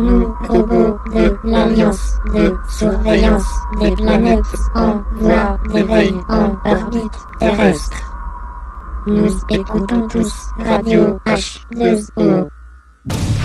[0.00, 3.46] nous, robots de l'Alliance de surveillance
[3.80, 7.96] des planètes en voie d'éveil en orbite terrestre.
[9.06, 12.48] Nous écoutons tous Radio H2O.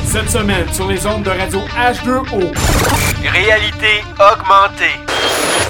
[0.05, 2.54] Cette semaine, sur les ondes de radio H2O.
[3.21, 4.99] Réalité augmentée.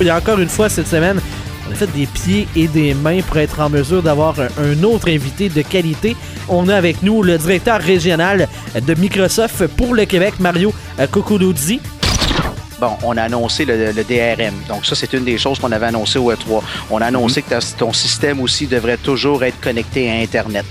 [0.02, 1.20] Il y a encore une fois cette semaine,
[1.68, 5.10] on a fait des pieds et des mains pour être en mesure d'avoir un, autre
[5.10, 6.16] invité de qualité.
[6.48, 8.48] On a avec nous le directeur régional
[8.80, 11.80] de Microsoft pour le Québec, Mario euh, Cocoluzzi.
[12.80, 14.54] Bon, on a annoncé le, le DRM.
[14.68, 16.62] Donc, ça, c'est une des choses qu'on avait annoncé au E3.
[16.92, 20.66] On a annoncé que ta- ton système aussi devrait toujours être connecté à Internet.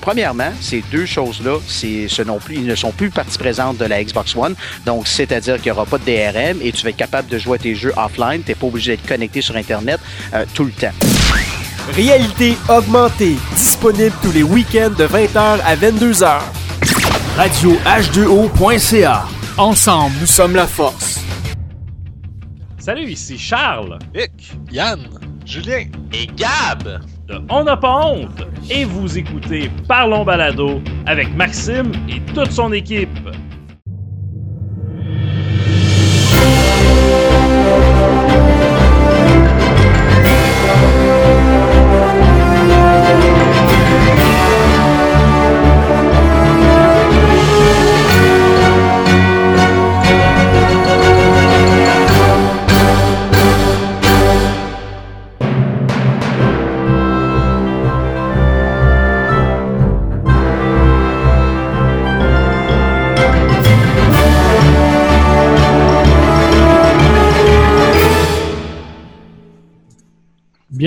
[0.00, 4.02] Premièrement, ces deux choses-là, ce non plus, ils ne sont plus partie présente de la
[4.02, 4.54] Xbox One.
[4.86, 7.56] Donc, c'est-à-dire qu'il n'y aura pas de DRM et tu vas être capable de jouer
[7.56, 8.42] à tes jeux offline.
[8.42, 10.00] Tu n'es pas obligé d'être connecté sur Internet
[10.32, 10.92] euh, tout le temps.
[11.94, 13.36] Réalité augmentée.
[13.54, 16.38] Disponible tous les week-ends de 20h à 22h.
[17.36, 19.24] Radio H2O.ca.
[19.60, 21.22] Ensemble, nous sommes la force.
[22.78, 25.00] Salut, ici Charles Nick, Yann,
[25.44, 25.84] Julien.
[26.14, 27.02] Et Gab.
[27.28, 32.72] de On n'a pas honte et vous écoutez Parlons Balado avec Maxime et toute son
[32.72, 33.10] équipe.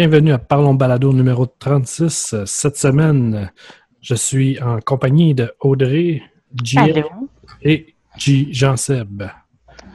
[0.06, 2.34] Bienvenue à Parlons Balado numéro 36.
[2.34, 3.50] Euh, Cette semaine,
[4.02, 6.22] je suis en compagnie de Audrey,
[6.62, 7.06] Gilles
[7.62, 8.50] et G.
[8.52, 9.24] Jean-Seb.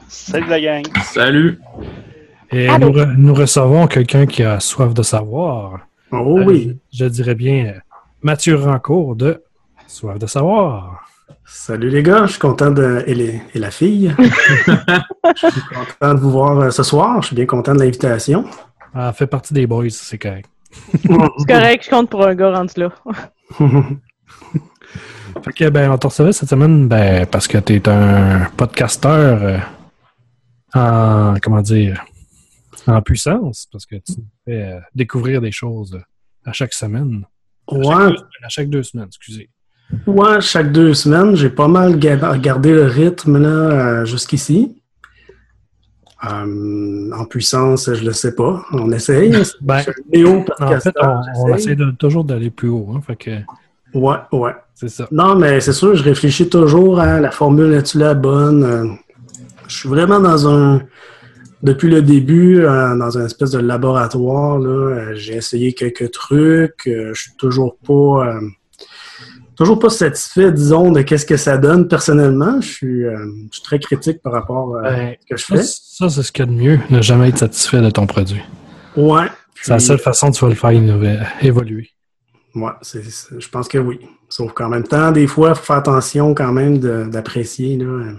[0.07, 0.83] Salut la gang.
[1.03, 1.59] Salut.
[2.49, 5.81] Et nous, re- nous recevons quelqu'un qui a soif de savoir.
[6.11, 6.75] Oh Euh, oui.
[6.91, 7.79] je, je dirais bien euh,
[8.23, 9.43] Mathieu Rancourt de
[9.85, 11.05] Soif de savoir.
[11.45, 13.03] Salut les gars, je suis content de.
[13.05, 14.11] Et, les- et la fille.
[14.17, 17.21] je suis content de vous voir euh, ce soir.
[17.21, 18.45] Je suis bien content de l'invitation.
[18.95, 20.49] Elle fait partie des boys, c'est correct.
[20.93, 21.07] C'est
[21.47, 22.89] correct, je compte pour un gars rendu là.
[25.43, 29.43] Fait que, ben, on te recevait cette semaine ben, parce que tu es un podcasteur
[29.43, 29.57] euh,
[30.73, 32.03] en, comment dire,
[32.87, 34.13] en puissance, parce que tu
[34.45, 36.01] fais euh, découvrir des choses euh,
[36.49, 37.25] à chaque semaine.
[37.67, 39.49] À chaque, Ouais, deux, à chaque deux semaines, excusez.
[40.07, 44.78] ouais, chaque deux semaines, j'ai pas mal ga- gardé le rythme là, euh, jusqu'ici.
[46.25, 48.61] Euh, en puissance, je le sais pas.
[48.73, 49.31] On essaye.
[49.61, 49.81] Ben,
[50.11, 52.89] Léo, en fait, on, on essaie de, toujours d'aller plus haut.
[52.93, 53.31] Hein, fait que
[53.97, 54.51] Ouais, ouais.
[54.75, 55.07] c'est ça.
[55.11, 58.63] Non, mais c'est sûr, je réfléchis toujours à la formule, est-tu la bonne?
[58.63, 58.85] Euh,
[59.67, 60.81] Je suis vraiment dans un...
[61.63, 64.59] Depuis le début, euh, dans un espèce de laboratoire,
[65.15, 66.83] j'ai essayé quelques trucs.
[66.85, 68.39] Je suis toujours pas...
[69.59, 72.61] euh, Toujours pas satisfait, disons, de qu'est-ce que ça donne personnellement.
[72.61, 73.17] Je suis, euh,
[73.51, 75.63] je suis très critique par rapport à Ben, ce que je fais.
[75.63, 78.41] ça, c'est ce qu'il y a de mieux, ne jamais être satisfait de ton produit.
[78.95, 79.27] Ouais.
[79.61, 80.71] C'est la seule façon que tu vas le faire
[81.41, 81.89] évoluer.
[82.55, 83.99] Ouais, je pense que oui.
[84.29, 86.77] Sauf qu'en même temps, des fois, il faut faire attention quand même
[87.09, 88.13] d'apprécier là, euh,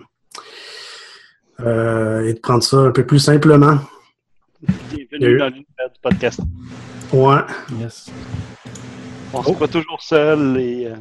[1.61, 3.78] euh, et de prendre ça un peu plus simplement.
[4.61, 6.41] Bienvenue dans l'univers du podcast.
[7.12, 7.41] Ouais.
[7.81, 8.11] Yes.
[9.33, 10.95] On se voit toujours seul et euh,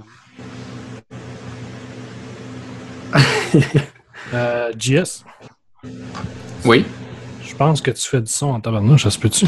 [4.33, 5.23] Euh, JS,
[6.65, 6.85] Oui.
[7.43, 9.47] je pense que tu fais du son en tabarnouche, ça se peut-tu?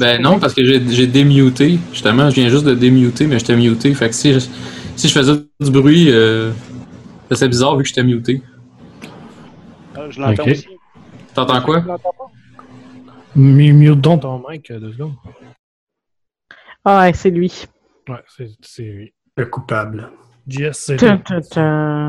[0.00, 1.78] Ben non, parce que j'ai démuté.
[1.92, 3.94] Justement, je viens juste de démuter, mais j'étais muté.
[3.94, 4.40] Fait que si je,
[4.96, 6.50] si je faisais du bruit, euh,
[7.30, 8.42] ça serait bizarre vu que j'étais muté.
[9.94, 10.48] ah, je l'entends Ok.
[10.50, 10.66] aussi.
[11.34, 11.80] T'entends quoi?
[11.82, 12.30] Je l'entends pas?
[13.36, 15.14] Mute donc ton mic euh, deux secondes.
[16.84, 17.52] Ah, ouais, c'est lui.
[18.08, 20.10] Ouais, c'est- c'est Le coupable.
[20.98, 22.08] Tum.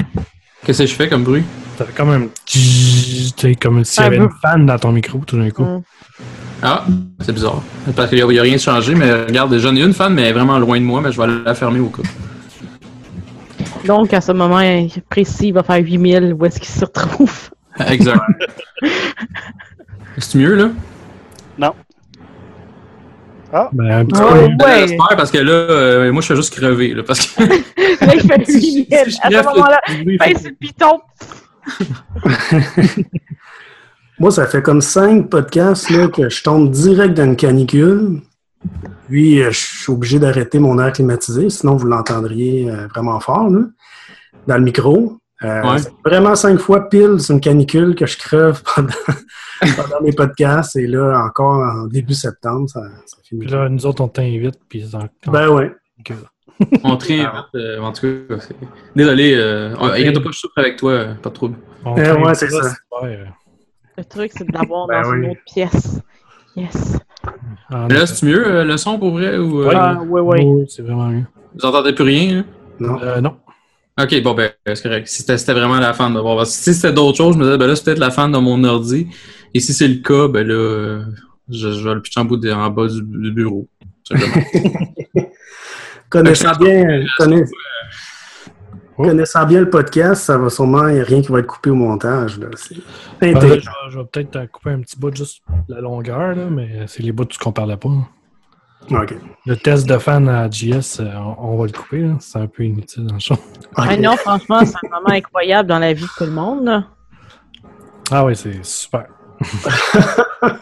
[0.65, 1.43] Qu'est-ce que je fais comme bruit?
[1.77, 4.91] Ça fait comme un tch- tu sais, comme s'il y avait une fan dans ton
[4.91, 5.63] micro tout d'un coup.
[5.63, 5.83] Mm.
[6.63, 6.85] Ah,
[7.21, 7.61] c'est bizarre.
[7.95, 10.13] Parce qu'il n'y a, il y a rien changé, mais regarde, j'en ai une fan,
[10.13, 12.01] mais elle est vraiment loin de moi, mais je vais la fermer au cas.
[13.85, 14.59] Donc, à ce moment
[15.09, 16.33] précis, il va faire 8000.
[16.37, 17.49] Où est-ce qu'il se retrouve?
[17.87, 18.19] Exact.
[20.17, 20.69] C'est mieux, là?
[21.57, 21.73] Non.
[23.73, 24.39] Ben, un petit Ah peu.
[24.39, 24.55] ouais.
[24.57, 27.43] Ben, J'espère, parce que là, euh, moi, je fais juste crever, là, parce que...
[28.05, 28.85] Là, il fait 8000.
[28.85, 30.99] Si je à ce moment-là, sur le piton.
[34.19, 38.21] Moi, ça fait comme cinq podcasts là, que je tombe direct dans une canicule.
[39.07, 43.49] Puis, euh, je suis obligé d'arrêter mon air climatisé, sinon vous l'entendriez euh, vraiment fort
[43.49, 43.61] là,
[44.47, 45.17] dans le micro.
[45.43, 45.77] Euh, Ouais.
[46.05, 48.89] Vraiment cinq fois pile, c'est une canicule que je crève pendant,
[49.61, 50.75] pendant mes podcasts.
[50.75, 53.41] Et là, encore en début septembre, ça, ça finit.
[53.45, 55.71] Puis là, nous autres, on t'invite, puis en- Ben ouais.
[56.83, 57.19] On très
[57.55, 58.35] euh, en tout cas,
[58.93, 59.33] désolé.
[59.33, 61.55] Euh, oh, Inquiète pas, je souffre avec toi, euh, pas de trouble.
[61.85, 62.75] On Eh t'invite ouais, c'est là, ça.
[63.97, 66.01] Le truc, c'est de l'avoir Ben dans une autre pièce.
[66.57, 66.97] Yes.
[67.71, 69.75] Mais là, c'est mieux euh, le son pour vrai ou euh, Ouais.
[69.77, 70.43] Ah, ouais, ouais.
[70.43, 71.23] Oui, c'est vraiment mieux.
[71.55, 72.39] vous entendez plus rien?
[72.39, 72.45] hein?
[72.81, 73.01] Non.
[73.01, 73.37] Euh, non.
[74.01, 75.07] Ok, bon, ben, c'est correct.
[75.07, 76.37] Si c'était c'était vraiment la fan de voir.
[76.37, 78.31] parce que Si c'était d'autres choses, je me disais, ben là, c'est peut-être la fan
[78.31, 79.07] de mon ordi.
[79.53, 81.01] Et si c'est le cas, ben là,
[81.49, 83.67] je, je vais le pitcher en, bout de- en bas du, du bureau.
[86.09, 87.43] Connaissant bien, Euh,
[89.01, 89.03] Oh.
[89.05, 91.69] connaissant bien le podcast, ça va sûrement, il n'y a rien qui va être coupé
[91.69, 92.37] au montage.
[92.37, 92.47] Là.
[92.57, 92.75] C'est
[93.21, 93.59] Ben, là, intégré.
[93.61, 97.01] je vais, je vais peut-être couper un petit bout juste la longueur, là, mais c'est
[97.01, 97.87] les bouts qu'on parlait pas.
[99.45, 102.01] Le test de fan à JS, euh, on, on va le couper.
[102.01, 102.15] là.
[102.19, 103.35] C'est un peu inutile dans le show.
[103.75, 106.83] Ah non, franchement, c'est un moment incroyable dans la vie de tout le monde.
[108.11, 109.05] Ah oui, c'est super.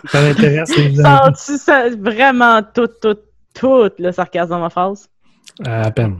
[0.05, 1.25] ça m'intéresse, évidemment.
[1.33, 3.17] Sens-tu ça- vraiment tout, tout,
[3.53, 5.09] tout le sarcasme dans ma phrase?
[5.65, 6.17] À peine.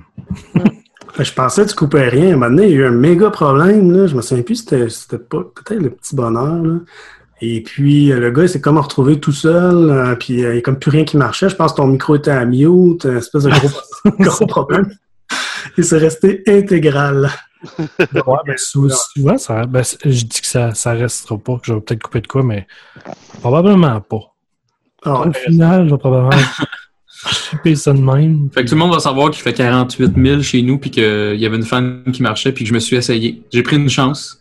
[1.20, 2.30] Je pensais que tu coupais rien.
[2.30, 3.92] À un moment donné, il y a eu un méga problème.
[3.92, 4.08] Là.
[4.08, 6.64] Je me souviens plus, c'était c'était pas peut-être le petit bonheur.
[6.64, 6.80] Là.
[7.42, 9.90] Et puis, euh, le gars, il s'est comme retrouvé tout seul.
[9.92, 11.50] euh, puis, euh, il n'y a comme plus rien qui marchait.
[11.50, 13.04] Je pense que ton micro était à mute.
[13.06, 13.70] Une espèce de gros,
[14.20, 14.90] gros problème.
[15.78, 17.30] Et c'est resté intégral.
[18.00, 21.74] Ouais, ben, sou- souvent, ça, ben, je dis que ça, ça restera pas, que je
[21.74, 22.66] vais peut-être couper de quoi, mais
[23.42, 24.34] probablement pas.
[25.06, 26.42] Ah, Au final, je vais probablement
[27.32, 28.50] chipper ça de même.
[28.54, 31.36] Fait que tout le monde va savoir qu'il fait 48 000 chez nous, puis qu'il
[31.36, 33.42] y avait une fan qui marchait, puis que je me suis essayé.
[33.52, 34.40] J'ai pris une chance.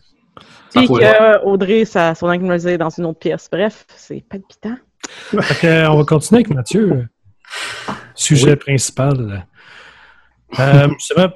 [0.75, 3.49] Puis faut- que euh, Audrey, ça, son est dans une autre pièce.
[3.51, 4.77] Bref, c'est palpitant.
[5.41, 7.09] Fait euh, on va continuer avec Mathieu.
[8.15, 9.47] Sujet principal.
[10.59, 11.29] Euh, justement,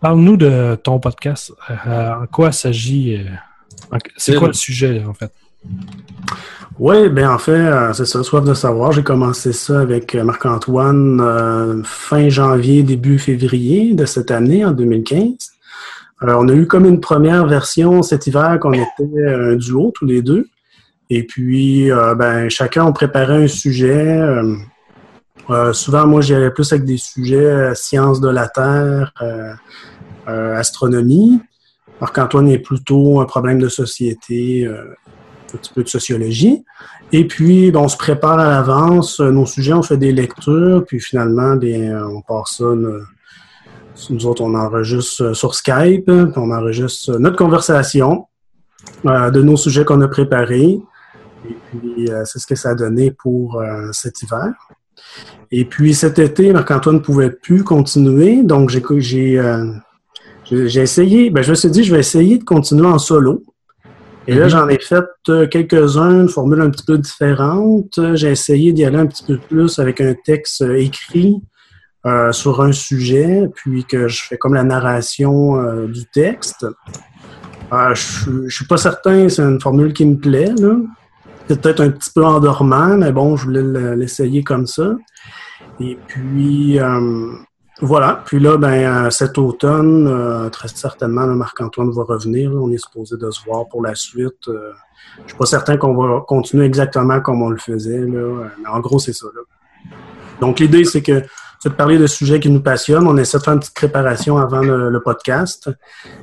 [0.00, 1.52] Parle-nous de ton podcast.
[1.86, 3.16] Euh, en quoi s'agit.
[3.16, 5.30] euh, C'est quoi le sujet, en fait?
[6.78, 8.92] Oui, ben en fait, euh, c'est ça, soif de savoir.
[8.92, 15.34] J'ai commencé ça avec Marc-Antoine euh, fin janvier, début février de cette année, en 2015.
[16.22, 20.04] Alors, on a eu comme une première version cet hiver qu'on était un duo tous
[20.04, 20.48] les deux.
[21.08, 24.18] Et puis, euh, ben, chacun on préparait un sujet.
[24.18, 24.54] euh,
[25.48, 29.52] euh, souvent, moi, j'y plus avec des sujets euh, sciences de la Terre, euh,
[30.28, 31.40] euh, astronomie.
[32.00, 34.94] Marc-Antoine est plutôt un problème de société, euh,
[35.54, 36.64] un petit peu de sociologie.
[37.12, 39.20] Et puis, ben, on se prépare à l'avance.
[39.20, 42.66] euh, Nos sujets, on fait des lectures, puis finalement, bien, on part ça.
[44.08, 48.26] Nous autres, on enregistre euh, sur Skype, puis on enregistre euh, notre conversation
[49.06, 50.80] euh, de nos sujets qu'on a préparés.
[51.48, 53.62] Et puis, euh, c'est ce que ça a donné pour
[53.92, 54.52] cet hiver.
[55.50, 58.82] Et puis, cet été, Marc-Antoine ne pouvait plus continuer, donc j'ai
[60.52, 63.42] j'ai essayé, ben, je me suis dit, je vais essayer de continuer en solo.
[64.26, 64.50] Et là, Mhm.
[64.50, 65.04] j'en ai fait
[65.48, 67.98] quelques-uns, une formule un petit peu différente.
[68.14, 71.40] J'ai essayé d'y aller un petit peu plus avec un texte écrit
[72.06, 76.66] euh, sur un sujet, puis que je fais comme la narration euh, du texte.
[77.72, 80.52] Euh, je, je suis pas certain, c'est une formule qui me plaît,
[81.46, 84.96] peut-être un petit peu endormant, mais bon, je voulais le- l'essayer comme ça.
[85.78, 86.78] Et puis,
[87.80, 88.22] voilà.
[88.26, 92.52] Puis là, ben, cet automne, très certainement, Marc-Antoine va revenir.
[92.54, 94.46] On est supposé de se voir pour la suite.
[94.46, 98.00] Je suis pas certain qu'on va continuer exactement comme on le faisait.
[98.00, 99.26] Mais en gros, c'est ça.
[100.40, 101.22] Donc, l'idée, c'est que
[101.62, 103.06] c'est de parler de sujets qui nous passionnent.
[103.06, 105.70] On essaie de faire une petite préparation avant le, le podcast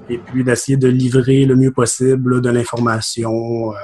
[0.09, 3.75] et puis d'essayer de livrer le mieux possible là, de l'information euh,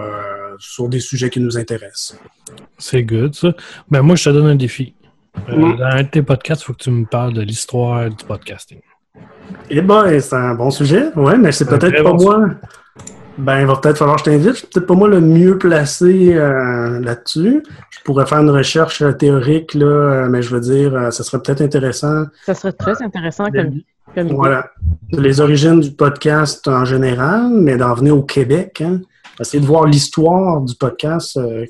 [0.00, 2.18] euh, sur des sujets qui nous intéressent.
[2.76, 3.54] C'est good, ça.
[3.88, 4.94] Ben, moi, je te donne un défi.
[5.48, 5.76] Euh, Mm.
[5.76, 8.80] Dans un de tes podcasts, il faut que tu me parles de l'histoire du podcasting.
[9.70, 12.48] Eh ben, c'est un bon sujet, ouais, mais c'est peut-être pas bon moi.
[13.38, 14.50] Ben, il va peut-être falloir que je t'invite.
[14.52, 17.62] Je suis peut-être pas moi le mieux placé euh, là-dessus.
[17.90, 21.42] Je pourrais faire une recherche euh, théorique, là, euh, mais je veux dire, ça serait
[21.42, 22.24] peut-être intéressant.
[22.46, 23.80] Ça serait très intéressant comme,
[24.14, 24.34] comme idée.
[24.34, 24.70] Voilà.
[25.12, 28.82] Les origines du podcast en général, mais d'en venir au Québec.
[28.84, 29.00] Hein.
[29.38, 31.66] Essayer de voir l'histoire du podcast euh,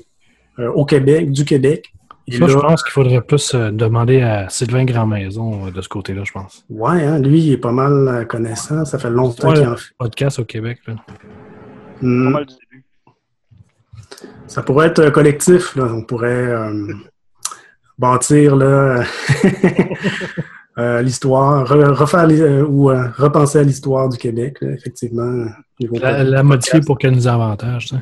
[0.59, 1.91] euh, au Québec, du Québec.
[2.29, 5.89] Et Ça, je pense qu'il faudrait plus euh, demander à Sylvain Grandmaison euh, de ce
[5.89, 6.65] côté-là, je pense.
[6.69, 8.85] Ouais, hein, lui, il est pas mal connaissant.
[8.85, 9.91] Ça fait longtemps Ouais, qu'il en fait.
[9.97, 10.79] podcast au Québec.
[10.87, 10.95] Là.
[12.01, 12.29] Hmm.
[12.29, 12.85] mal du début.
[14.47, 15.75] Ça pourrait être collectif.
[15.75, 15.85] Là.
[15.93, 16.93] On pourrait euh,
[17.97, 18.55] bâtir
[20.77, 25.45] euh, l'histoire, re- refaire euh, ou euh, repenser à l'histoire du Québec, là, effectivement.
[26.01, 27.89] La, la modifier pour qu'elle nous avantage.
[27.89, 27.97] ça.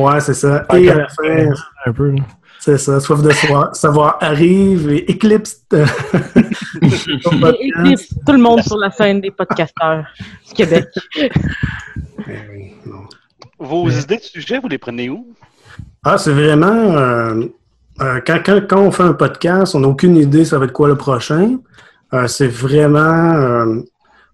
[0.00, 0.64] Ouais, c'est ça.
[0.74, 1.48] Et à la fin,
[1.86, 2.14] Un peu.
[2.58, 5.64] C'est ça, soif de savoir, savoir arrive et éclipse.
[5.72, 5.82] Et
[7.66, 10.04] éclipse tout le monde sur la scène des podcasteurs
[10.48, 10.86] du Québec.
[13.62, 15.24] Vos idées de sujet, vous les prenez où?
[16.02, 16.66] Ah, c'est vraiment.
[16.66, 17.44] euh,
[18.00, 20.72] euh, quand, quand, quand on fait un podcast, on n'a aucune idée ça va être
[20.72, 21.58] quoi le prochain.
[22.12, 23.64] Euh, c'est vraiment.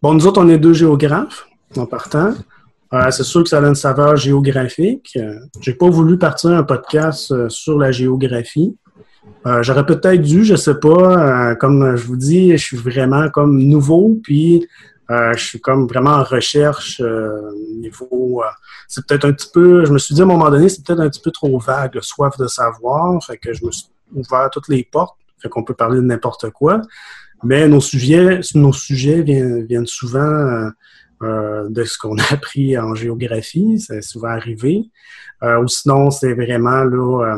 [0.00, 2.32] bon, nous autres, on est deux géographes en partant.
[3.10, 5.18] C'est sûr que ça a une saveur géographique.
[5.60, 8.74] J'ai pas voulu partir un podcast sur la géographie.
[9.60, 11.54] J'aurais peut-être dû, je sais pas.
[11.56, 14.66] comme je vous dis, je suis vraiment comme nouveau, puis
[15.10, 17.50] euh, je suis comme vraiment en recherche euh,
[17.80, 18.42] niveau.
[18.42, 18.48] euh,
[18.88, 19.84] c'est peut-être un petit peu.
[19.84, 21.94] Je me suis dit à un moment donné, c'est peut-être un petit peu trop vague,
[21.94, 23.22] le soif de savoir.
[23.24, 25.16] Fait que je me suis ouvert toutes les portes.
[25.40, 26.82] Fait qu'on peut parler de n'importe quoi.
[27.42, 30.70] Mais nos sujets, nos sujets viennent, viennent souvent euh,
[31.22, 33.78] euh, de ce qu'on a appris en géographie.
[33.80, 34.84] C'est souvent arrivé.
[35.42, 37.36] Euh, ou sinon, c'est vraiment là.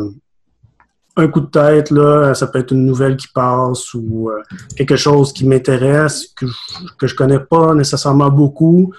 [1.16, 4.42] Un coup de tête, là, ça peut être une nouvelle qui passe ou euh,
[4.76, 6.52] quelque chose qui m'intéresse, que je,
[6.98, 8.92] que je connais pas nécessairement beaucoup.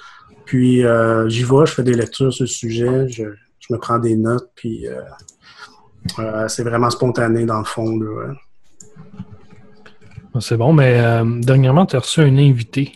[0.45, 3.23] Puis euh, j'y vais, je fais des lectures sur le sujet, je,
[3.59, 7.97] je me prends des notes, puis euh, c'est vraiment spontané dans le fond.
[7.97, 8.33] Là.
[10.39, 12.93] C'est bon, mais dernièrement, tu as reçu un invité.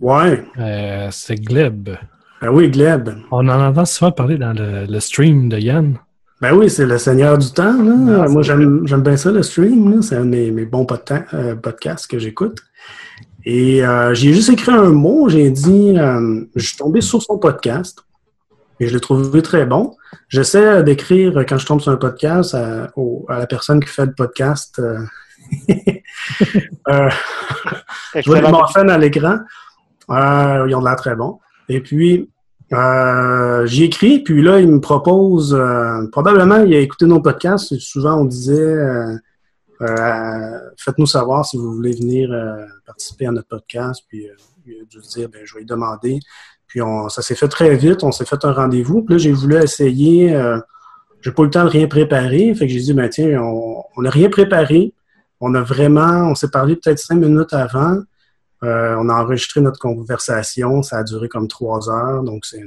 [0.00, 0.44] Ouais.
[1.10, 1.90] C'est Gleb.
[2.40, 3.10] Ben oui, Gleb.
[3.30, 5.98] On en entend souvent parler dans le, le stream de Yann.
[6.44, 7.82] Ben oui, c'est le Seigneur du temps.
[7.82, 8.28] Là.
[8.28, 10.02] Moi, j'aime bien ça, le stream.
[10.02, 10.86] C'est un de mes, mes bons
[11.32, 12.58] euh, podcasts que j'écoute.
[13.46, 15.26] Et euh, j'ai juste écrit un mot.
[15.30, 18.04] J'ai dit, euh, je suis tombé sur son podcast
[18.78, 19.96] et je l'ai trouvé très bon.
[20.28, 24.04] J'essaie d'écrire, quand je tombe sur un podcast, à, au- à la personne qui fait
[24.04, 24.82] le podcast.
[25.66, 26.00] je
[28.26, 29.38] vois les morphènes à l'écran.
[30.10, 31.40] Ils ont de l'air très bons.
[31.70, 32.28] Et puis,
[32.74, 37.78] euh, j'y écris, puis là, il me propose, euh, probablement, il a écouté nos podcasts,
[37.78, 39.16] souvent on disait, euh,
[39.82, 42.30] euh, faites-nous savoir si vous voulez venir
[42.86, 44.26] participer à notre podcast, puis
[44.66, 46.18] il a dû dire, ben, je vais lui demander.
[46.66, 49.32] Puis on, ça s'est fait très vite, on s'est fait un rendez-vous, puis là, j'ai
[49.32, 50.36] voulu essayer,
[51.20, 54.02] j'ai pas eu le temps de rien préparer, fait que j'ai dit, ben tiens, on
[54.02, 54.92] n'a rien préparé,
[55.40, 57.98] on a vraiment, on s'est parlé peut-être cinq minutes avant,
[58.62, 62.62] euh, on a enregistré notre conversation, ça a duré comme trois heures, donc c'est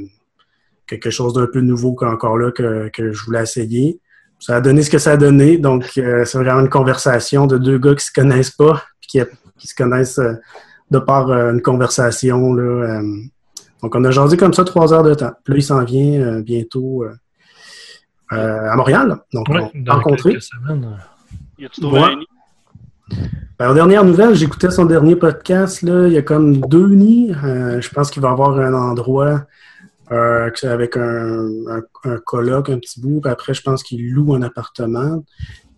[0.86, 4.00] quelque chose d'un peu nouveau qu'encore là que, que je voulais essayer.
[4.40, 7.58] Ça a donné ce que ça a donné, donc euh, c'est vraiment une conversation de
[7.58, 9.20] deux gars qui se connaissent pas, puis qui,
[9.58, 10.34] qui se connaissent euh,
[10.92, 12.54] de par euh, une conversation.
[12.54, 13.02] Là, euh.
[13.82, 15.32] donc on a jasé comme ça trois heures de temps.
[15.44, 17.16] Puis là, il s'en vient euh, bientôt euh,
[18.34, 20.98] euh, à Montréal, donc Ouais, on dans semaines.
[21.58, 22.06] Y a-tu trouvé Ouais.
[22.06, 22.27] un nid?
[23.60, 25.82] Ben, aux dernières nouvelles, j'écoutais son dernier podcast.
[25.82, 27.34] Là, il y a comme deux nids.
[27.44, 29.46] Euh, je pense qu'il va y avoir un endroit
[30.12, 33.22] euh, avec un, un, un coloc, un petit bout.
[33.22, 35.24] Puis après, je pense qu'il loue un appartement.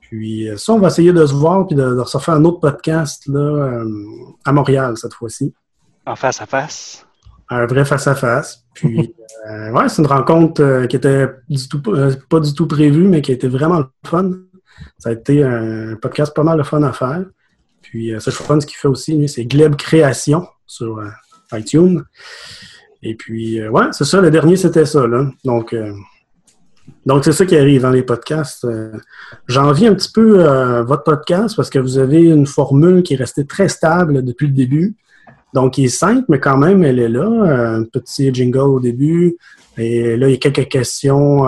[0.10, 2.44] Puis euh, ça, on va essayer de se voir puis de, de se faire un
[2.44, 3.86] autre podcast là, euh,
[4.44, 5.54] à Montréal cette fois-ci.
[6.06, 7.06] En face à face?
[7.52, 8.64] Un vrai face-à-face.
[8.74, 9.14] Puis,
[9.50, 13.32] euh, ouais, c'est une rencontre qui était du tout, pas du tout prévue, mais qui
[13.32, 14.32] a été vraiment fun.
[14.98, 17.26] Ça a été un podcast pas mal de fun à faire.
[17.82, 21.10] Puis, euh, le fun, ce qu'il fait aussi, lui, c'est Gleb Création sur euh,
[21.58, 22.04] iTunes.
[23.02, 25.06] Et puis, euh, ouais, c'est ça, le dernier, c'était ça.
[25.44, 25.92] Donc, euh,
[27.06, 28.68] donc c'est ça qui arrive dans les podcasts.
[29.48, 30.44] J'envie un petit peu
[30.84, 34.54] votre podcast parce que vous avez une formule qui est restée très stable depuis le
[34.54, 34.96] début.
[35.54, 37.28] Donc, il est simple, mais quand même, elle est là.
[37.28, 39.38] Un petit jingle au début.
[39.78, 41.48] Et là, il y a quelques questions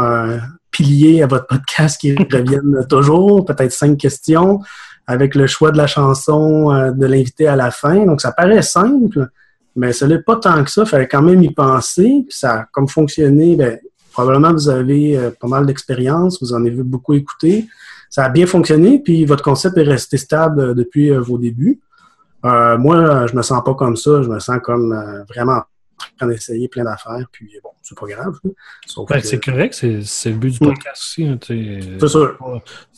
[0.71, 3.45] piliers à votre podcast qui reviennent toujours.
[3.45, 4.59] Peut-être cinq questions
[5.07, 8.05] avec le choix de la chanson euh, de l'invité à la fin.
[8.05, 9.29] Donc, ça paraît simple,
[9.75, 10.83] mais ce n'est pas tant que ça.
[10.83, 12.25] Il fallait quand même y penser.
[12.27, 13.55] Puis ça a comme fonctionné.
[13.55, 13.79] Ben,
[14.11, 16.41] probablement, vous avez euh, pas mal d'expérience.
[16.41, 17.67] Vous en avez beaucoup écouté.
[18.09, 18.99] Ça a bien fonctionné.
[18.99, 21.79] Puis, votre concept est resté stable euh, depuis euh, vos débuts.
[22.43, 24.23] Moi, je me sens pas comme ça.
[24.23, 24.99] Je me sens comme
[25.29, 25.61] vraiment
[26.13, 27.25] en train d'essayer plein d'affaires.
[27.31, 28.39] Puis bon, c'est pas grave.
[28.43, 31.25] Ben, que- c'est correct, c'est c'est le but du podcast aussi.
[31.25, 31.37] hein.
[31.41, 32.37] C'est sûr.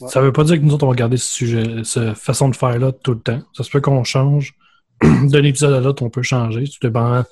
[0.07, 2.55] Ça veut pas dire que nous autres, on va garder ce sujet, cette façon de
[2.55, 3.41] faire-là tout le temps.
[3.53, 4.53] Ça se peut qu'on change.
[5.01, 7.23] D'un épisode à l'autre, on peut changer, tout dépendant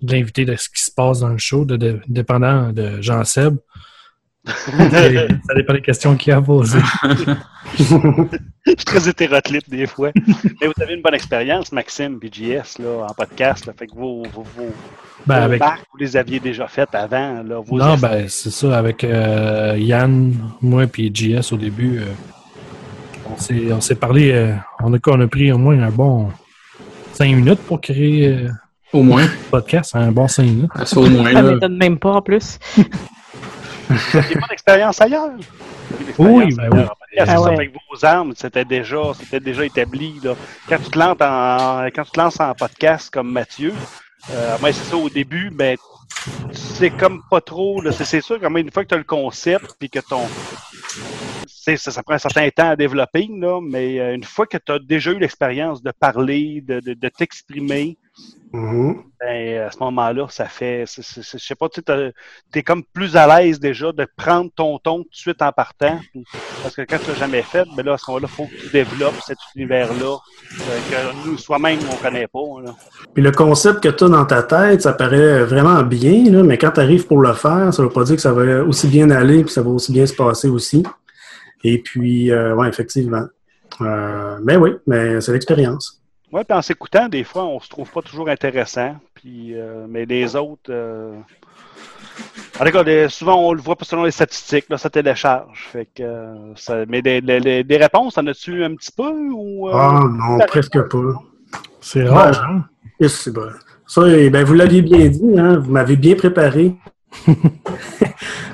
[0.00, 3.56] de l'invité, de ce qui se passe dans le show, de, de- dépendant de Jean-Seb.
[4.46, 6.78] Ça dépend des questions qu'il a à poser.
[7.78, 10.10] Je suis très hétéroclite des fois.
[10.16, 13.66] Mais vous avez une bonne expérience, Maxime BGS, là, en podcast.
[13.66, 14.70] Là, fait que vos, vos, vos,
[15.26, 17.42] Ben, vos avec- marques, vous les aviez déjà faites avant.
[17.42, 18.76] Là, vos Non, ben, c'est ça.
[18.78, 22.04] Avec euh, Yann, moi et JS au début, euh,
[23.30, 24.32] on s'est- on s'est parlé.
[24.32, 26.28] euh, on, a, on a pris au moins un bon
[27.12, 28.28] 5 minutes pour créer.
[28.28, 28.48] euh,
[28.92, 29.26] au moins.
[29.50, 30.70] podcast, un bon 5 minutes.
[30.84, 32.58] Ça, au moins, Ça m'étonne même pas en plus.
[34.14, 35.30] N'avez pas d'expérience ailleurs.
[36.18, 36.80] Oui, ben oui.
[36.82, 36.94] Ah
[37.26, 37.54] c'est ça, ouais.
[37.54, 40.20] avec vos armes, c'était déjà, c'était déjà établi.
[40.22, 40.34] Là.
[40.68, 43.74] Quand, tu te lances en, quand tu te lances en podcast comme Mathieu,
[44.30, 45.76] euh, moi, c'est ça, au début, ben,
[46.52, 47.80] c'est comme pas trop.
[47.80, 49.98] là, C'est c'est sûr, quand même, une fois que tu as le concept, puis que
[50.00, 50.22] ton.
[51.46, 54.56] c'est- Ça, ça prend un certain temps à développer, là, mais euh, une fois que
[54.56, 57.96] tu as déjà eu l'expérience de parler, de, de, de t'exprimer,
[58.52, 59.04] Mhm.
[59.20, 60.84] ben, à ce moment-là, ça fait.
[60.86, 61.82] Je sais pas, tu
[62.54, 66.00] es comme plus à l'aise déjà de prendre ton ton tout de suite en partant.
[66.62, 68.60] Parce que quand tu l'as jamais fait, ben là, à ce moment-là, il faut que
[68.60, 72.40] tu développes cet univers-là euh, que nous, soi-même, on connaît pas.
[72.64, 72.74] Là.
[73.14, 76.58] Puis le concept que tu as dans ta tête, ça paraît vraiment bien, là, mais
[76.58, 79.10] quand tu arrives pour le faire, ça veut pas dire que ça va aussi bien
[79.10, 80.82] aller puis ça va aussi bien se passer aussi.
[81.62, 83.26] Et puis, euh, ouais, effectivement.
[83.80, 85.99] Euh, mais oui, mais c'est l'expérience.
[86.32, 88.96] Ouais, puis en s'écoutant, des fois, on se trouve pas toujours intéressant.
[89.14, 90.70] Puis, euh, mais les autres.
[90.70, 91.16] euh,
[92.60, 95.66] En tout cas, souvent, on le voit pas selon les statistiques, là, ça télécharge.
[95.72, 99.10] Fait que, euh, ça- Mais des, des- des- réponses, en as-tu un petit peu?
[99.32, 100.98] Ou, euh, Ah non, presque pas.
[101.80, 102.64] C'est rare, hein?
[103.08, 103.48] C'est bon.
[103.86, 106.74] Ça, eh ben, vous l'aviez bien dit, hein, vous m'avez bien préparé.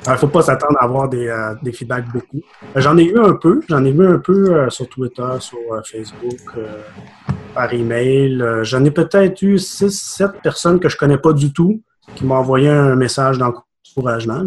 [0.07, 2.41] Il ne faut pas s'attendre à avoir des, euh, des feedbacks beaucoup.
[2.77, 3.61] Euh, J'en ai eu un peu.
[3.69, 6.65] J'en ai eu un peu euh, sur Twitter, sur euh, Facebook,
[7.55, 8.43] par email.
[8.63, 11.81] J'en ai peut-être eu 6, 7 personnes que je connais pas du tout
[12.15, 14.43] qui m'ont envoyé un message d'encouragement.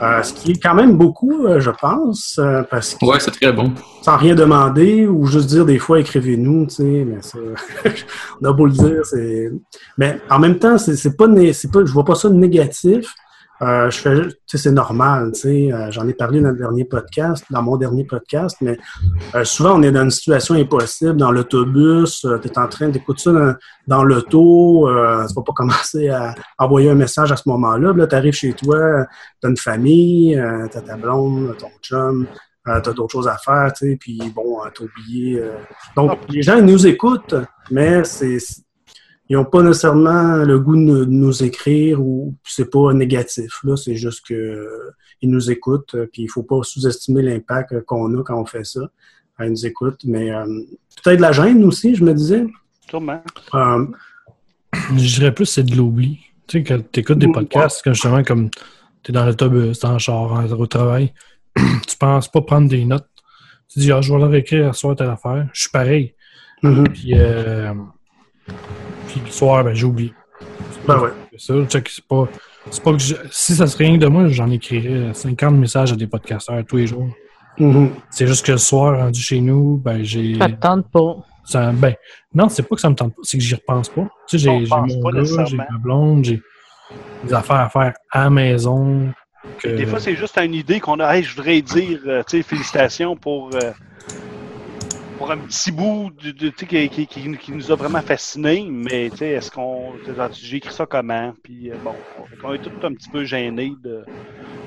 [0.00, 2.38] ce qui est quand même beaucoup, je pense,
[2.70, 3.72] parce que Ouais, c'est très bon.
[4.02, 7.38] sans rien demander ou juste dire des fois écrivez-nous, tu sais, mais ça,
[8.42, 9.02] on a beau le dire.
[9.96, 11.34] Mais en même temps, c'est pas, pas,
[11.84, 13.14] je vois pas ça de négatif.
[13.62, 14.16] Euh, je fais,
[14.46, 18.76] c'est normal, euh, J'en ai parlé dans le dernier podcast, dans mon dernier podcast, mais
[19.36, 23.22] euh, souvent on est dans une situation impossible, dans l'autobus, tu es en train d'écouter
[23.22, 27.92] ça dans, l'auto, tu vas pas commencer à envoyer un message à ce moment-là.
[27.92, 29.06] Là, tu arrives chez toi,
[29.40, 30.40] tu as une famille,
[30.70, 32.26] tu as ta blonde, ton chum,
[32.66, 35.40] euh, t'as d'autres choses à faire, puis bon, t'as oublié.
[35.94, 37.36] Donc, les gens nous écoutent,
[37.70, 38.38] mais c'est
[39.32, 43.60] ils n'ont pas nécessairement le goût de nous, de écrire ou c'est pas négatif.
[43.64, 44.90] Là, c'est juste que euh,
[45.22, 48.44] ils nous écoutent, euh, puis il faut pas sous-estimer l'impact euh, qu'on a quand on
[48.44, 48.80] fait ça.
[49.40, 50.44] Ils nous écoutent, mais euh,
[51.02, 52.44] peut-être la gêne aussi, je me disais.
[52.90, 53.22] Sûrement.
[53.54, 53.86] Euh,
[54.96, 56.18] Je dirais plus c'est de l'oubli.
[56.46, 58.50] Tu sais, quand tu écoutes des podcasts, quand justement, comme
[59.02, 61.14] tu es dans l'autobus, dans le char, en- au travail,
[61.56, 63.08] tu penses pas prendre des notes.
[63.68, 65.48] Tu dis, ah, je vais leur écrire à soir telle affaire.
[65.54, 66.14] Je suis pareil.
[66.62, 66.88] Mhm.
[66.88, 67.72] Puis, euh,
[69.20, 70.12] puis le soir, ben, j'ai oublié.
[70.86, 71.10] Ben ouais.
[71.36, 72.26] C'est ça, check, c'est pas,
[72.70, 75.92] c'est pas que je- si ça serait rien que de moi, j'en écrirais 50 messages
[75.92, 77.08] à des podcasteurs tous les jours.
[77.58, 77.90] Mhm.
[78.10, 80.36] C'est juste que le soir, rendu chez nous, ben, j'ai.
[80.38, 81.16] Ça te tente pas.
[81.44, 81.94] Ça- ben,
[82.34, 84.02] non, c'est pas que ça me tente pas, c'est que j'y repense pas.
[84.28, 86.40] Tu sais, j'ai mon gars, j'ai ma blonde, j'ai
[87.24, 89.12] des affaires à faire à la maison.
[89.58, 89.68] Que...
[89.68, 91.16] Des fois, c'est juste une idée qu'on a.
[91.16, 93.72] Hey, je voudrais dire, euh, tu sais, félicitations pour, euh,
[95.22, 98.66] pour un petit bout de, qui, qui, qui- qui nous a vraiment fascinés.
[98.68, 99.92] Mais, tu sais, est-ce qu'on.
[100.32, 101.32] J'ai écrit ça comment?
[101.44, 101.94] Puis, euh, bon,
[102.42, 104.04] on est tous un petit peu gênés de,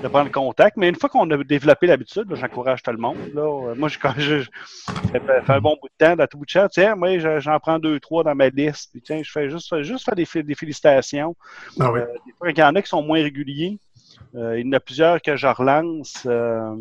[0.01, 0.77] de prendre contact.
[0.77, 3.17] Mais une fois qu'on a développé l'habitude, j'encourage tout le monde.
[3.33, 3.41] Là,
[3.71, 4.49] Euh, moi, je, quand je, je-
[5.11, 7.39] ça fait, un bon bout de temps, dans tout bout de champ, tiens, moi, je-
[7.41, 8.91] j'en prends deux, trois dans ma liste.
[8.93, 11.35] Puis, tiens, je fais juste, juste faire des, fé- des félicitations.
[11.81, 11.99] Ah oui.
[11.99, 13.77] Euh, des fois, il y en a qui sont moins réguliers.
[14.35, 16.23] Euh, il y en a plusieurs que je relance.
[16.25, 16.75] Euh...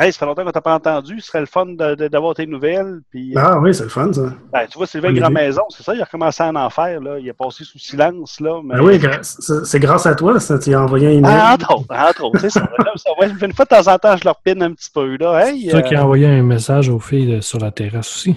[0.00, 1.20] Hey, ça fait longtemps qu'on t'a pas entendu.
[1.20, 3.00] Ce serait le fun d'avoir tes nouvelles.
[3.10, 4.22] Puis, euh, Ah oui, c'est le fun, ça.
[4.52, 5.40] ben, tu vois, Sylvain bonne Grand idée.
[5.40, 7.00] Maison, c'est ça, il a recommencé à en faire.
[7.00, 7.18] Là.
[7.18, 8.38] Il a passé sous silence.
[8.40, 8.76] Là, mais...
[8.76, 11.36] Ben oui, c'est grâce à toi, ça, tu as envoyé un email.
[11.36, 12.38] Ah, entre autres, entre autres.
[12.40, 13.10] c'est ça, comme ça.
[13.20, 15.16] Ouais, une fois de temps en temps, je leur pine un petit peu.
[15.16, 15.46] Là.
[15.48, 18.14] Hey, C'est toi qui euh, a envoyé un message aux filles euh, sur la terrasse
[18.14, 18.36] aussi.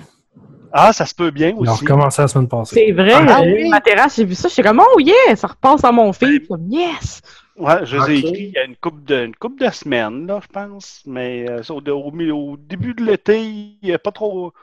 [0.73, 1.83] Ah, ça se peut bien Ils ont aussi.
[1.83, 2.75] recommencé la semaine passée.
[2.87, 3.69] C'est vrai, Ah euh, oui?
[3.69, 6.47] ma terrasse, j'ai vu ça, j'étais comme, oh yeah, ça repasse à mon feed.
[6.47, 7.21] Comme, yes!
[7.57, 10.25] Ouais, je les ai écrits il y a une couple de, une couple de semaines,
[10.25, 11.03] là, je pense.
[11.05, 14.53] Mais euh, au, au milieu- au début de l'été, il n'y a pas trop.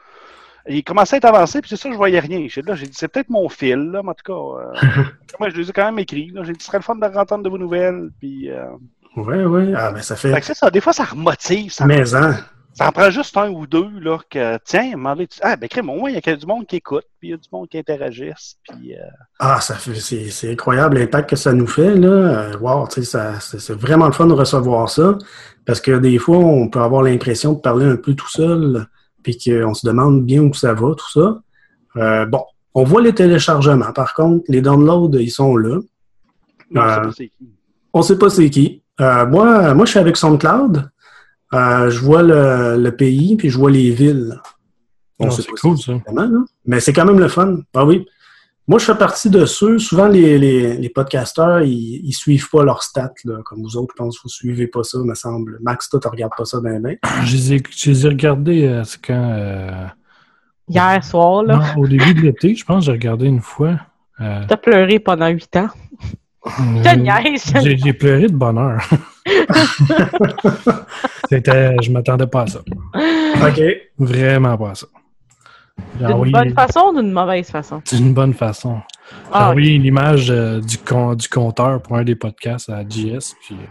[0.68, 2.46] Il commençait à être avancé, puis c'est ça, je voyais rien.
[2.48, 4.34] J'ai là, j'ai dit, c'est peut-être mon fil, là, mais en tout cas.
[4.88, 5.04] euh,
[5.40, 6.32] moi, je les ai quand même écrits.
[6.42, 8.10] J'ai dit, ce serait le fun de entendre de vos nouvelles.
[8.20, 8.66] Puis, euh,
[9.16, 9.72] Oui, oui.
[9.76, 10.32] Ah, ben ça fait.
[10.32, 10.70] fait que c'est ça.
[10.70, 11.72] Des fois, ça remotive.
[11.72, 12.36] Ça, Mais hein.
[12.78, 15.96] Ça en prend juste un ou deux, là, que, tiens, demandez, ah, ben, crème, au
[15.96, 17.76] moins, il y a du monde qui écoute, puis il y a du monde qui
[17.78, 18.56] interagisse.
[18.68, 19.00] Puis, euh,
[19.40, 22.08] Ah, ça fait, c'est, c'est incroyable l'impact que ça nous fait, là.
[22.08, 25.18] Euh, wow, tu sais, ça, c'est, c'est vraiment le fun de recevoir ça.
[25.66, 28.86] Parce que des fois, on peut avoir l'impression de parler un peu tout seul,
[29.22, 31.40] puis qu'on se demande bien où ça va, tout ça.
[31.96, 33.92] Euh, bon, on voit les téléchargements.
[33.92, 35.80] Par contre, les downloads, ils sont là.
[36.70, 37.48] non, Euh, c'est pas c'est qui.
[37.92, 38.82] On sait pas c'est qui.
[39.00, 40.88] Euh, moi, moi, je suis avec SoundCloud.
[41.54, 44.38] Euh, je vois le, le pays, puis je vois les villes.
[45.20, 45.94] Sait c'est cool, ça.
[46.06, 46.44] Vraiment, là.
[46.66, 47.58] Mais c'est quand même le fun.
[47.74, 48.06] Ah oui.
[48.68, 52.62] Moi, je fais partie de ceux, souvent les, les, les podcasteurs, ils, ils suivent pas
[52.64, 55.56] leurs stats, là, comme vous autres, je pense que vous suivez pas ça, me semble.
[55.62, 56.94] Max, toi, tu regardes pas ça d'un main.
[57.24, 59.14] Je les ai, je les ai regardés euh, c'est quand.
[59.38, 59.86] euh,
[60.68, 61.56] Hier soir, là.
[61.76, 63.80] non, au début de l'été, je pense que j'ai regardé une fois.
[64.20, 65.70] Euh, T'as pleuré pendant huit ans.
[67.62, 68.82] J'ai pleuré de bonheur.
[71.28, 72.60] C'était, je m'attendais pas à ça.
[73.46, 73.62] OK.
[73.98, 74.86] Vraiment pas à ça.
[75.94, 77.82] D'une bonne façon ou d'une mauvaise façon?
[77.92, 78.80] D'une bonne façon.
[79.10, 82.82] J'ai Ah, envoyé une image euh, du, con- du compteur pour un des podcasts à
[82.82, 83.66] JS, puis euh,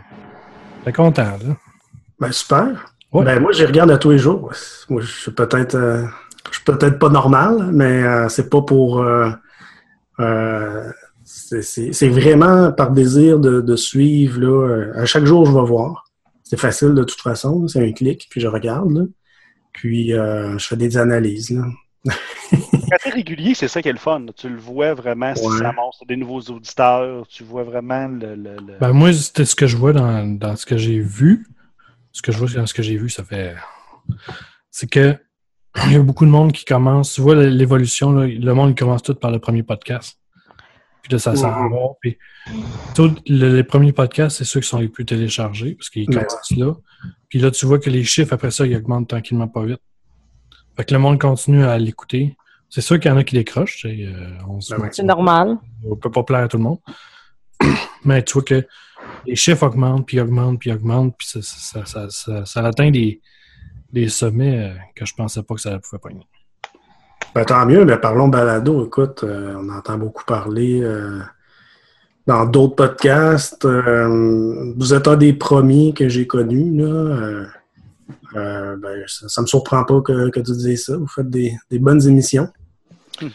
[0.79, 1.55] j'étais content, là.
[2.19, 2.93] Ben, super.
[3.11, 3.25] Ouais.
[3.25, 4.51] Ben, moi, j'y regarde à tous les jours.
[4.89, 6.05] Moi, je suis peut-être euh,
[6.49, 8.99] je suis peut-être pas normal, mais euh, c'est pas pour.
[9.01, 9.29] euh,
[10.19, 10.89] euh,
[11.61, 14.39] c'est- vraiment par désir de, de suivre.
[14.41, 16.05] Là, euh, à chaque jour, je vais voir.
[16.43, 17.67] C'est facile de toute façon.
[17.67, 18.91] C'est un clic, puis je regarde.
[18.91, 19.03] là.
[19.73, 21.51] Puis, euh, je fais des analyses.
[21.51, 21.65] Là.
[22.51, 24.25] Quand régulier, c'est ça qui est le fun.
[24.35, 25.57] Tu le vois vraiment si Ouais.
[25.57, 27.27] ça monte des nouveaux auditeurs.
[27.27, 28.35] Tu vois vraiment le.
[28.35, 31.45] le- le- Ben, moi, c'était ce que je vois dans, dans ce que j'ai vu.
[32.13, 33.55] Ce que je vois dans ce que j'ai vu, ça fait.
[34.71, 35.15] C'est que
[35.87, 37.13] il y a beaucoup de monde qui commence.
[37.13, 40.17] Tu vois l'évolution, le monde commence tout par le premier podcast.
[41.01, 41.77] Puis là, ça s'en va.
[42.01, 42.17] Puis,
[42.95, 46.51] tout, le- les premiers podcasts, c'est ceux qui sont les plus téléchargés, parce qu'ils commencent
[46.57, 46.73] là.
[47.29, 49.81] Puis là, tu vois que les chiffres, après ça, ils augmentent tranquillement pas vite.
[50.75, 52.35] Fait que le monde continue à l'écouter.
[52.69, 53.85] C'est sûr qu'il y en a qui décrochent.
[53.85, 54.37] euh,
[54.77, 54.89] Ben.
[54.91, 55.57] C'est normal.
[55.85, 56.79] on peut pas plaire à tout le monde.
[58.05, 58.65] Mais tu vois que
[59.25, 63.21] les chiffres augmentent, puis augmentent, puis augmentent, puis ça, ça, ça, ça, ça atteint des,
[63.91, 66.27] des sommets euh, que je pensais pas que ça pouvait pogner.
[67.37, 68.83] Ben, tant mieux, mais parlons balado.
[68.83, 71.19] Écoute, euh, on entend beaucoup parler euh,
[72.25, 73.63] dans d'autres podcasts.
[73.63, 76.81] Euh, vous êtes un des premiers que j'ai connus.
[78.33, 80.97] Ben, ça, ça me surprend pas que, que tu dises ça.
[80.97, 82.47] Vous faites des, des bonnes émissions.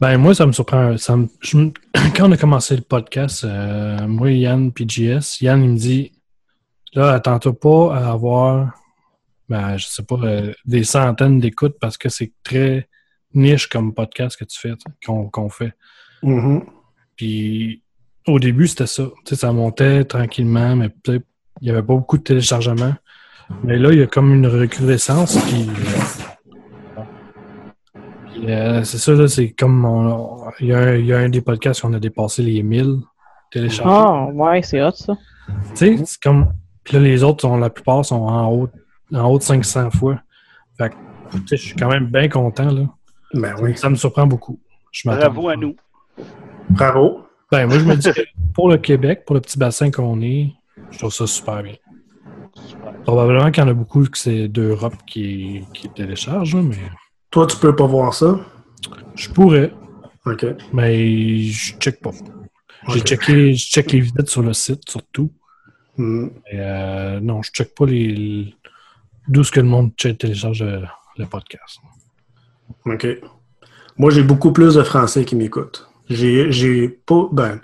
[0.00, 0.94] Ben moi, ça me surprend.
[2.16, 3.44] Quand on a commencé le podcast,
[4.06, 6.12] moi, Yann JS, Yann, il me dit
[6.94, 8.72] là, attends-toi pas à avoir,
[9.48, 12.88] ben, je sais pas, euh, des centaines d'écoutes parce que c'est très
[13.34, 14.72] niche comme podcast que tu fais,
[15.04, 15.72] qu'on qu'on fait.
[16.22, 16.64] Mhm.
[17.16, 17.82] Puis
[18.26, 19.04] au début, c'était ça.
[19.24, 21.24] Tu sais, ça montait tranquillement, mais peut-être
[21.60, 22.94] il n'y avait pas beaucoup de téléchargements.
[23.64, 25.36] Mais là, il y a comme une recrudescence.
[25.46, 27.02] Puis, euh,
[28.26, 29.84] puis, euh, c'est ça, là, c'est comme.
[29.84, 32.42] on- il, y a un, il y a un des podcasts où on a dépassé
[32.42, 32.98] les 1000
[33.50, 34.28] téléchargements.
[34.28, 35.16] Ah, ouais, c'est hot, ça.
[35.70, 36.52] Tu sais, c'est comme.
[36.84, 38.68] Puis là, les autres, sont, la plupart sont en haut,
[39.12, 40.20] en haut de 500 fois.
[40.76, 40.94] Fait que,
[41.46, 42.82] sais, je suis quand même bien content, là.
[43.34, 43.76] Ben oui.
[43.76, 44.58] Ça me surprend beaucoup.
[44.90, 45.76] Je Bravo à nous.
[46.70, 47.26] Bravo.
[47.50, 48.20] Ben, moi, je me dis que
[48.54, 50.52] pour le Québec, pour le petit bassin qu'on est,
[50.90, 51.74] je trouve ça super bien.
[53.04, 56.76] Probablement qu'il y en a beaucoup que c'est d'Europe qui, qui téléchargent, mais
[57.30, 58.38] Toi, tu peux pas voir ça?
[59.14, 59.72] je pourrais,
[60.26, 60.46] OK.
[60.72, 62.12] mais je check pas.
[62.88, 65.30] J'ai checké, je check les visites sur le site, surtout.
[65.96, 68.54] Mais, euh, non, je check pas les
[69.28, 70.82] d'où ce que le monde télécharge le,
[71.18, 71.78] le podcast.
[72.86, 73.06] OK.
[73.96, 75.88] Moi, j'ai beaucoup plus de Français qui m'écoutent.
[76.08, 77.28] J'ai, pas.
[77.32, 77.60] Ben,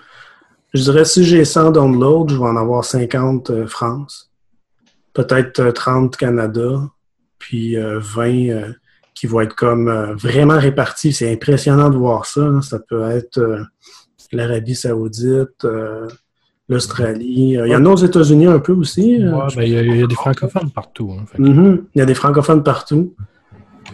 [0.73, 4.31] je dirais si j'ai 100 downloads, je vais en avoir 50 euh, France.
[5.13, 6.89] Peut-être euh, 30 Canada.
[7.39, 8.73] Puis euh, 20 euh,
[9.13, 11.13] qui vont être comme euh, vraiment répartis.
[11.13, 12.41] C'est impressionnant de voir ça.
[12.41, 12.61] hein.
[12.61, 13.63] Ça peut être euh,
[14.31, 16.07] l'Arabie Saoudite, euh,
[16.67, 17.57] l'Australie.
[17.57, 19.21] Euh, Il y en a aux États-Unis un peu aussi.
[19.21, 21.11] euh, Ouais, ben, il y, a- il y a des francophones partout.
[21.17, 21.85] hein, fait Mhm.
[21.95, 23.13] Il y a des francophones partout.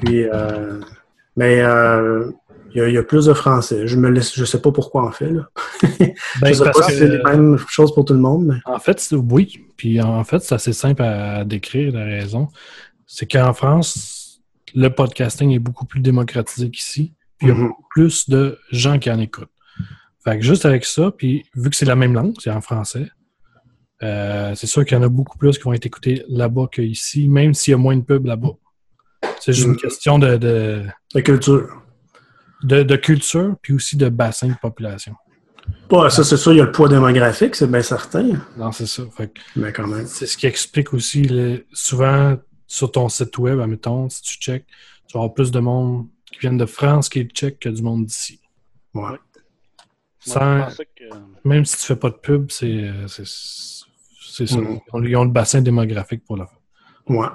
[0.03, 0.79] Puis, euh,
[1.35, 2.31] mais euh,
[2.73, 3.87] il, y a, il y a plus de français.
[3.87, 5.29] Je me laisse, je sais pas pourquoi en fait.
[5.31, 5.49] Là.
[6.41, 8.45] Ben, je sais pas si c'est les mêmes choses pour tout le monde.
[8.45, 8.55] Mais...
[8.65, 9.59] En fait, oui.
[9.77, 12.47] Puis en fait, c'est assez simple à décrire la raison.
[13.05, 14.41] C'est qu'en France,
[14.73, 17.13] le podcasting est beaucoup plus démocratisé qu'ici.
[17.37, 17.67] Puis il y a Mhm.
[17.67, 19.49] beaucoup plus de gens qui en écoutent.
[20.23, 23.07] Fait que juste avec ça, puis vu que c'est la même langue, c'est en français,
[24.03, 27.27] euh, c'est sûr qu'il y en a beaucoup plus qui vont être écoutés là-bas qu'ici,
[27.27, 28.53] même s'il y a moins de pubs là-bas.
[29.39, 29.77] C'est juste une Mhm.
[29.79, 31.69] question de, de, La culture.
[32.63, 35.15] de, de culture, puis aussi de bassin de population.
[35.91, 38.29] Ouais, ça, c'est sûr, il y a le poids démographique, c'est bien certain.
[38.57, 39.03] Non, c'est ça.
[39.15, 40.05] Fait que Mais quand même.
[40.07, 44.65] C'est ce qui explique aussi, le- souvent sur ton site web, admettons, si tu check,
[45.07, 48.05] tu vas avoir plus de monde qui viennent de France qui check que du monde
[48.05, 48.39] d'ici.
[48.93, 49.17] Ouais.
[50.23, 54.47] Sans- Moi, je pensais que- même si tu fais pas de pub, c'est c'est c'est
[54.47, 54.57] ça.
[54.57, 54.79] Mhm.
[55.03, 56.59] Ils ont- le bassin démographique pour le faire.
[57.17, 57.27] Ouais.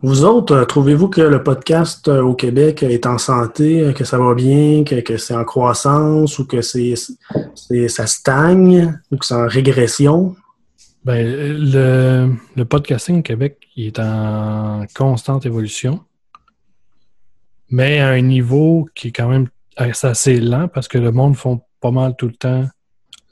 [0.00, 4.04] Vous autres, euh, trouvez-vous que le podcast euh, au Québec est en santé, euh, que
[4.04, 6.94] ça va bien, que, que c'est en croissance ou que c'est
[7.56, 10.36] c'est- ça stagne ou que c'est en régression?
[11.04, 16.00] Ben, le, le podcasting au Québec, il est en constante évolution,
[17.70, 21.60] mais à un niveau qui est quand même assez lent parce que le monde font
[21.80, 22.68] pas mal tout le temps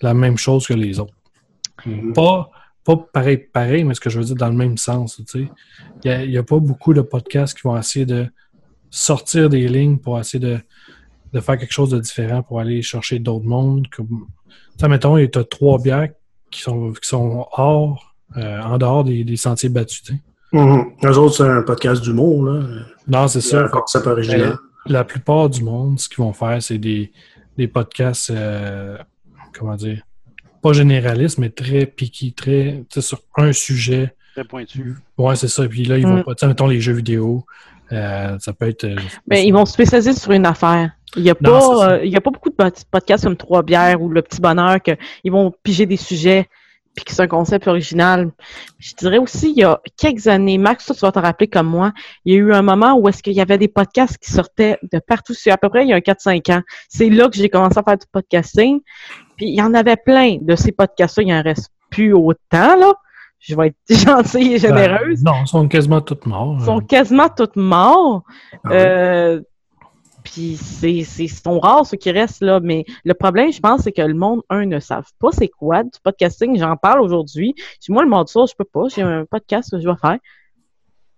[0.01, 1.15] la même chose que les autres.
[2.15, 2.51] Pas,
[2.85, 5.17] pas pareil, pareil, mais ce que je veux dire dans le même sens.
[5.17, 5.49] tu sais.
[6.05, 8.27] Il n'y a, pas beaucoup de podcasts qui vont essayer de
[8.91, 10.59] sortir des lignes pour essayer de,
[11.33, 13.87] de faire quelque chose de différent pour aller chercher d'autres mondes.
[13.89, 14.27] Comme,
[14.89, 16.09] mettons, tu as trois bières
[16.51, 20.13] qui sont, qui sont hors, euh, en dehors des, des sentiers battus.
[20.53, 20.93] Mhm.
[21.05, 22.63] Eux autres, c'est un podcast d'humour, là.
[23.07, 23.65] Non, c'est ça.
[23.65, 24.59] Un concept original.
[24.87, 27.13] Mais La plupart du monde, ce qu'ils vont faire, c'est des,
[27.57, 28.99] des podcasts, euh,
[29.57, 30.03] comment dire,
[30.63, 34.15] pas généralistes, mais très piqués, très, tu sais, sur un sujet.
[34.35, 34.97] Très pointu.
[35.17, 35.67] Ouais, c'est ça.
[35.69, 36.25] Puis là, ils vont Mm.
[36.25, 37.45] pas, tu sais, mettons les jeux vidéo,
[37.93, 38.85] euh, ça peut être.
[38.85, 38.97] euh,
[39.29, 40.91] Mais ils vont se spécialiser sur une affaire.
[41.17, 41.91] Il n'y a, Non, pas, ça.
[41.93, 44.41] euh, il y a pas beaucoup de pod- podcasts comme Trois Bières ou Le Petit
[44.41, 44.91] Bonheur que
[45.25, 46.49] ils vont piger des sujets
[46.97, 48.33] puis que c'est un concept original.
[48.79, 51.69] Je dirais aussi, il y a quelques années, Max, toi, tu vas te rappeler comme
[51.69, 51.93] moi,
[52.25, 54.79] il y a eu un moment où est-ce qu'il y avait des podcasts qui sortaient
[54.91, 56.63] de partout, c'est à peu près il y a un 4-5 ans.
[56.89, 58.81] C'est là que j'ai commencé à faire du podcasting.
[59.37, 62.95] Puis il y en avait plein de ces podcasts-là, il en reste plus autant, là.
[63.39, 65.23] Je vais être gentille et généreuse.
[65.23, 66.57] Ben, non, ils sont quasiment tous morts.
[66.59, 68.23] Ils sont quasiment toutes morts.
[68.53, 68.73] Ah oui.
[68.73, 69.41] Euh,
[70.27, 72.59] Puis c'est, c'est, sont rares ceux qui restent là.
[72.61, 75.85] Mais le problème, je pense, c'est que le monde, un, ne savent pas c'est quoi
[75.85, 76.59] du podcasting.
[76.59, 77.55] J'en parle aujourd'hui.
[77.89, 78.89] Moi, le monde ça, je peux pas.
[78.95, 80.19] J'ai un podcast que je vais faire.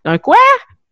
[0.05, 0.37] Un quoi?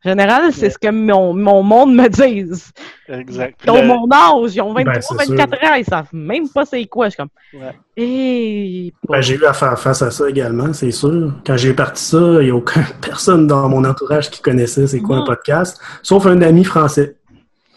[0.05, 2.70] En général, c'est ce que mon, mon monde me dise.
[3.09, 3.61] Exact.
[3.64, 6.48] Ils ont Le- mon âge, ils ont 23, Ben, c'est 24 ans, ils savent même
[6.48, 7.07] pas c'est quoi.
[7.07, 7.61] Je suis comme.
[7.61, 7.72] Ouais.
[7.96, 8.92] Et.
[9.09, 11.35] Ben, j'ai eu à faire face à ça également, c'est sûr.
[11.44, 15.00] Quand j'ai parti ça, il n'y a aucune personne dans mon entourage qui connaissait c'est
[15.00, 17.16] quoi un podcast, sauf un ami français.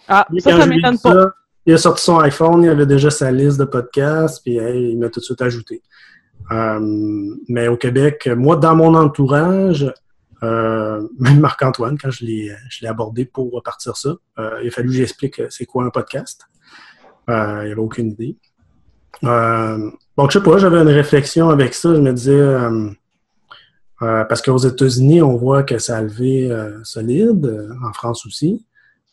[0.10, 1.14] Ah, ça, ça m'étonne pas.
[1.14, 1.34] ça,
[1.66, 5.00] il a sorti son iPhone, il avait déjà sa liste de podcasts, puis hey, il
[5.00, 5.82] m'a tout de suite ajouté.
[6.52, 9.92] Euh, mais au Québec, moi, dans mon entourage,
[10.42, 14.72] euh, même Marc-Antoine, quand je l'ai je l'ai abordé pour partir ça, euh, il a
[14.72, 16.46] fallu que j'explique c'est quoi un podcast.
[17.30, 18.36] Euh, il n'y avait aucune idée.
[19.24, 21.94] Euh, donc, je sais pas, j'avais une réflexion avec ça.
[21.94, 22.90] Je me disais, euh,
[24.02, 28.26] euh, parce qu'aux États-Unis, on voit que ça a levé euh, solide, euh, en France
[28.26, 28.66] aussi.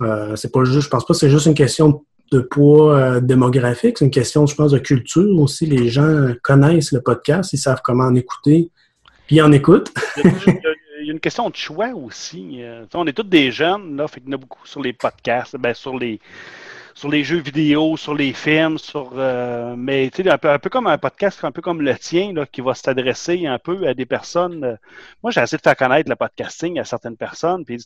[0.03, 3.21] Euh, c'est pas juste, je pense pas que c'est juste une question de poids euh,
[3.21, 5.65] démographique, c'est une question, je pense, de culture aussi.
[5.67, 8.71] Les gens connaissent le podcast, ils savent comment en écouter,
[9.27, 9.93] puis ils en écoutent.
[10.99, 12.63] Il y, a, une question de choix aussi.
[12.63, 14.93] Euh, on est tous des jeunes, là, fait qu'il y en a beaucoup sur les
[14.93, 16.21] podcasts, ben, sur les
[16.95, 19.13] sur les jeux vidéo, sur les films, sur
[19.77, 22.33] mais tu sais, un peu, un peu comme un podcast, un peu comme le tien,
[22.33, 24.79] là, qui va s'adresser un peu à des personnes.
[25.23, 27.77] moi, j'ai essayé de faire connaître le podcasting à certaines personnes, puis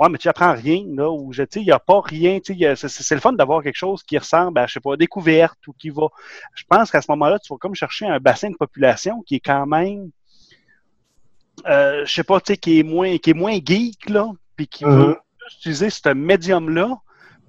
[0.00, 3.20] Ouais, mais tu apprends rien, là, ou je- il n'y a pas rien, c'est le
[3.20, 6.08] fun d'avoir quelque chose qui ressemble à, je sais pas, découverte ou qui va.
[6.54, 9.40] Je pense qu'à ce moment-là, tu vas comme chercher un bassin de population qui est
[9.40, 10.10] quand même
[11.66, 14.66] euh, je sais pas, tu sais, qui est moins, qui est moins geek, là, puis
[14.66, 14.96] qui Mhm.
[14.98, 16.96] veut plus utiliser ce médium-là,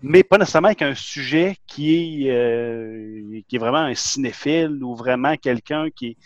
[0.01, 4.95] mais pas nécessairement avec un sujet qui est, euh, qui est vraiment un cinéphile ou
[4.95, 6.17] vraiment quelqu'un qui est,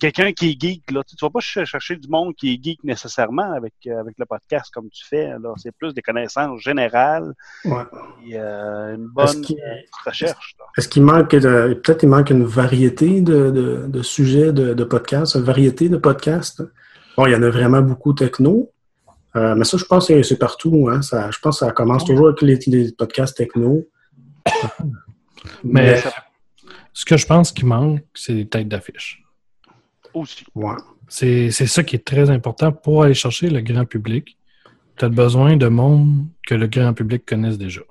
[0.00, 1.02] quelqu'un qui est geek, là.
[1.04, 4.14] Tu ne vas pas ch- chercher du monde qui est geek nécessairement avec, euh, avec
[4.18, 5.30] le podcast comme tu fais.
[5.56, 7.32] C'est plus des connaissances générales
[7.64, 7.82] Ouais.
[8.26, 9.74] et euh, une bonne euh,
[10.06, 10.56] recherche.
[10.76, 15.34] Est-ce qu'il manque peut-être il manque une variété de, de, de sujets de, de podcasts,
[15.34, 16.62] une variété de podcasts?
[17.16, 18.70] Bon, il y en a vraiment beaucoup techno.
[19.38, 20.88] Euh, mais ça, je pense que c'est partout.
[20.90, 23.86] Hein, ça, je pense que ça commence toujours avec les, les podcasts techno.
[25.64, 26.02] Mais
[26.92, 29.22] ce que je pense qui manque, c'est des têtes d'affiche.
[30.14, 30.44] Aussi.
[30.54, 30.74] Ouais.
[31.06, 34.36] C'est c'est ça qui est très important pour aller chercher le grand public.
[34.96, 37.82] Tu as besoin de monde que le grand public connaisse déjà.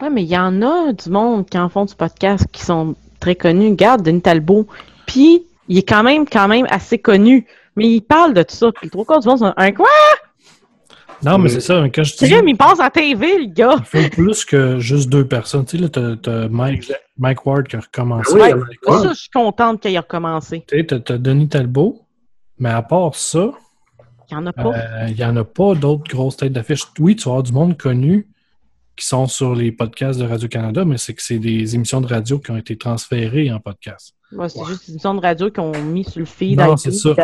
[0.00, 2.94] Ouais, mais il y en a du monde qui en font du podcast qui sont
[3.20, 3.70] très connus.
[3.70, 4.66] Regarde, Denis Talbot.
[5.06, 7.46] Puis, il est quand même, quand même assez connu.
[7.74, 8.70] Mais il parle de tout ça.
[8.72, 9.88] Puis, le trois quarts du monde, sont un quoi?
[11.24, 12.30] Non, mais c'est ça, quand je dis.
[12.30, 13.76] Trim, il passe à TV, le gars.
[13.78, 15.64] Il faut plus que juste deux personnes.
[15.64, 18.34] Tu sais, là, t'as- Mike, Mike Ward qui a recommencé.
[18.34, 18.50] Ouais,
[18.86, 20.64] ça, je suis contente qu'il ait recommencé.
[20.66, 22.00] Tu sais, t'as- Denis Talbot,
[22.58, 23.50] mais à part ça,
[24.30, 24.72] Il n'y en a pas.
[24.74, 26.82] euh, il n'y en a pas d'autres grosses têtes d'affiche.
[26.98, 28.26] Oui, tu vas avoir du monde connu
[28.96, 32.38] qui sont sur les podcasts de Radio-Canada, mais c'est que c'est des émissions de radio
[32.38, 34.14] qui ont été transférées en podcast.
[34.32, 36.58] Ouais, c'est juste une émission de radio qu'ils ont mis sur le feed.
[36.58, 37.14] Non, c'est ça.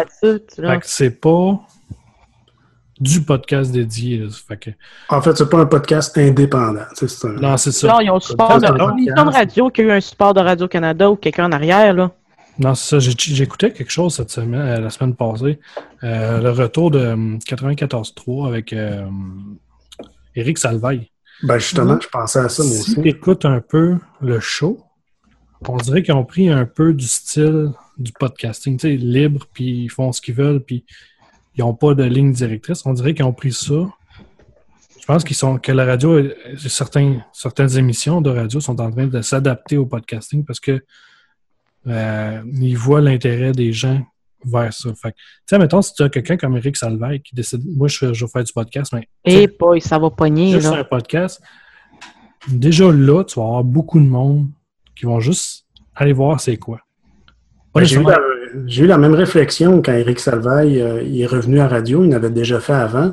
[0.82, 1.60] c'est pas
[3.00, 4.18] du podcast dédié.
[4.18, 4.26] là.
[4.48, 4.70] Fait que-
[5.08, 6.80] En fait, c'est pas un podcast indépendant.
[6.80, 7.86] un- Non, c'est ça.
[7.88, 8.66] Là, ils ont le support de,
[9.32, 12.10] radio qui a eu un support de Radio-Canada ou quelqu'un en arrière, là.
[12.58, 13.12] Non, c'est ça.
[13.16, 15.60] J'écoutais quelque chose cette semaine, euh, la semaine passée.
[16.02, 19.06] Euh, le retour de hum, 94.3 avec euh,
[20.34, 21.10] Éric Salvaille.
[21.44, 22.94] Ben, justement, je pensais à ça, moi Si aussi.
[23.00, 24.80] tu écoutes un peu le show,
[25.68, 29.84] on dirait qu'ils ont pris un peu du style du podcasting, tu sais, libre, puis
[29.84, 30.84] ils font ce qu'ils veulent, puis
[31.58, 32.86] ils n'ont pas de ligne directrice.
[32.86, 33.74] On dirait qu'ils ont pris ça.
[35.00, 36.22] Je pense qu'ils sont que la radio,
[36.56, 40.84] certains, certaines émissions de radio sont en train de s'adapter au podcasting parce que
[41.86, 44.02] euh, ils voient l'intérêt des gens
[44.44, 44.90] vers ça.
[44.94, 45.16] Fait tu
[45.46, 48.30] sais, mettons, si tu as quelqu'un comme Eric Salvaille qui décide, moi, je, je vais
[48.30, 50.78] faire du podcast, mais Et boy, ça va pogner, juste là.
[50.78, 51.42] un podcast,
[52.46, 54.48] déjà là, tu vas avoir beaucoup de monde
[54.94, 56.80] qui vont juste aller voir c'est quoi.
[57.72, 57.86] Pas Ben,
[58.66, 62.04] J'ai eu, la- même réflexion quand Eric Salvaille euh, est revenu à radio.
[62.04, 63.12] Il l'avait déjà fait avant.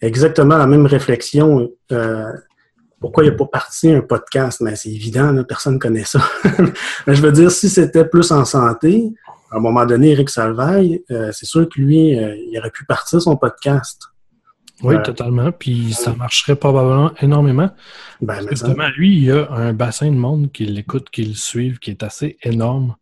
[0.00, 1.70] Exactement la même réflexion.
[1.92, 2.32] euh,
[3.00, 4.60] pourquoi il n'a pas parti un podcast?
[4.60, 6.20] Mais c'est évident, là, personne ne connaît ça.
[7.06, 9.12] Mais je veux dire, si c'était plus en santé,
[9.52, 13.22] à un moment donné, Eric Salvaille, euh, c'est sûr que lui, il aurait pu partir
[13.22, 14.02] son podcast.
[14.82, 15.50] Oui, totalement.
[15.52, 17.70] Puis ça marcherait probablement énormément.
[18.20, 21.78] Ben, Justement, lui, il y a un bassin de monde qui l'écoute, qui le suivent,
[21.78, 22.94] qui est assez énorme.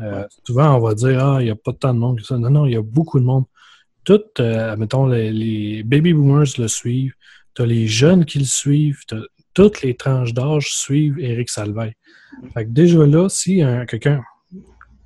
[0.00, 2.36] Euh, Souvent, on va dire, ah, il n'y a pas tant de monde que ça.
[2.38, 3.44] Non, non, il y a beaucoup de monde.
[4.04, 7.14] Tout, euh, mettons, les, les baby boomers le suivent.
[7.54, 9.00] Tu as les jeunes qui le suivent.
[9.54, 11.94] toutes les tranches d'âge suivent Eric Salvaille.
[12.52, 14.22] Fait que déjà là, si un- quelqu'un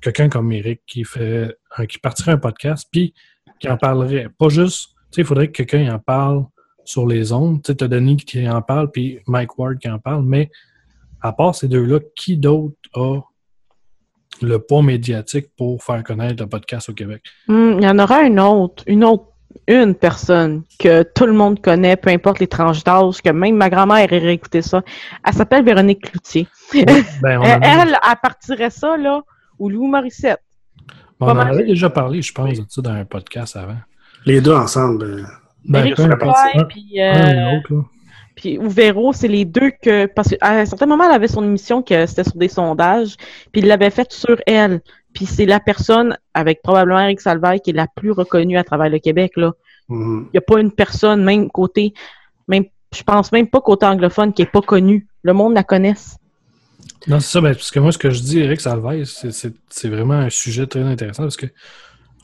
[0.01, 1.55] quelqu'un comme Eric qui fait
[1.87, 3.13] qui partirait un podcast, puis
[3.59, 6.45] qui en parlerait, pas juste, tu sais, il faudrait que quelqu'un en parle
[6.83, 7.61] sur les ondes.
[7.61, 10.49] Tu sais, t'as Denis qui en parle, puis Mike Ward qui en parle, mais
[11.21, 13.19] à part ces deux-là, qui d'autre a
[14.41, 17.21] le poids médiatique pour faire connaître le podcast au Québec?
[17.47, 19.25] Hmm, Il y en aura une autre, une autre,
[19.67, 23.69] une personne que tout le monde connaît, peu importe les tranches d'âge, que même ma
[23.69, 24.81] grand-mère aurait écouté ça.
[25.25, 26.47] Elle s'appelle Véronique Cloutier.
[26.73, 26.85] Ben,
[27.43, 29.21] elle, elle, elle partirait ça, là,
[29.57, 30.39] ou Louis Morissette.
[31.19, 33.77] on en avait déjà parlé, je pense, de ça dans un podcast avant.
[34.25, 35.03] Les deux ensemble.
[35.03, 35.23] euh,
[35.65, 37.61] Ben, Un- puis, un euh, là.
[38.39, 41.43] Puis ou Véro, c'est les deux que parce qu'à un certain moment, elle avait son
[41.43, 43.17] émission que c'était sur des sondages,
[43.51, 44.79] puis il l'avait faite sur elle.
[45.13, 48.89] Puis c'est la personne avec probablement Eric Salvaille qui est la plus reconnue à travers
[48.89, 49.51] le Québec là.
[49.89, 50.27] mhm.
[50.27, 51.93] Il n'y a pas une personne même côté
[52.47, 52.63] même
[52.95, 55.05] je pense même pas côté anglophone qui est pas connue.
[55.21, 56.17] Le monde la connaisse.
[57.07, 59.53] Non, c'est ça, ben, parce que moi, ce que je dis, Eric Salvaille, c'est- c'est
[59.69, 61.47] c'est vraiment un sujet très intéressant parce que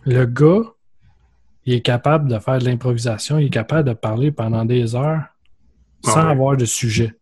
[0.06, 0.62] le gars,
[1.65, 5.23] il est capable de faire de l'improvisation, il est capable de parler pendant des heures
[6.06, 6.32] sans Ah ouais.
[6.32, 7.13] avoir de sujet.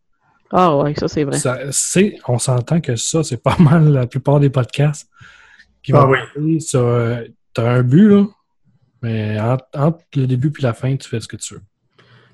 [0.51, 1.37] Ah ouais, ça c'est vrai.
[1.39, 5.09] Ça, c'est- on s'entend que ça, c'est pas mal la plupart des podcasts
[5.81, 6.59] qui Ah vont oui.
[6.75, 8.25] euh, T'as un but, là,
[9.01, 11.61] mais entre, entre le début puis la fin, tu fais ce que tu veux.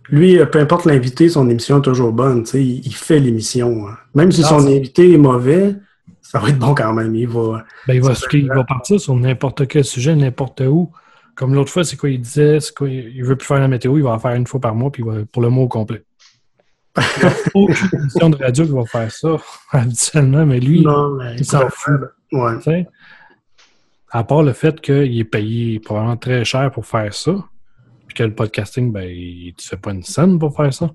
[0.10, 2.44] Lui, euh, peu importe l'invité, son émission est toujours bonne.
[2.44, 3.88] tu sais, Il, il fait l'émission.
[3.88, 3.98] hein.
[4.16, 5.76] Même si Non, son invité est mauvais,
[6.22, 7.14] ça va être bon quand même.
[7.16, 7.64] Il va.
[7.88, 10.92] Ben, il va, il va partir sur n'importe quel sujet, n'importe où.
[11.36, 14.04] Comme l'autre fois, c'est quoi il disait, quoi, il veut plus faire la météo, il
[14.04, 16.04] va en faire une fois par mois, puis il va, pour le mois au complet.
[17.18, 19.38] Il y a aucune émission de radio qui va faire ça
[19.72, 22.02] habituellement, mais lui, Non, mais il s'en fout.
[22.32, 22.88] Ouais.
[24.12, 27.36] À part le fait qu'il est payé probablement très cher pour faire ça,
[28.08, 30.90] puis que le podcasting, ben, il ne fait pas une scène pour faire ça.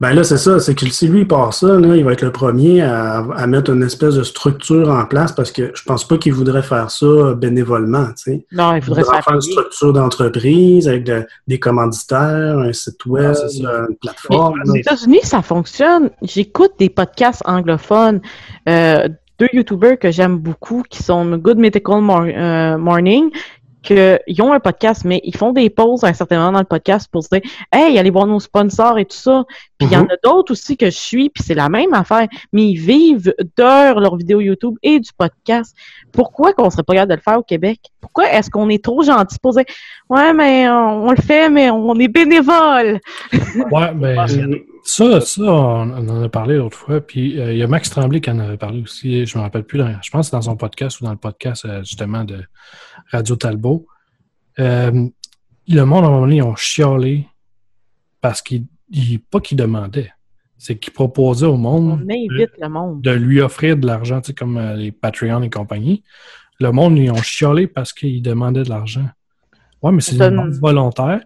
[0.00, 0.60] Ben là, c'est ça.
[0.60, 3.46] C'est que si lui il part ça, là, il va être le premier à, à
[3.46, 6.90] mettre une espèce de structure en place parce que je pense pas qu'il voudrait faire
[6.90, 8.06] ça bénévolement.
[8.08, 8.46] tu sais.
[8.52, 13.04] Non, il faudrait se faire faire une structure d'entreprise avec de- des commanditaires, un site
[13.06, 13.46] web, ça.
[13.88, 14.60] une plateforme.
[14.66, 16.10] Aux États-Unis, ça fonctionne.
[16.22, 18.20] J'écoute des podcasts anglophones.
[18.68, 19.08] Euh,
[19.40, 23.30] deux YouTubers que j'aime beaucoup qui sont Good Medical Mor- euh, Morning,
[23.82, 26.58] que ils ont un podcast, mais ils font des pauses à un certain moment dans
[26.58, 27.40] le podcast pour se dire
[27.72, 29.44] Hey, allez voir nos sponsors et tout ça.
[29.78, 30.10] Puis il y en Mhm.
[30.10, 34.00] a d'autres aussi que je suis, puis c'est la même affaire, mais ils vivent de
[34.00, 35.76] leurs vidéos YouTube et du podcast.
[36.12, 37.78] Pourquoi qu'on serait pas capable de le faire au Québec?
[38.00, 39.64] Pourquoi est-ce qu'on est trop gentil pour dire
[40.08, 42.98] Ouais, mais on, on le fait, mais on est bénévole?
[43.70, 44.26] Ouais, ben,
[44.88, 47.90] ça, ça, on, on en a parlé l'autre fois, puis euh, il y a Max
[47.90, 50.36] Tremblay qui en avait parlé aussi, je me rappelle plus, dans- je pense que c'est
[50.36, 52.42] dans son podcast ou dans le podcast euh, justement de
[53.12, 53.86] Radio Talbot.
[54.58, 55.08] Euh,
[55.68, 57.26] le monde, à un moment donné, ils ont chialé
[58.20, 60.10] parce qu'il, il- pas qu'il demandait,
[60.56, 63.02] c'est qu'il proposait au monde On invite le monde.
[63.02, 66.02] de lui offrir de l'argent, tu sais, comme les Patreon et compagnie.
[66.60, 69.08] Le monde, ils ont chialé parce qu'il demandait de l'argent.
[69.82, 71.20] Ouais, mais c'est une ne- volontaire.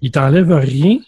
[0.00, 0.98] Ils t'enlèvent rien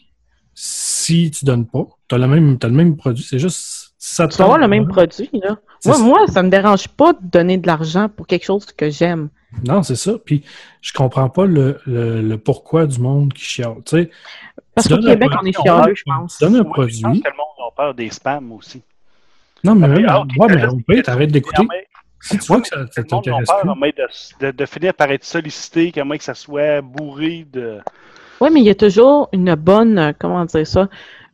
[0.63, 1.87] si tu donnes pas.
[2.09, 3.25] Tu as le même, t'as le même produit.
[3.25, 3.95] C'est juste.
[3.99, 5.57] Ça te Tu vas avoir le même produit, là.
[5.87, 6.03] Moi, ça.
[6.03, 9.31] moi, ça me dérange pas de donner de l'argent pour quelque chose que j'aime.
[9.67, 10.13] Non, c'est ça.
[10.25, 10.43] Puis
[10.83, 13.77] je comprends pas le, le, le pourquoi du monde qui chiale.
[13.87, 14.11] Tu sais,
[14.75, 16.39] Parce tu qu'au Québec, on produit, est chialeux, je tu pense.
[16.39, 17.21] donnes un Ouais, Je pense produit.
[17.23, 18.83] que le monde a peur des spams aussi.
[19.65, 21.67] Non, mais, Ah, même, ah, ok, ouais, mais pire, t'arrêtes d'écouter.
[22.23, 23.49] Si tu vois que ça, t'intéresse
[24.41, 27.79] de, de, de finir par être sollicité, qu'à moins que ça soit bourré de.
[28.41, 30.89] Oui, mais il y a toujours une bonne, euh, comment dire ça,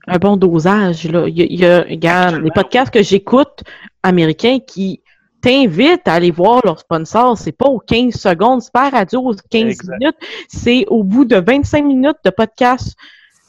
[0.08, 1.08] un bon dosage.
[1.10, 1.26] Là.
[1.28, 3.62] Il y a, il y a- regarde, les podcasts que j'écoute
[4.02, 5.02] américains qui
[5.40, 9.20] t'invitent à aller voir leurs sponsors, c'est pas aux 15 secondes, c'est pas à radio
[9.20, 9.98] aux 15 Exact.
[10.00, 10.16] minutes,
[10.48, 12.96] c'est au bout de 25 minutes de podcast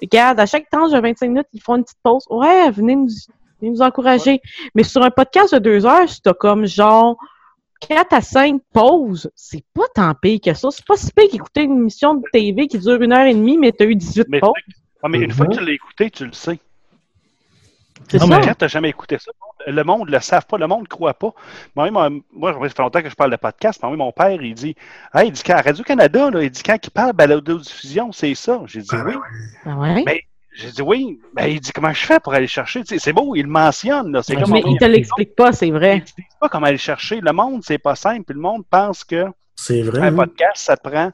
[0.02, 2.24] regarde, à chaque temps, j'ai 25 minutes, ils font une petite pause.
[2.30, 3.08] Ouais, venez nous,
[3.60, 4.42] venez nous encourager.
[4.76, 7.18] Mais sur un podcast de deux heures, si t'as comme genre
[7.80, 10.70] 4 à 5 pauses, c'est pas tant pire que ça.
[10.72, 13.58] C'est pas si pire qu'écouter une émission de TV qui dure une heure et demie,
[13.58, 14.52] mais t'as eu 18 Mais, pauses.
[15.04, 16.60] ah, mais une fois que tu l'as écouté, tu le sais.
[18.10, 18.40] C'est Non, ça.
[18.40, 19.32] mais quand tu n'as jamais écouté ça,
[19.66, 21.34] le monde ne le savent pas, le monde ne croit pas.
[21.76, 24.42] Moi, moi, moi, ça fait longtemps que je parle de podcast, mais moi, mon père,
[24.42, 24.76] il dit
[25.14, 28.62] Hey, il dit qu'à Radio-Canada, il dit quand il parle balado-diffusion, c'est ça.
[28.66, 29.14] J'ai dit oui.
[29.66, 30.04] Ah ouais?
[30.06, 30.24] Mais
[30.58, 31.20] j'ai dit oui.
[31.36, 32.82] Mais il dit comment je fais pour aller chercher?
[32.86, 34.12] C'est beau, il le mentionne.
[34.12, 34.24] Là.
[34.24, 36.04] C'est comme mais il te l'explique pas, c'est vrai.
[36.18, 37.22] Il ne pas comment aller chercher.
[37.22, 38.24] Le monde, c'est pas simple.
[38.24, 39.26] Puis le monde pense que
[39.58, 40.00] C'est vrai.
[40.00, 40.16] un hein?
[40.16, 41.12] podcast, ça te prend.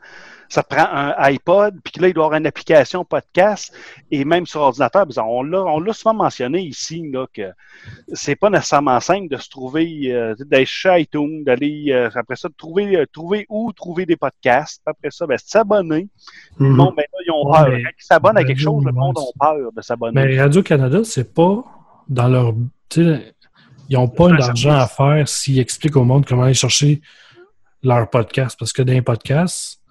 [0.49, 3.73] Ça te prend un iPod, puis là, il doit y avoir une application podcast,
[4.11, 5.07] et même sur ordinateur.
[5.07, 7.49] qu'on l'a, on l'a souvent mentionné ici, là, que
[8.13, 12.49] c'est pas nécessairement simple de se trouver, euh, d'aller chez iTunes, d'aller, euh, après ça,
[12.49, 14.83] de trouver, euh, trouver où trouver des podcasts.
[14.85, 16.07] Après ça, ben, s'abonner.
[16.59, 17.65] Le monde, ben, là, ils ont Ouais, peur.
[17.71, 20.21] Quand ils s'abonnent à quelque Radio, chose, le monde a peur de s'abonner.
[20.23, 21.63] Mais Radio-Canada, c'est pas
[22.07, 22.53] dans leur.
[22.89, 23.33] tu sais,
[23.89, 27.01] Ils n'ont pas d'argent à faire s'ils expliquent au monde comment aller chercher
[27.83, 28.57] leur podcast.
[28.57, 29.81] Parce que dans les podcasts,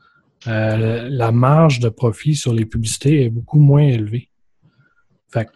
[0.46, 4.28] euh, la marge de profit sur les publicités est beaucoup moins élevée.
[5.32, 5.50] Fait que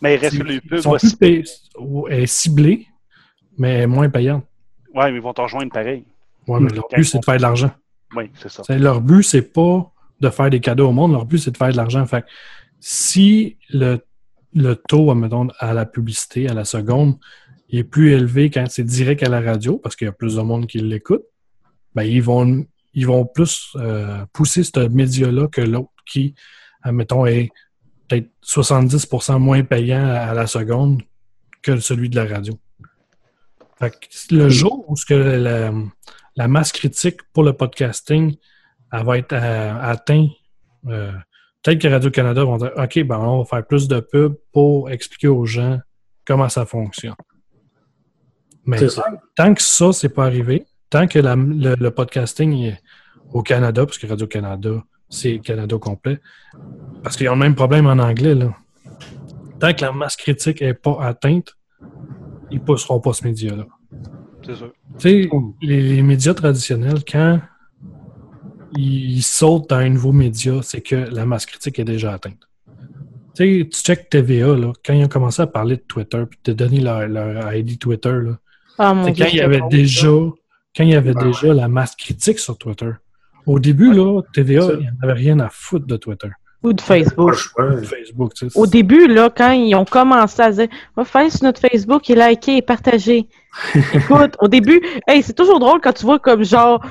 [0.00, 1.70] Mais il reste ils- que les ils pubs sont plus
[2.10, 2.86] est ciblée,
[3.58, 4.44] mais moins payante.
[4.94, 6.04] Ouais, mais ils vont te rejoindre pareil.
[6.46, 7.70] Ouais, mais leur but, c'est de faire de l'argent.
[8.14, 8.62] Oui, c'est ça.
[8.78, 11.70] Leur but, c'est pas de faire des cadeaux au monde, leur but, c'est de faire
[11.72, 12.06] de l'argent.
[12.06, 12.26] Fait que
[12.80, 13.98] si le,
[14.54, 17.16] le taux, admettons, à la publicité, à la seconde,
[17.68, 20.36] il est plus élevé quand c'est direct à la radio, parce qu'il y a plus
[20.36, 21.24] de monde qui l'écoute,
[21.94, 26.34] ben, ils vont, ils vont plus euh, pousser ce média-là que l'autre qui,
[26.82, 27.50] admettons, est
[28.08, 31.02] peut-être 70% moins payant à la seconde
[31.62, 32.54] que celui de la radio.
[33.78, 35.72] Fait que le jour où ce que la,
[36.36, 38.36] la masse critique pour le podcasting
[38.92, 40.30] elle va être euh, atteinte,
[40.88, 41.12] euh,
[41.62, 45.28] peut-être que Radio-Canada vont dire OK, ben on va faire plus de pubs pour expliquer
[45.28, 45.78] aux gens
[46.24, 47.14] comment ça fonctionne.
[48.66, 48.78] Mais
[49.36, 52.80] tant que ça, c'est pas arrivé, tant que la- le, le podcasting est
[53.32, 56.20] au Canada, parce que Radio-Canada, c'est Canada complet,
[57.02, 58.54] parce qu'ils ont le même problème en anglais, là.
[59.60, 61.54] Tant que la masse critique n'est pas atteinte,
[62.50, 63.66] ils ne pousseront pas ce média-là.
[64.44, 64.72] C'est sûr.
[64.98, 65.30] Tu sais,
[65.62, 67.40] les, les médias traditionnels, quand
[68.76, 72.40] ils sautent dans un nouveau média, c'est que la masse critique est déjà atteinte.
[73.34, 76.38] Tu sais, tu check TVA, là, quand ils ont commencé à parler de Twitter, puis
[76.44, 78.38] de donner leur, leur ID Twitter, là,
[78.78, 81.68] Ah, mon c'est Dieu, quand il y avait déjà, quand il y avait déjà la
[81.68, 82.90] masse critique sur Twitter.
[83.46, 86.28] Au début, là, TVA, il n'y en avait rien à foutre de Twitter.
[86.62, 87.34] Ou de Facebook.
[87.84, 88.58] Facebook, tu sais.
[88.58, 92.14] Au début, là, quand ils ont commencé à dire va faire sur notre Facebook et
[92.16, 93.28] liker et partager.
[93.94, 96.84] Écoute, au début, hey, c'est toujours drôle quand tu vois comme genre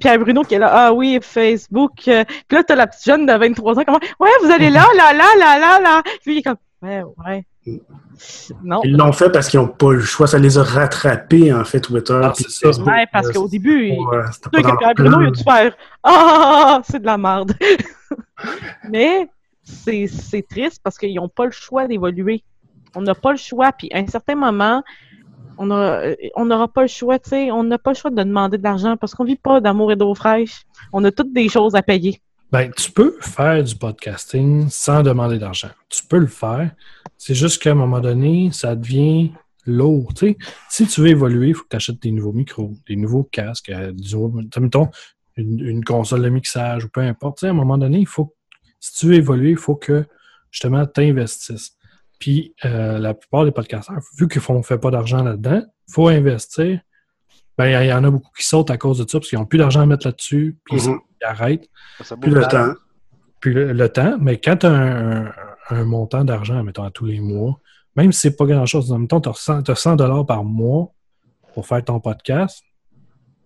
[0.00, 1.92] Pierre Bruno qui est là, ah oui, Facebook.
[2.08, 4.84] euh, Puis là, t'as la petite jeune de 23 ans, comment Ouais, vous allez là,
[4.96, 6.02] là, là, là, là, là.
[6.22, 7.44] Puis il est comme Ouais, ouais.
[8.62, 8.80] Non.
[8.84, 10.26] Ils l'ont fait parce qu'ils n'ont pas eu le choix.
[10.26, 12.18] Ça les a rattrapés, en fait, Twitter.
[12.22, 12.44] Ah, ça.
[12.62, 12.88] Facebook.
[12.88, 17.00] Ouais, parce qu'au début, il- Ouais, que Pierre Bruno, il a dû faire Ah, c'est
[17.00, 17.52] de la merde.
[18.90, 19.28] Mais
[19.62, 22.42] c'est c'est triste parce qu'ils n'ont pas le choix d'évoluer.
[22.94, 23.72] On n'a pas le choix.
[23.72, 24.82] Puis à un certain moment,
[25.58, 27.50] on a- on n'aura pas le choix, tu sais.
[27.50, 29.96] On n'a pas le choix de demander de l'argent parce qu'on vit pas d'amour et
[29.96, 30.62] d'eau fraîche.
[30.92, 32.20] On a toutes des choses à payer.
[32.52, 35.68] Ben, tu peux faire du podcasting sans demander d'argent.
[35.88, 36.70] Tu peux le faire.
[37.18, 39.32] C'est juste qu'à un moment donné, ça devient
[39.66, 40.12] lourd.
[40.14, 40.36] tu sais.
[40.68, 43.70] Si tu veux évoluer, il faut que tu achètes des nouveaux micros, des nouveaux casques,
[43.70, 43.92] euh,
[44.60, 44.88] mettons,
[45.36, 47.38] une, une console de mixage ou peu importe.
[47.38, 48.34] Tu sais, à un moment donné, il faut,
[48.80, 50.04] si tu veux évoluer, il faut que
[50.50, 51.76] justement tu investisses.
[52.18, 55.92] Puis euh, la plupart des podcasteurs, vu qu'ils ne font fait pas d'argent là-dedans, il
[55.92, 56.80] faut investir.
[57.58, 59.46] Ben, il y en a beaucoup qui sautent à cause de ça parce qu'ils n'ont
[59.46, 61.00] plus d'argent à mettre là-dessus, puis ils- Mhm.
[61.20, 61.68] ils arrêtent.
[62.02, 62.72] Ça Plus le temps.
[63.40, 65.32] Puis le, le temps, mais quand tu as un, un-
[65.70, 67.60] un montant d'argent, mettons, à tous les mois,
[67.96, 70.92] même si c'est pas grand-chose, mettons, tu as 100, 100 dollars par mois
[71.54, 72.62] pour faire ton podcast,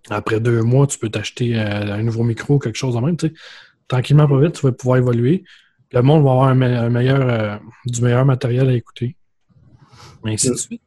[0.09, 3.29] après deux mois, tu peux t'acheter euh, un nouveau micro, quelque chose de même, tu
[3.29, 3.35] sais.
[3.87, 5.45] Tranquillement, pas vite, tu vas pouvoir évoluer.
[5.93, 7.57] Le monde va avoir un, me- un meilleur, euh,
[7.87, 9.17] du meilleur matériel à écouter.
[10.25, 10.83] Ainsi de suite.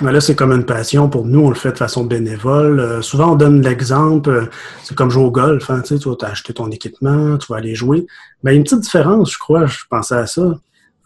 [0.00, 1.40] Là, c'est comme une passion pour nous.
[1.40, 2.80] On le fait de façon bénévole.
[2.80, 4.28] Euh, souvent, on donne l'exemple.
[4.28, 4.46] euh,
[4.82, 5.70] c'est comme jouer au golf.
[5.70, 8.06] Hein, tu vas t'acheter ton équipement, tu vas aller jouer.
[8.42, 9.66] Mais il y a une petite différence, je crois.
[9.66, 10.54] Je pensais à ça.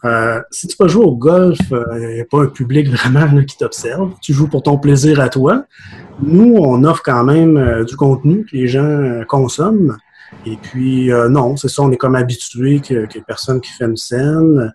[0.04, 3.42] Euh, si tu vas jouer au golf, il n'y a pas un public vraiment là,
[3.44, 4.12] qui t'observe.
[4.22, 5.64] Tu joues pour ton plaisir à toi.
[6.22, 9.96] Nous, on offre quand même euh, du contenu que les gens euh, consomment.
[10.46, 13.70] Et puis, euh, non, c'est ça, on est comme habitué qu'il y ait personne qui
[13.70, 14.72] fait une scène.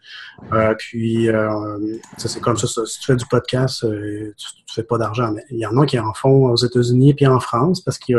[0.52, 1.78] Euh, puis, euh,
[2.18, 2.68] ça, c'est comme ça.
[2.68, 5.32] Si tu fais du podcast, euh, tu, tu fais pas d'argent.
[5.34, 8.16] Mais il y en a qui en font aux États-Unis puis en France parce qu'il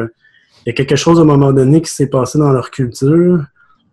[0.67, 3.45] y a, quelque chose à un moment donné qui s'est passé dans leur culture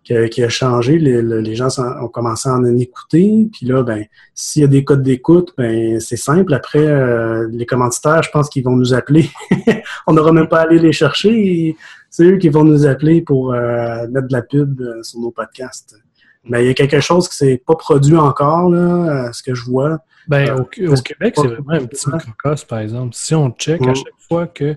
[0.04, 0.98] qui a, changé.
[0.98, 3.48] Les, le- les gens ont commencé à en écouter.
[3.52, 6.52] Puis là, ben, s'il y a des codes d'écoute, ben, c'est simple.
[6.54, 9.30] Après, les commanditaires, je pense qu'ils vont nous appeler.
[10.08, 11.76] On n'aura même pas à aller les chercher.
[12.12, 15.30] C'est eux qui vont nous appeler pour euh, mettre de la pub euh, sur nos
[15.30, 15.96] podcasts.
[16.44, 19.54] Mais il y a quelque chose qui s'est pas produit encore, là, à ce que
[19.54, 19.98] je vois.
[20.28, 23.14] Ben, Euh, au, Québec, c'est vraiment un petit microcosme, par exemple.
[23.14, 23.94] Si on check à Mm.
[23.94, 24.76] chaque fois que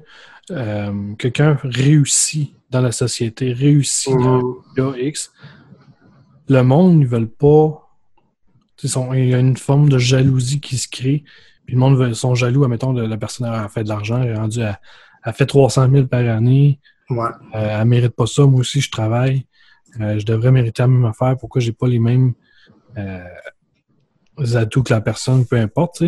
[0.51, 4.95] euh, quelqu'un réussit dans la société, réussit dans Mm.
[4.99, 5.31] X,
[6.47, 7.81] le monde, ils veulent pas.
[9.13, 11.23] Il y a une forme de jalousie qui se crée.
[11.65, 14.29] Puis le monde veut, sont jaloux, admettons, de la personne a fait de l'argent, elle
[14.29, 14.79] est rendue à,
[15.25, 16.79] elle fait 300 000 par année.
[17.09, 17.29] Ouais.
[17.55, 18.45] Euh, elle mérite pas ça.
[18.45, 19.45] Moi aussi, je travaille.
[20.01, 21.35] Euh, je devrais mériter la même affaire.
[21.39, 22.33] Pourquoi j'ai pas les mêmes
[22.97, 23.23] euh,
[24.55, 26.01] atouts que la personne, peu importe.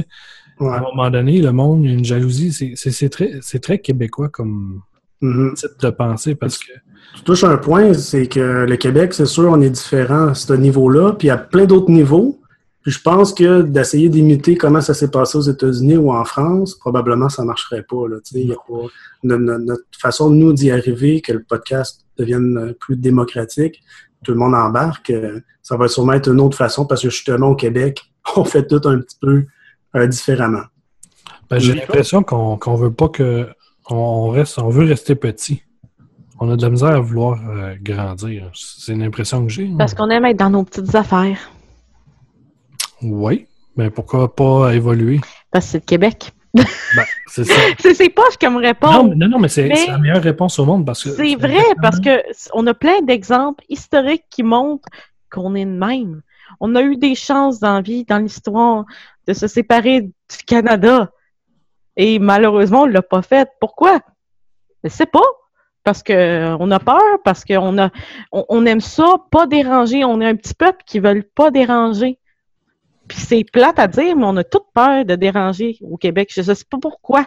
[0.60, 0.70] Ouais.
[0.72, 2.52] À un moment donné, le monde, il y a une jalousie.
[2.76, 4.82] C'est- très, très québécois comme
[5.22, 5.54] Mhm.
[5.56, 6.72] type de pensée parce que
[7.16, 10.52] Tu touches un point, c'est que le Québec, c'est sûr, on est différent à ce
[10.54, 12.42] niveau-là, puis il y a plein d'autres niveaux.
[12.88, 16.74] Puis je pense que d'essayer d'imiter comment ça s'est passé aux États-Unis ou en France,
[16.76, 18.08] probablement ça marcherait pas.
[18.08, 18.88] Là, tu sais, il y a pas-
[19.24, 23.82] no- no- notre façon de nous d'y arriver, que le podcast devienne euh, plus démocratique,
[24.24, 27.48] tout le monde embarque, euh, ça va sûrement être une autre façon parce que justement
[27.50, 28.00] au Québec,
[28.38, 29.44] on fait tout un petit peu
[29.98, 30.64] euh, différemment.
[31.50, 33.50] ben, j'ai l'impression qu'on qu'on veut pas que
[33.90, 35.62] on reste, on veut rester petit.
[36.40, 38.50] On a de la misère à vouloir euh, grandir.
[38.54, 39.70] C'est une impression que j'ai.
[39.78, 41.38] Parce qu'on aime être dans nos petites affaires.
[43.02, 43.48] Oui.
[43.76, 45.20] Ben pourquoi pas évoluer?
[45.52, 46.32] Parce que c'est le Québec.
[46.54, 46.64] Ben,
[47.28, 47.54] c'est ça.
[47.80, 48.92] C'est ce comme réponse.
[48.94, 51.12] Non, mais- non, non, mais c'est Mais- la meilleure réponse au monde parce que.
[51.12, 52.24] C'est vrai, parce que
[52.54, 54.90] on a plein d'exemples historiques qui montrent
[55.32, 56.22] qu'on est de même.
[56.60, 58.86] On a eu des chances dans la vie, dans l'histoire,
[59.28, 61.12] de se séparer du Canada.
[61.98, 63.50] Et malheureusement, on l'a pas fait.
[63.60, 64.00] Pourquoi?
[64.84, 65.26] Je sais pas.
[65.84, 67.90] Parce que euh, a peur, parce qu'on a
[68.32, 70.04] on, on aime ça, pas déranger.
[70.06, 72.18] On est un petit peuple qui veulent pas déranger.
[73.08, 76.30] Puis c'est plate à dire, mais on a toute peur de déranger au Québec.
[76.34, 77.26] Je, je sais pas pourquoi.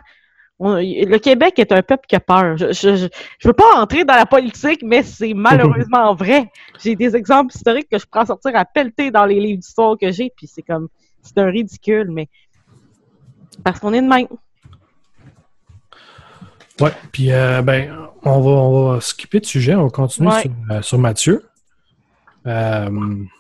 [0.59, 2.57] On- le Québec est un peuple qui a peur.
[2.59, 3.07] Je, je, je,
[3.39, 6.51] je veux pas entrer dans la politique, mais c'est malheureusement vrai.
[6.83, 10.13] J'ai des exemples historiques que je prends sortir à pelleter dans les livres d'histoire que
[10.13, 10.89] j'ai, puis c'est comme
[11.23, 12.29] c'est un ridicule, mais
[13.65, 14.27] parce qu'on est de même.
[16.81, 20.43] Ouais, puis euh, ben, on va, on va skipper de sujet, on va continuer Ouais.
[20.43, 21.45] sur, euh, sur Mathieu.
[22.47, 22.89] Euh,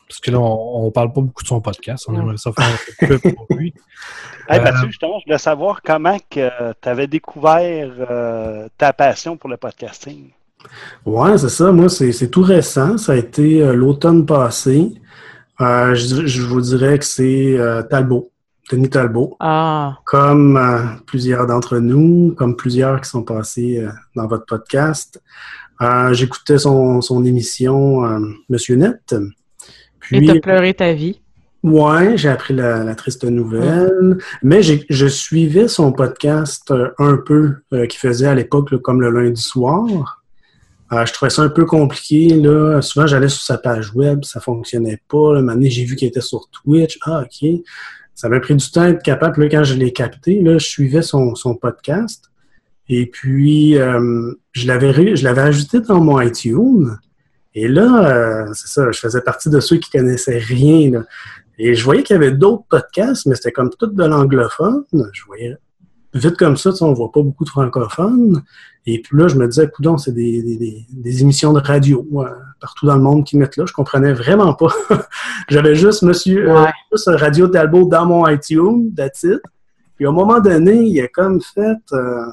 [0.09, 2.66] parce que là, on, on parle pas beaucoup de son podcast, on aimerait ça faire
[3.03, 3.72] un peu pour lui.
[4.48, 6.40] Hey, Euh, Mathieu, justement, je voulais savoir comment tu
[6.82, 10.30] avais découvert euh, ta passion pour le podcasting.
[11.07, 11.70] Ouais, c'est ça.
[11.70, 12.98] Moi, c'est tout récent.
[12.98, 14.92] Ça a été euh, l'automne passé.
[15.61, 18.30] Euh, je, je vous dirais que c'est euh, Talbot,
[18.72, 19.36] Denis Talbot.
[19.38, 19.98] Ah.
[20.05, 25.22] Comme euh, plusieurs d'entre nous, comme plusieurs qui sont passés euh, dans votre podcast.
[25.83, 28.18] Euh, J'écoutais son, son émission euh,
[28.49, 29.14] Monsieur Net.
[30.12, 31.20] Et t'as pleuré ta vie.
[31.62, 37.57] Ouais, j'ai appris la, la triste nouvelle, mais je suivais son podcast euh, un peu
[37.74, 40.22] euh, qu'il faisait à l'époque comme le lundi soir.
[40.93, 42.28] Euh, je trouvais ça un peu compliqué.
[42.28, 42.81] Là.
[42.81, 45.35] Souvent, j'allais sur sa page web, ça fonctionnait pas.
[45.35, 45.43] Là.
[45.43, 46.99] Maintenant, j'ai vu qu'il était sur Twitch.
[47.03, 47.49] Ah, OK.
[48.14, 49.35] Ça m'a pris du temps d'être capable.
[49.35, 52.30] Puis Là, quand je l'ai capté, là, je suivais son, son podcast.
[52.93, 56.91] Et puis, euh, je l'avais ré- je l'avais ajouté dans mon iTunes.
[57.55, 60.91] Et là, euh, c'est ça, je faisais partie de ceux qui connaissaient rien.
[60.91, 61.05] là.
[61.57, 64.84] Et je voyais qu'il y avait d'autres podcasts, mais c'était comme tout de l'anglophone.
[65.12, 65.57] Je voyais
[66.14, 68.43] vite comme ça, on voit pas beaucoup de francophones.
[68.86, 72.24] Et puis là, je me disais, coudon, c'est des, des, des, émissions de radio euh,
[72.61, 73.66] partout dans le monde qui mettent là.
[73.66, 74.72] Je comprenais vraiment pas.
[75.49, 79.41] J'avais juste Monsieur euh, juste Radio Talbot dans mon iTunes, that's it.
[79.95, 82.24] Puis à un moment donné, il a comme fait euh,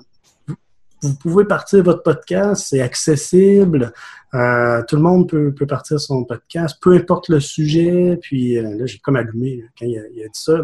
[1.02, 3.94] vous- pouvez partir votre podcast, c'est accessible.
[4.34, 8.18] Euh, tout le monde peut, partir son podcast, peu importe le sujet.
[8.22, 10.62] Puis euh, là, j'ai comme allumé quand il a, a dit ça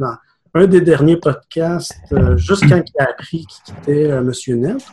[0.56, 4.86] un des derniers podcasts, euh, juste quand il a appris qu'il quittait Monsieur Net,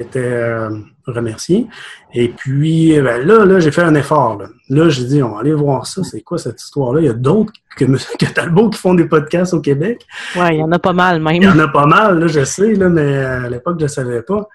[0.00, 0.70] était euh,
[1.06, 1.66] remercié.
[2.14, 4.38] Et puis ben, là, là j'ai fait un effort.
[4.38, 6.02] Là, Là, j'ai dit, on va aller voir ça.
[6.04, 7.00] C'est quoi cette histoire-là?
[7.00, 7.84] Il y a d'autres que,
[8.18, 10.06] que Talbot qui font des podcasts au Québec.
[10.36, 11.36] Ouais, il y en a pas mal même.
[11.36, 13.84] Il y en a pas mal, là, je sais, là, mais euh, à l'époque, je
[13.84, 14.48] ne savais pas.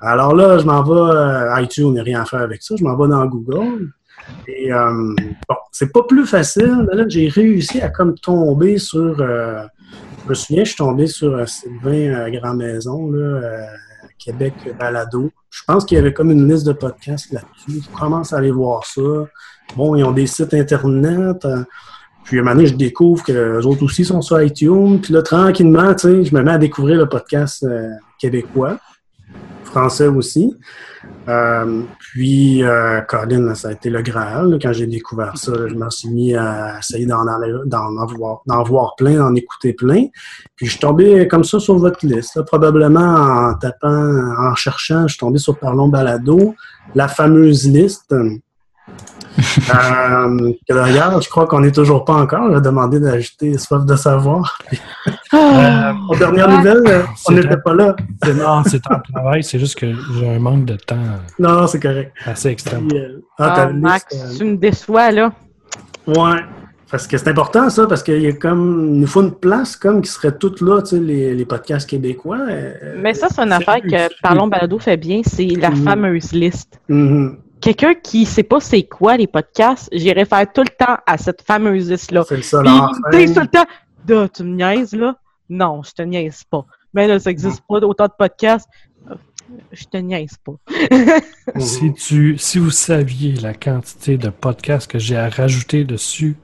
[0.00, 2.76] Alors là, je m'en vais euh, iTunes, il n'y a rien à faire avec ça.
[2.78, 3.90] Je m'en vais dans Google.
[4.46, 5.14] Et euh,
[5.48, 9.20] bon, c'est pas plus facile, là, j'ai réussi à comme tomber sur.
[9.20, 9.62] euh,
[10.24, 13.40] je me souviens, je suis tombé sur Sylvain Grand Maison, là,
[14.18, 15.30] Québec Balado.
[15.50, 17.82] Je pense qu'il y avait comme une liste de podcasts là-dessus.
[17.84, 19.00] Je commence à aller voir ça.
[19.76, 21.44] Bon, ils ont des sites internet.
[21.44, 21.64] euh,
[22.24, 25.00] puis à un moment donné, je découvre que les autres aussi sont sur iTunes.
[25.00, 28.78] Puis là, tranquillement, tu je me mets à découvrir le podcast euh, québécois.
[29.64, 30.54] français aussi.
[31.28, 34.50] Euh, puis, euh, Colin, ça a été le Graal.
[34.50, 34.58] là.
[34.60, 39.34] Quand j'ai découvert ça, je me suis mis à essayer d'en voir, voir plein, d'en
[39.34, 40.06] écouter plein.
[40.56, 42.36] Puis, je suis tombé comme ça sur votre liste.
[42.36, 42.42] là.
[42.44, 46.54] probablement en tapant, en cherchant, je suis tombé sur Parlons Balado,
[46.94, 48.14] la fameuse liste.
[49.70, 52.52] Euh, que d'ailleurs, je crois qu'on n'est toujours pas encore.
[52.54, 54.58] J'ai demandé d'ajouter soif de savoir.
[55.34, 57.94] Euh, aux dernières nouvelles, euh, on n'était pas là.
[58.24, 59.86] c'est- Non, c'est un travail, c'est juste que
[60.18, 60.96] j'ai un manque de temps
[61.38, 62.12] Non, c'est correct.
[62.26, 62.88] assez extrême.
[62.88, 65.32] Puis, euh, Ah, une Max, liste, euh, tu me déçois, là.
[66.06, 66.40] Ouais.
[66.90, 68.94] Parce que c'est important, ça, parce qu'il y a comme.
[68.94, 71.88] Il nous faut une place comme qui serait toute là, tu sais, les, les podcasts
[71.88, 72.38] québécois.
[72.48, 75.84] euh, Mais ça, c'est une affaire que Parlons Balado fait bien, c'est la Mhm.
[75.84, 76.80] fameuse liste.
[76.88, 77.36] mhm.
[77.60, 81.42] Quelqu'un qui sait pas c'est quoi les podcasts, j'irai faire tout le temps à cette
[81.42, 82.24] fameuse liste-là.
[82.28, 82.42] C'est le
[83.10, 85.16] Puis tout temps, tu me niaises, là?
[85.50, 86.64] Non, je te niaise pas.
[86.94, 88.68] Mais là, ça existe pas autant de podcasts.
[89.72, 90.52] Je te niaise pas.
[91.58, 96.36] Si, tu, si vous saviez la quantité de podcasts que j'ai à rajouter dessus.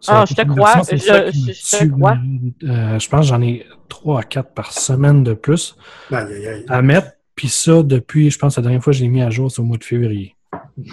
[0.00, 2.16] sur Ah, je te crois, je- je- je te crois.
[2.64, 5.76] Euh, je pense que j'en ai 3 à 4 par semaine de plus
[6.12, 6.64] Aïe, aïe, aïe.
[6.68, 7.12] à mettre.
[7.38, 9.60] Puis ça, depuis, je pense, la dernière fois que je l'ai mis à jour, c'est
[9.60, 10.34] au mois de février.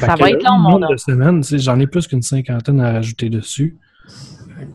[0.00, 0.96] Ça va être long, mon
[1.42, 3.76] sais, j'en ai plus qu'une cinquantaine à rajouter dessus.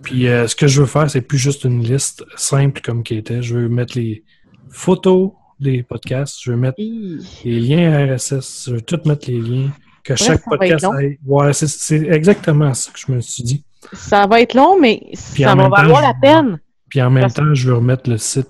[0.02, 3.16] Puis euh, ce que je veux faire, c'est plus juste une liste simple comme qui
[3.16, 3.42] était.
[3.42, 4.24] Je veux mettre les
[4.70, 7.20] photos des podcasts, je veux mettre Hi.
[7.44, 9.72] les liens RSS, je veux tout mettre les liens,
[10.06, 11.20] que chaque podcast ait.
[11.26, 13.66] Ouais, c'est- exactement ça que je me suis dit.
[13.92, 15.02] Ça va être long, mais
[15.34, 16.60] Puis ça en va valoir je- la peine.
[16.90, 18.48] Puis en même Parce- temps, je veux remettre le site.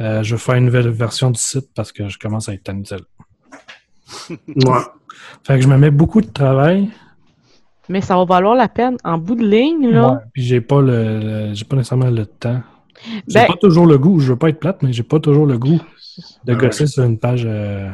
[0.00, 2.64] Euh, je veux faire une nouvelle version du site parce que je commence à être
[2.64, 2.82] tanné.
[4.30, 4.78] Ouais.
[5.44, 6.90] Fait que je me mets beaucoup de travail.
[7.88, 8.96] Mais ça va valoir la peine.
[9.04, 10.10] En bout de ligne, là.
[10.12, 12.60] Ouais, puis j'ai pas le, le- j'ai pas nécessairement le temps.
[13.28, 15.46] J'ai Ben- pas toujours le goût, je veux pas être plate, mais j'ai pas toujours
[15.46, 15.80] le goût
[16.44, 16.58] de Ouais.
[16.58, 17.44] gosser sur une page.
[17.46, 17.90] euh,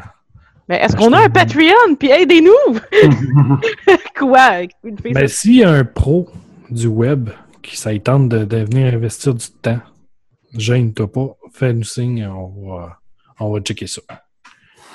[0.69, 1.97] Mais est-ce qu'on a un Patreon?
[1.99, 2.79] Puis aidez-nous!
[4.19, 4.61] Quoi?
[5.03, 6.29] Fille Ben, s'il y a un pro
[6.71, 7.31] du web
[7.63, 9.81] qui tente de, de venir investir du temps,
[10.57, 12.99] gêne-toi pas, fais-nous signe, on va,
[13.41, 14.03] on va checker ça.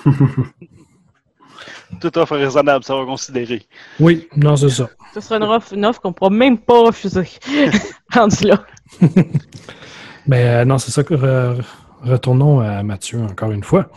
[2.01, 3.65] Toute offre raisonnable, ça va considérer.
[3.99, 4.89] Oui, non, c'est ça.
[5.13, 7.27] Ce sera une offre, une offre qu'on pourra même pas refuser.
[8.13, 8.63] Rendu là.
[10.27, 11.63] Mais euh, non, c'est ça que re-
[12.03, 13.89] retournons à Mathieu encore une fois.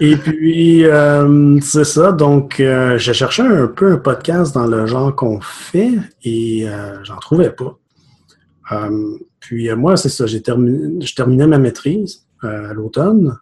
[0.00, 2.12] Et puis, euh, c'est ça.
[2.12, 5.92] Donc, euh, j'ai cherché un peu un podcast dans le genre qu'on fait
[6.22, 7.78] et euh, j'en trouvais pas.
[8.72, 10.26] Euh, puis, euh, moi, c'est ça.
[10.26, 13.38] J'ai terminé, je terminais ma maîtrise euh, à l'automne.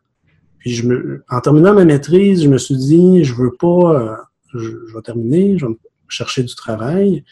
[0.59, 4.17] Puis, je me, en terminant ma maîtrise, je me suis dit, je veux pas, euh,
[4.55, 5.77] je, vais terminer, je vais
[6.09, 7.25] chercher du travail.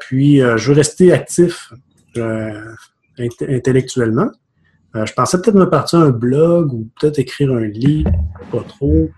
[0.00, 1.74] Puis, je veux rester actif
[2.16, 2.76] int-
[3.18, 4.30] intellectuellement.
[4.94, 8.10] Je pensais peut-être me partir un blog ou peut-être écrire un livre,
[8.50, 9.10] pas trop.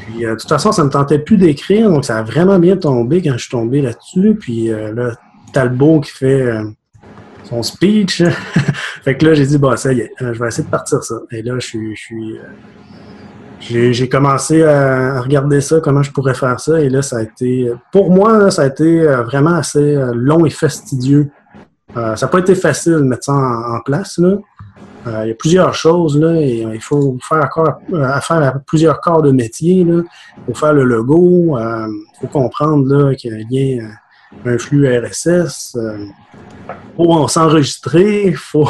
[0.00, 3.22] Puis, de toute façon, ça me tentait plus d'écrire, donc ça a vraiment bien tombé
[3.22, 4.34] quand je suis tombé là-dessus.
[4.34, 5.16] Puis là,
[5.52, 6.50] Talbot qui fait
[7.44, 8.22] son speech.
[9.04, 11.02] fait que là, j'ai dit, bah, ça y est, euh, je vais essayer de partir
[11.02, 11.16] ça.
[11.30, 12.38] Et là, je suis.
[12.38, 16.80] Euh, j'ai commencé à regarder ça, comment je pourrais faire ça.
[16.80, 17.72] Et là, ça a été.
[17.92, 21.30] Pour moi, là, ça a été euh, vraiment assez long et fastidieux.
[21.94, 24.18] Ça n'a pas été facile de mettre ça en, place.
[24.18, 24.36] Là.
[25.22, 27.48] Il y a plusieurs choses, là, et il faut faire
[27.92, 29.84] euh, affaire plusieurs corps de métier.
[29.84, 30.02] Là.
[30.38, 33.88] Il faut faire le logo, il faut comprendre là, qu'il y a un lien,
[34.44, 35.76] un flux RSS.
[35.76, 36.06] euh,
[36.68, 38.68] Il faut s'enregistrer, il faut,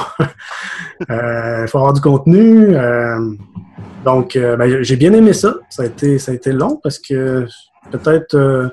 [1.10, 2.74] euh, faut avoir du contenu.
[2.76, 3.18] euh,
[4.04, 5.54] donc, euh, ben, j'ai bien aimé ça.
[5.70, 7.46] Ça a été, ça a été long parce que
[7.90, 8.68] peut-être euh,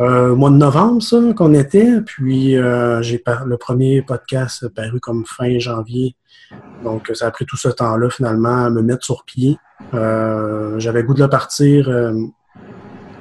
[0.00, 2.00] euh, mois de novembre, ça, qu'on était.
[2.04, 6.16] Puis, euh, j'ai le premier podcast paru comme fin janvier.
[6.82, 9.58] Donc, ça a pris tout ce temps-là, finalement, à me mettre sur pied.
[9.94, 12.26] Euh, J'avais goût de le partir euh, euh,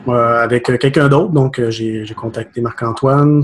[0.07, 1.31] avec quelqu'un d'autre.
[1.31, 3.43] Donc, euh, j'ai contacté Marc-Antoine.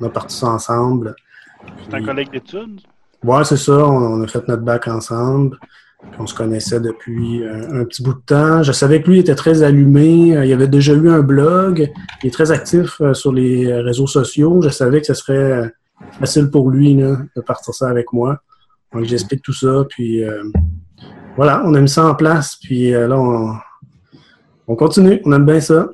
[0.00, 1.14] On a parti ça ensemble.
[1.88, 2.80] C'est un collègue d'études?
[3.24, 3.86] Ouais, c'est ça.
[3.86, 5.58] On, on a fait notre bac ensemble.
[6.10, 8.64] Puis on se connaissait depuis euh, un petit bout de temps.
[8.64, 10.36] Je savais que lui était très allumé.
[10.36, 11.92] Euh, Il avait déjà eu un blog.
[12.22, 14.60] Il est très actif euh, sur les réseaux sociaux.
[14.62, 15.68] Je savais que ce serait euh,
[16.18, 18.38] facile pour lui là, de partir ça avec moi.
[18.92, 19.84] Donc j'explique tout ça.
[19.88, 20.42] Puis euh,
[21.36, 22.58] voilà, on a mis ça en place.
[22.60, 23.54] Puis euh, là, on,
[24.72, 25.20] on continue.
[25.24, 25.88] On aime bien ça.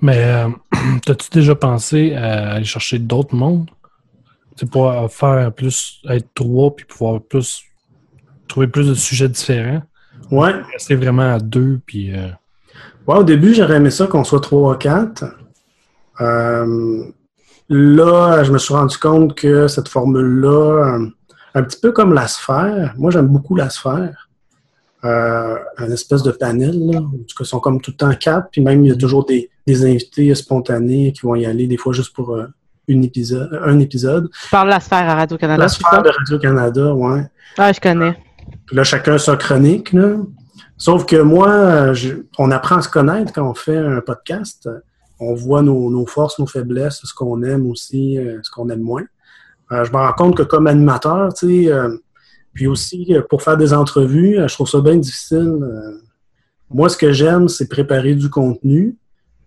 [0.00, 0.48] Mais euh,
[1.04, 3.68] t'as-tu déjà pensé à aller chercher d'autres mondes?
[4.56, 7.62] C'est pour faire plus, être trois, puis pouvoir plus
[8.46, 9.82] trouver plus de sujets différents?
[10.30, 10.52] Ouais.
[10.72, 12.14] Rester vraiment à deux, puis.
[12.14, 12.28] euh,
[13.06, 15.24] Ouais, au début, j'aurais aimé ça qu'on soit 3 ou 4.
[16.20, 17.04] Euh,
[17.68, 21.06] là, je me suis rendu compte que cette formule-là, euh,
[21.54, 24.28] un petit peu comme la sphère, moi j'aime beaucoup la sphère.
[25.04, 28.12] Euh, un espèce de panel, là, en tout cas, ils sont comme tout le temps
[28.14, 31.66] quatre, puis même il y a toujours des, des invités spontanés qui vont y aller,
[31.66, 32.46] des fois juste pour euh,
[32.88, 34.28] une épisode, un épisode.
[34.44, 35.62] Tu parles de la sphère à Radio-Canada.
[35.62, 37.22] La sphère de Radio-Canada, ouais.
[37.56, 38.16] Ah, je connais.
[38.66, 39.92] Puis là, chacun sa chronique.
[39.92, 40.16] Là.
[40.76, 44.68] Sauf que moi, euh, je- on apprend à se connaître quand on fait un podcast.
[45.18, 48.80] On voit nos, nos forces, nos faiblesses, ce qu'on aime aussi, euh, ce qu'on aime
[48.80, 49.04] moins.
[49.72, 51.96] Euh, je me rends compte que comme animateur, tu sais, euh,
[52.52, 55.38] puis aussi euh, pour faire des entrevues, euh, je trouve ça bien difficile.
[55.62, 56.00] euh.
[56.70, 58.96] moi, ce que j'aime, c'est préparer du contenu.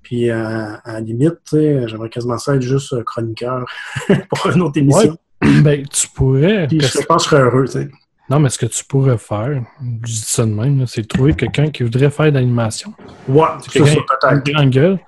[0.02, 3.66] Puis à la limite, j'aimerais quasiment ça être juste chroniqueur
[4.30, 5.18] pour une autre émission.
[5.62, 6.68] Ben, tu pourrais.
[6.68, 7.90] Puis je pense que je serais heureux, tu sais.
[8.30, 11.70] Non, mais ce que tu pourrais faire, je dis ça de même, c'est trouver quelqu'un
[11.70, 12.94] qui voudrait faire de l'animation.
[13.28, 14.34] Ouais, C'est ça, peut-être.
[14.48, 15.00] une grande gueule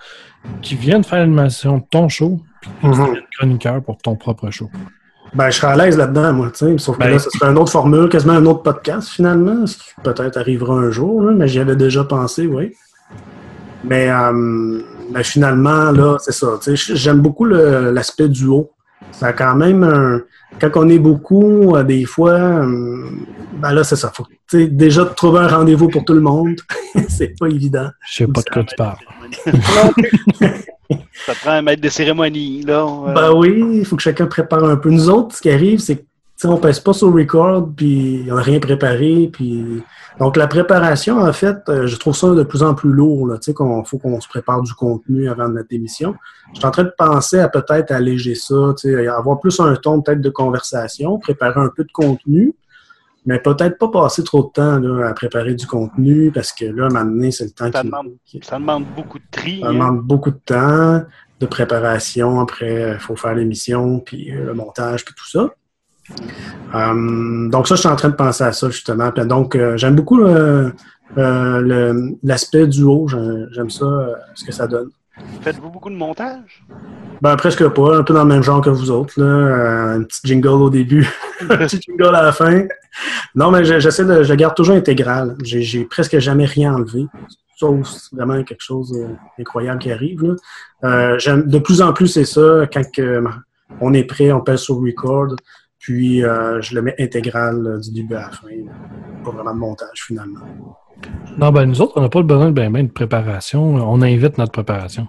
[0.62, 2.92] qui vienne faire l'animation de ton show, puis qui Mhm.
[3.08, 4.70] devienne chroniqueur pour ton propre show.
[5.36, 6.78] Ben, je serais à l'aise là-dedans, moi, tu sais.
[6.78, 9.68] Sauf que Ben- là, ce serait une autre formule, quasiment un autre podcast, finalement.
[9.68, 12.74] Ce qui peut-être arrivera un jour, là, mais j'y avais déjà pensé, oui.
[13.84, 14.80] Mais, euh,
[15.12, 16.48] ben, finalement, là, c'est ça.
[16.62, 18.72] tu sais, J'aime beaucoup le- l'aspect duo.
[19.12, 20.22] Ça a quand même un...
[20.60, 23.06] Quand on est beaucoup, euh, des fois, euh,
[23.62, 24.10] ben là, c'est ça.
[24.16, 26.56] Faut, tu sais, déjà, de trouver un rendez-vous pour tout le monde,
[27.10, 27.90] c'est pas évident.
[28.10, 28.98] Je sais pas de quoi tu parles.
[31.26, 32.86] Ça prend un maître de cérémonie, là.
[32.86, 34.90] euh, Ben oui, il faut que chacun prépare un peu.
[34.90, 36.06] Nous autres, ce qui arrive, c'est
[36.36, 39.84] sais, on pèse pas sur record, puis on n'a rien préparé, puis
[40.20, 43.28] donc la préparation, en fait, euh, je trouve ça de plus en plus lourd.
[43.28, 46.16] Là, tu qu'on faut qu'on se prépare du contenu avant notre émission.
[46.54, 48.74] Je suis en train de penser à peut-être alléger ça,
[49.18, 52.54] avoir plus un ton de conversation, préparer un peu de contenu,
[53.26, 56.84] mais peut-être pas passer trop de temps là, à préparer du contenu, parce que là,
[56.84, 58.14] à un moment donné, c'est le temps ça, qui demande,
[58.44, 59.62] ça demande beaucoup de tri.
[59.62, 59.74] ça hein.
[59.74, 61.04] demande beaucoup de temps,
[61.40, 62.40] de préparation.
[62.40, 65.50] Après, il faut faire l'émission, puis euh, le montage, puis tout ça.
[66.76, 69.12] Euh, donc ça, je suis en train de penser à ça, justement.
[69.12, 70.72] Puis donc, euh, j'aime beaucoup euh,
[71.18, 73.08] euh, le- l'aspect duo.
[73.08, 74.90] J'aime j'aime ça, euh, ce que ça donne.
[75.42, 76.64] Faites-vous beaucoup de montage?
[77.22, 77.98] Ben, presque pas.
[77.98, 79.20] Un peu dans le même genre que vous autres.
[79.20, 79.26] Là.
[79.26, 81.08] Euh, un petit jingle au début,
[81.50, 82.64] un petit jingle à la fin.
[83.34, 84.24] Non, mais je- j'essaie de...
[84.24, 85.36] Je garde toujours intégral.
[85.44, 87.06] J'ai presque jamais rien enlevé.
[87.58, 88.94] Sauf vraiment quelque chose
[89.38, 90.24] d'incroyable qui arrive.
[90.24, 90.36] Là.
[90.84, 92.68] Euh, de plus en plus, c'est ça.
[92.72, 92.84] Quand
[93.82, 95.36] on est prêt, on pèse sur record.
[95.80, 98.48] Puis, euh, je le mets intégral euh, du début à la fin.
[99.24, 100.40] Pas vraiment de montage, finalement.
[101.38, 103.76] Non, ben nous autres, on n'a pas besoin de ben, ben de préparation.
[103.76, 105.08] On invite notre préparation.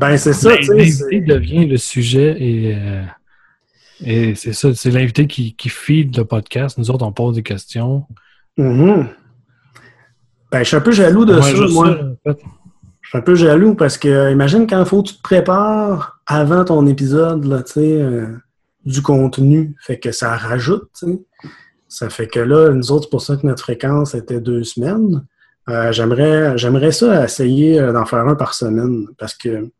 [0.00, 3.02] Ben, c'est ça, L'invité devient le sujet et, euh,
[4.04, 6.78] et c'est ça, c'est l'invité qui, qui feed le podcast.
[6.78, 8.06] Nous autres, on pose des questions.
[8.56, 9.08] Mhm.
[10.50, 11.86] Ben, je suis un peu jaloux de Ouais, ça, moi.
[11.86, 12.42] ça, en fait.
[13.00, 16.20] Je suis un peu jaloux parce que imagine quand il faut que tu te prépares
[16.26, 18.26] avant ton épisode, là, tu sais, euh,
[18.84, 19.74] du contenu.
[19.80, 20.90] Fait que ça rajoute.
[21.88, 25.24] Ça fait que là, nous autres, c'est pour ça que notre fréquence était deux semaines.
[25.70, 29.70] Euh, j'aimerais, j'aimerais ça essayer d'en faire un par semaine parce que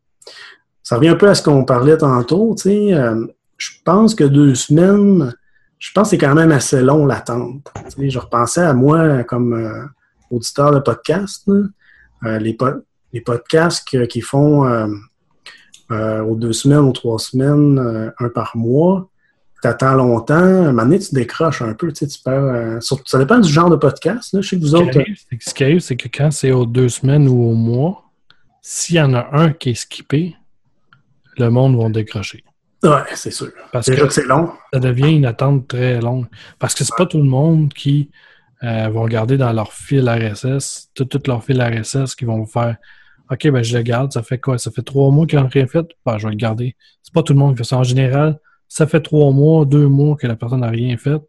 [0.83, 2.93] ça revient un peu à ce qu'on parlait tantôt, tu sais.
[2.93, 3.25] euh,
[3.57, 5.33] je pense que deux semaines,
[5.79, 7.71] je pense que c'est quand même assez long l'attente.
[7.97, 9.83] Je repensais à moi comme euh,
[10.31, 11.63] auditeur de podcast, là.
[12.25, 14.65] Euh, les, po- les podcasts qui font
[15.89, 19.09] aux deux semaines, aux trois semaines, un par mois,
[19.61, 22.79] t'attends longtemps, à un moment donné, tu décroches un peu, tu sais, tu perds, euh,
[22.79, 24.41] surtout- ça dépend du genre de podcast, là.
[24.41, 24.99] Je sais que vous Ce qui autres...
[24.99, 28.08] arrive, ce qui arrive, c'est que quand c'est aux deux semaines ou au mois,
[28.61, 30.35] s'il y en a un qui est skippé,
[31.37, 32.43] le monde va décrocher.
[32.83, 33.51] Ouais, c'est sûr.
[33.71, 34.51] Parce Déjà que que c'est long.
[34.73, 36.27] Ça devient une attente très longue.
[36.59, 38.09] Parce que c'est pas tout le monde qui
[38.63, 42.77] euh, vont regarder dans leur fil RSS, tout, tout leur fil RSS, qui vont faire
[43.31, 44.57] OK, ben je le garde, ça fait quoi?
[44.57, 46.75] Ça fait trois mois qu'ils n'ont rien fait, ben, je vais le garder.
[47.03, 47.77] C'est pas tout le monde qui fait ça.
[47.77, 51.21] En général, ça fait trois mois, deux mois que la personne n'a rien fait.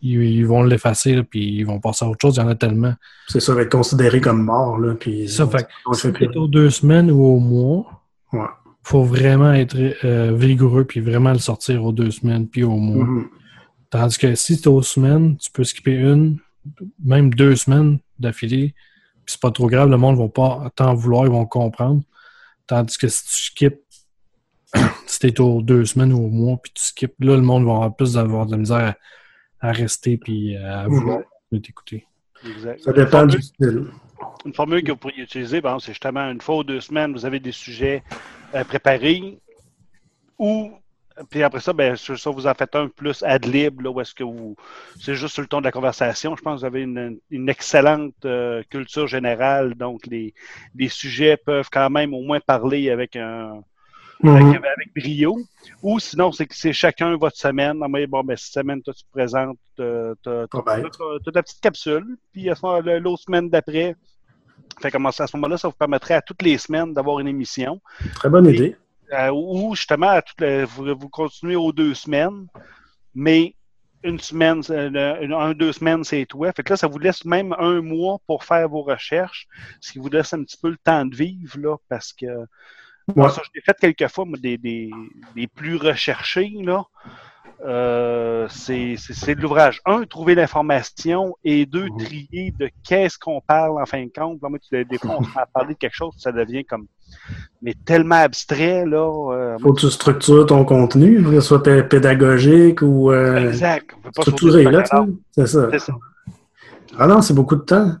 [0.00, 2.36] Ils, ils vont l'effacer, puis ils vont passer à autre chose.
[2.36, 2.94] Il y en a tellement.
[3.28, 5.28] C'est ça, va être considéré comme mort, là, puis...
[5.28, 6.26] Ça fait que on fait plus.
[6.26, 8.46] c'est aux deux semaines ou au mois, Ouais.
[8.82, 13.04] faut vraiment être euh, vigoureux puis vraiment le sortir aux deux semaines puis au mois.
[13.04, 13.28] Mhm.
[13.90, 16.38] Tandis que si c'est aux semaines, tu peux skipper une,
[17.02, 18.74] même deux semaines d'affilée,
[19.24, 22.02] puis c'est pas trop grave, le monde va pas t'en vouloir, ils vont comprendre.
[22.66, 23.80] Tandis que si tu skippes,
[25.06, 27.72] si t'es aux deux semaines ou au mois, puis tu skippes, là, le monde va
[27.72, 28.94] avoir plus d'avoir de la misère
[29.60, 31.20] à, rester puis à vouloir
[31.62, 32.06] t'écouter.
[32.46, 32.80] Exact.
[32.80, 33.84] Ça dépend Une du formule- style.
[34.44, 37.40] Une formule que vous pourriez utiliser, c'est justement une fois ou deux semaines, vous avez
[37.40, 38.02] des sujets
[38.54, 39.38] euh, préparés
[40.38, 40.72] ou
[41.30, 44.14] puis après ça, sur ça, vous en faites un plus ad lib, là, où est-ce
[44.14, 44.54] que vous.
[45.00, 46.36] C'est juste sur le ton de la conversation.
[46.36, 49.74] Je pense que vous avez une, une excellente euh, culture générale.
[49.74, 50.32] Donc, les,
[50.76, 53.62] les sujets peuvent quand même au moins parler avec un,
[54.22, 54.34] Mhm.
[54.36, 55.38] avec, avec brio.
[55.82, 57.78] Ou sinon, c'est que c'est chacun votre semaine.
[57.82, 60.46] Ah, mais bon, ben, cette semaine, toi, tu te présentes t'as- t'as
[61.32, 62.16] ta petite capsule.
[62.32, 63.94] Puis à ce moment-là, l'autre semaine d'après,
[64.80, 67.80] fait commencer à ce moment-là, ça vous permettrait à toutes les semaines d'avoir une émission.
[68.14, 68.76] Très bonne idée.
[69.12, 72.46] Euh, ou justement, à toutes les- vous, vous continuez aux deux semaines,
[73.14, 73.54] mais
[74.04, 76.52] une semaine, une- un, deux semaines, c'est toi.
[76.52, 79.46] Fait que là, ça vous laisse même un mois pour faire vos recherches,
[79.80, 82.26] ce qui vous laisse un petit peu le temps de vivre, là, parce que
[83.16, 84.90] moi, ça, je l'ai fait quelques fois, moi, des, des,
[85.34, 86.84] des plus recherchés, là.
[87.66, 88.94] Euh, c'est
[89.34, 89.80] de l'ouvrage.
[89.84, 94.40] Un, trouver l'information et deux, trier de qu'est-ce qu'on parle en fin de compte.
[94.40, 96.64] Là, moi, tu- des fois, on se met à parler de quelque chose, ça devient
[96.64, 96.86] comme
[97.62, 99.32] mais tellement abstrait, là.
[99.32, 103.90] euh, Faut que tu structures ton contenu, que ce soit pé- pédagogique ou euh, Exact.
[103.96, 104.84] On peut pas structuré, là.
[105.32, 105.68] C'est ça.
[105.72, 105.94] C'est ça.
[106.96, 107.92] Ah non, c'est beaucoup de temps.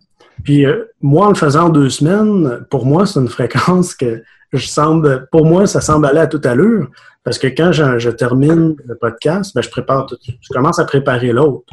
[0.44, 4.22] Puis euh, moi, en le faisant en deux semaines, pour moi, c'est une fréquence que
[4.52, 6.88] je semble, pour moi, ça semble aller à toute allure.
[7.24, 10.84] Parce que quand je, je termine le podcast, ben, je prépare tout, je commence à
[10.84, 11.72] préparer l'autre.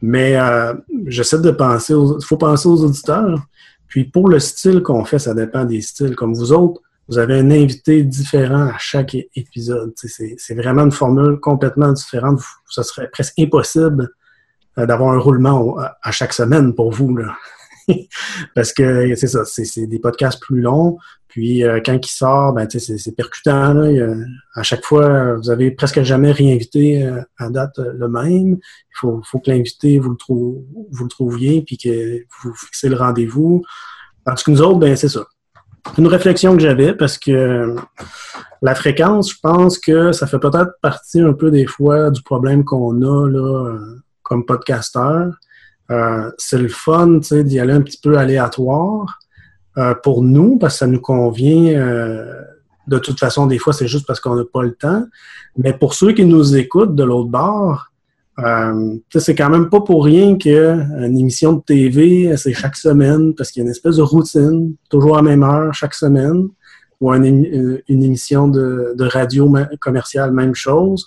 [0.00, 0.74] Mais euh,
[1.06, 3.38] j'essaie de penser aux, il faut penser aux auditeurs.
[3.86, 6.16] Puis pour le style qu'on fait, ça dépend des styles.
[6.16, 9.92] Comme vous autres, vous avez un invité différent à chaque épisode.
[9.94, 12.40] C'est vraiment une formule complètement différente.
[12.70, 14.08] Ça serait presque impossible
[14.78, 17.14] euh, d'avoir un roulement à chaque semaine pour vous.
[17.16, 17.34] Là.
[18.54, 20.98] Parce que c'est ça, c'est des podcasts plus longs.
[21.32, 23.72] Puis euh, quand il sort, ben, c'est percutant.
[23.72, 24.14] Là.
[24.54, 28.58] À chaque fois, vous avez presque jamais réinvité euh, à date euh, le même.
[28.58, 33.62] Il faut, que l'invité, vous, vous le trouviez, puis que vous fixez le rendez-vous.
[34.26, 35.24] Tandis que nous autres, ben, c'est ça.
[35.96, 37.76] Une réflexion que j'avais, parce que
[38.60, 42.62] la fréquence, je pense que ça fait peut-être partie un peu des fois du problème
[42.62, 43.78] qu'on a là,
[44.22, 45.32] comme podcasteur.
[45.92, 49.18] Euh, c'est le fun d'y aller un petit peu aléatoire
[49.76, 51.66] euh, pour nous, parce que ça nous convient.
[51.78, 52.40] euh,
[52.88, 55.04] de toute façon, des fois, c'est juste parce qu'on n'a pas le temps.
[55.56, 57.88] Mais pour ceux qui nous écoutent de l'autre bord,
[59.14, 63.60] c'est quand même pas pour rien qu'une émission de TV, c'est chaque semaine, parce qu'il
[63.60, 66.48] y a une espèce de routine, toujours à la même heure, chaque semaine,
[67.00, 71.06] ou une, émi- une émission de, radio commerciale, même chose.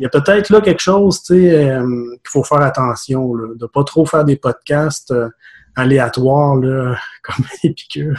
[0.00, 3.48] Il y a peut-être là quelque chose tu sais, euh, qu'il faut faire attention, là,
[3.54, 5.28] de pas trop faire des podcasts euh,
[5.76, 8.18] aléatoires, là, comme Épicure.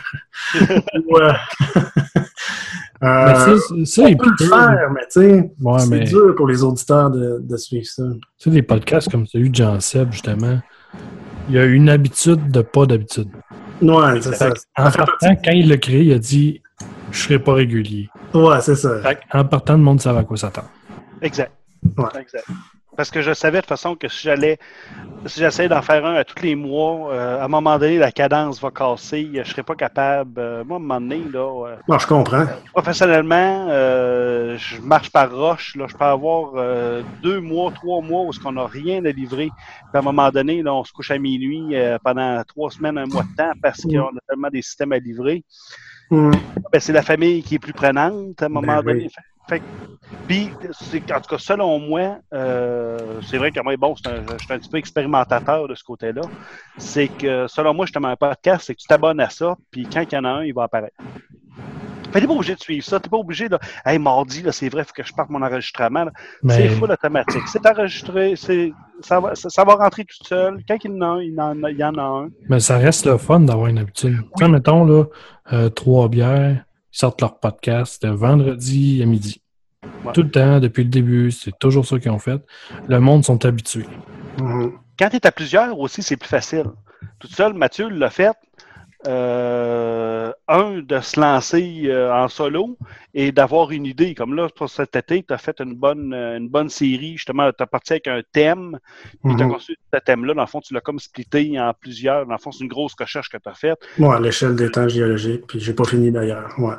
[0.64, 1.34] Euh,
[3.04, 6.36] euh, Mais ça, on il peut le faire, mais tu sais, Ouais, c'est mais- dur
[6.36, 8.04] pour les auditeurs de, de suivre ça.
[8.14, 10.60] Tu sais, des podcasts comme celui de Jean Seb, justement,
[11.50, 13.30] il y a une habitude de pas d'habitude.
[13.82, 14.50] Ouais, c'est ça.
[14.78, 16.62] En partant, quand il l'a créé, il a dit
[17.10, 18.08] Je serai pas régulier.
[18.36, 19.02] Ouais, c'est ça.
[19.02, 20.70] Fait en partant, le monde savait à quoi s'attendre.
[21.24, 21.52] Exact.
[22.20, 22.46] Exact.
[22.98, 24.60] Parce que je savais de toute façon que si j'allais,
[25.26, 28.12] si j'essayais d'en faire un à tous les mois, euh, à un moment donné, la
[28.12, 29.30] cadence va casser.
[29.34, 30.34] Je serais pas capable.
[30.38, 32.46] euh, moi, à un moment donné, là, euh, Non, je comprends.
[32.74, 35.76] professionnellement, euh, je marche par roche.
[35.78, 36.52] Là, je peux avoir
[37.24, 39.48] deux mois, trois mois où on n'a rien à livrer.
[39.48, 41.74] Puis à un moment donné, là, on se couche à minuit
[42.04, 45.46] pendant trois semaines, un mois de temps parce qu'on a tellement des systèmes à livrer.
[46.10, 46.32] Hmm.
[46.74, 49.04] Ben, c'est la famille qui est plus prenante à un moment Ben donné.
[49.06, 49.10] oui.
[49.50, 49.62] Fait-
[50.28, 50.50] puis,
[51.14, 54.60] en tout cas, selon moi, euh, c'est vrai que moi, bon, un- je suis un
[54.60, 56.22] petit peu expérimentateur de ce côté-là.
[56.78, 60.02] C'est que, selon moi, justement, un podcast, c'est que tu t'abonnes à ça, puis quand
[60.10, 60.96] il y en a un, il va apparaître.
[62.12, 63.00] Fait t'es pas obligé de suivre ça.
[63.00, 63.58] T'es pas obligé de.
[63.86, 66.06] Hey, mardi, là, c'est vrai, il faut que je parte mon enregistrement.
[66.44, 67.44] Mais- C'est full automatique.
[67.48, 70.62] C'est enregistré, c'est, ça, va, ça, ça va rentrer tout seul.
[70.68, 72.30] Quand il y en a un, il y en a, il y en a un.
[72.50, 74.18] Mais ça reste le fun d'avoir une habitude.
[74.38, 75.06] Tu sais, mettons, là,
[75.54, 79.42] euh, trois bières, ils sortent leur podcast vendredi à midi.
[80.04, 80.14] Ouais.
[80.14, 82.42] Tout le temps, depuis le début, c'est toujours ça qu'ils ont fait.
[82.88, 83.88] Le monde sont habitués.
[84.38, 86.66] Quand tu es à plusieurs aussi, c'est plus facile.
[87.20, 88.36] Tout seul, Mathieu l'a fait.
[89.08, 92.78] Euh, un, de se lancer euh, en solo
[93.14, 94.14] et d'avoir une idée.
[94.14, 97.14] Comme là, pour cet été, tu as fait une bonne, euh, une bonne série.
[97.18, 98.78] Justement, tu as parti avec un thème.
[99.24, 99.52] Puis tu as Mhm.
[99.54, 100.34] construit ce thème-là.
[100.36, 102.26] Dans le fond, tu l'as comme splitté en plusieurs.
[102.28, 103.80] Dans le fond, c'est une grosse recherche que tu as faite.
[103.98, 106.54] Ouais, à l'échelle des temps géologiques, puis j'ai pas fini d'ailleurs.
[106.60, 106.76] Ouais.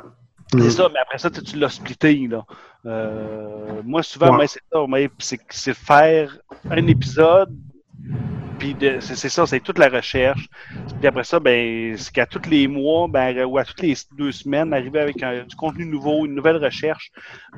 [0.51, 0.69] C'est Mm.
[0.69, 2.27] ça, mais après ça, tu l'as splitté.
[2.29, 2.45] Là.
[2.85, 4.47] Euh, moi, souvent, Ouais.
[4.47, 4.79] c'est ça.
[5.49, 6.37] c'est faire
[6.69, 7.49] un épisode,
[8.59, 10.47] puis c'est ça, c'est toute la recherche.
[10.99, 14.31] Puis après ça, ben, c'est qu'à tous les mois, ben, ou à toutes les deux
[14.31, 17.11] semaines, arriver avec un- du contenu nouveau, une nouvelle recherche,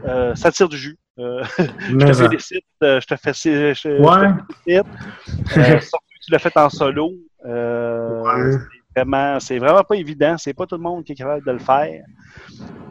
[0.06, 0.98] euh, ça tire du jus.
[1.20, 1.44] Euh,
[1.90, 4.28] je te félicite, euh, je te fais, je, je Ouais.
[4.28, 5.58] te félicite.
[5.58, 7.12] Euh, surtout que tu l'as fait en solo.
[7.46, 8.52] Euh, Ouais.
[8.96, 10.38] c'est vraiment, c'est vraiment pas évident.
[10.38, 12.04] C'est pas tout le monde qui est capable de le faire.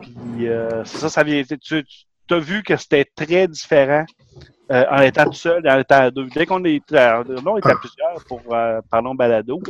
[0.01, 1.43] Puis euh, c'est ça, ça vient.
[1.43, 4.05] Tu, tu as vu que c'était très différent
[4.73, 6.27] euh, en étant tout seul en étant à deux.
[6.35, 9.61] Dès qu'on est, à- là, on est à plusieurs pour euh, parlons balado.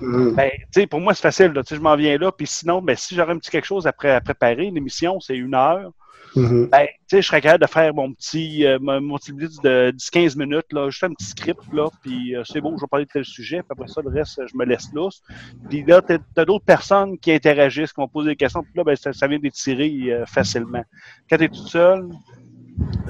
[0.00, 0.34] Mm.
[0.34, 1.52] Ben, tu sais, pour moi, c'est facile.
[1.52, 1.62] Là.
[1.62, 2.32] Tu sais, Je m'en viens là.
[2.32, 5.54] Puis sinon, ben, si j'aurais un petit quelque chose à, à préparer, l'émission, c'est une
[5.54, 5.90] heure.
[6.36, 6.68] Mhm.
[6.70, 9.90] ben, tu sais, je serais capable de faire mon petit, euh, mon petit blitz de
[9.96, 13.04] 10-15 minutes, là, juste un petit script, là, puis euh, c'est bon, je vais parler
[13.06, 15.22] de tel sujet, puis après ça, le reste, je me laisse lousse.
[15.68, 18.84] Puis là, t'as t'as d'autres personnes qui interagissent, qui vont poser des questions, puis là,
[18.84, 20.84] ben, ça, ça vient d'étirer euh, facilement.
[21.28, 22.06] Quand t'es tout seul,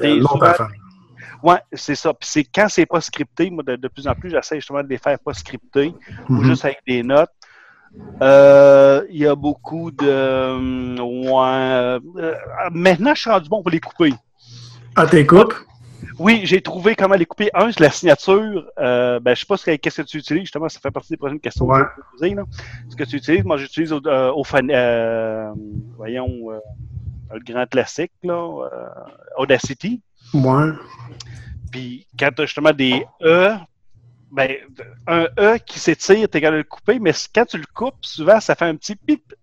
[0.00, 0.52] t'es Euh, souvent-
[1.42, 2.12] Ouais, c'est ça.
[2.12, 4.88] Puis c'est quand c'est pas scripté, moi, de, de plus en plus, j'essaie justement de
[4.88, 5.94] les faire pas scriptés
[6.28, 6.44] ou Mhm.
[6.44, 7.30] juste avec des notes.
[8.22, 10.06] Euh, Il y a beaucoup de.
[10.06, 12.00] euh, ouais.
[12.22, 12.34] euh,
[12.72, 14.12] maintenant, je suis rendu bon pour les couper.
[14.96, 15.54] Ah, t'es coupes?
[16.18, 17.50] Oui, j'ai trouvé comment les couper.
[17.54, 18.66] Un, c'est la signature.
[18.78, 20.42] Euh, ben, je sais pas ce que, qu'est-ce que tu utilises.
[20.42, 21.80] Justement, ça fait partie des prochaines questions Ouais.
[21.80, 22.34] que je vais te poser.
[22.34, 22.42] Là.
[22.90, 25.50] Ce que tu utilises, moi, j'utilise au, euh, au fan- euh,
[25.96, 26.28] voyons,
[27.32, 28.86] le grand classique, là, euh,
[29.38, 30.00] Audacity.
[30.34, 30.70] Ouais.
[31.70, 33.54] Puis quand tu as justement des E,
[34.30, 34.50] ben,
[35.06, 37.96] un E qui s'étire, tu es capable de le couper, mais quand tu le coupes,
[38.02, 39.34] souvent, ça fait un petit pip.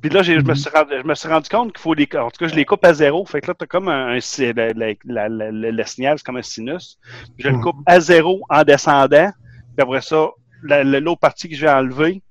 [0.00, 2.08] Puis là, je, me suis rendu, je me suis rendu compte qu'il faut les.
[2.16, 3.24] En tout cas, je les coupe à zéro.
[3.26, 4.14] Fait que là, tu as comme un.
[4.16, 6.98] un- c'est la- la- la- la- le, signal, c'est comme un sinus.
[7.36, 9.30] Puis je le coupe à zéro en descendant.
[9.76, 10.28] Puis après ça,
[10.62, 12.22] la- la- l'autre partie que je vais enlever,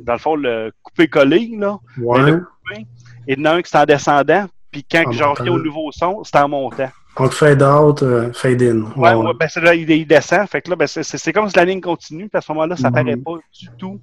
[0.00, 1.78] dans le fond, le couper-coller, là.
[1.98, 2.18] Ouais.
[2.20, 2.86] ben, le couper.
[3.26, 4.46] Et il y en a un qui c'est en descendant.
[4.70, 5.46] Puis quand reviens montant.
[5.48, 6.90] au nouveau son, c'est en montant.
[7.18, 8.82] Donc, fade out, euh, fade in.
[8.96, 10.46] Ouais, ouais, ben c'est là, il, il descend.
[10.48, 12.88] Fait que là, ben, c'est, comme si la ligne continue, puis à ce moment-là, ça
[12.90, 12.94] Mhm.
[12.94, 14.00] paraît pas du tout.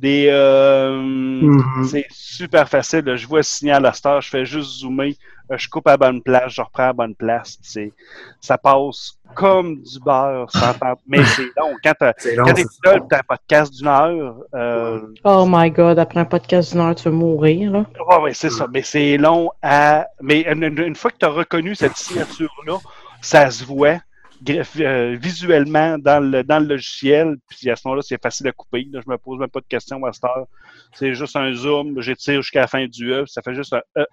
[0.00, 1.84] Des, euh, Mhm.
[1.84, 3.00] C'est super facile.
[3.04, 3.16] là.
[3.16, 5.16] Je vois le signal à heure, je fais juste zoomer,
[5.50, 7.58] euh, je coupe à la bonne place, je reprends à la bonne place.
[7.62, 7.92] C'est,
[8.40, 10.50] ça passe comme du beurre.
[10.50, 10.94] sans temps.
[11.06, 11.74] Mais c'est long.
[11.82, 14.36] Quand, quand t'es seul, t'as un podcast d'une heure.
[14.54, 17.84] Euh, Oh my god, après un podcast d'une heure, tu veux mourir, là.
[18.08, 18.66] Ouais, ouais, c'est ça.
[18.72, 20.06] Mais c'est long à.
[20.20, 22.78] Mais une, une- fois que tu as reconnu cette signature-là,
[23.20, 23.98] ça se voit
[24.42, 27.36] visuellement dans le, dans le logiciel.
[27.48, 28.86] Puis à ce moment-là, c'est facile à couper.
[28.92, 30.46] Là, je me pose même pas de questions à cette heure.
[30.92, 33.82] C'est juste un zoom, j'étire jusqu'à la fin du E, puis ça fait juste un
[33.96, 34.06] E.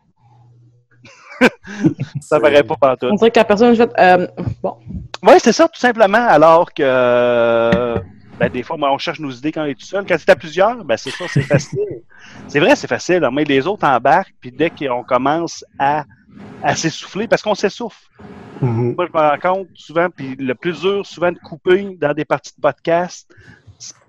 [2.21, 3.07] ça paraît pas partout.
[3.11, 4.27] On dirait que la personne, je vais euh,
[4.63, 4.77] bon.
[5.23, 6.25] Oui, c'est ça, tout simplement.
[6.27, 7.97] Alors que euh,
[8.39, 10.05] ben, des fois, moi, on cherche nos idées quand on est tout seul.
[10.05, 11.79] Quand c'est à plusieurs, ben, c'est ça, c'est facile.
[12.47, 13.23] c'est vrai, c'est facile.
[13.23, 16.05] hein, Mais les autres embarquent, puis dès qu'on commence à,
[16.63, 18.07] à s'essouffler, parce qu'on s'essouffle.
[18.61, 18.95] Mhm.
[18.95, 22.25] Moi, je me rends compte souvent, puis le plus dur, souvent, de couper dans des
[22.25, 23.33] parties de podcast,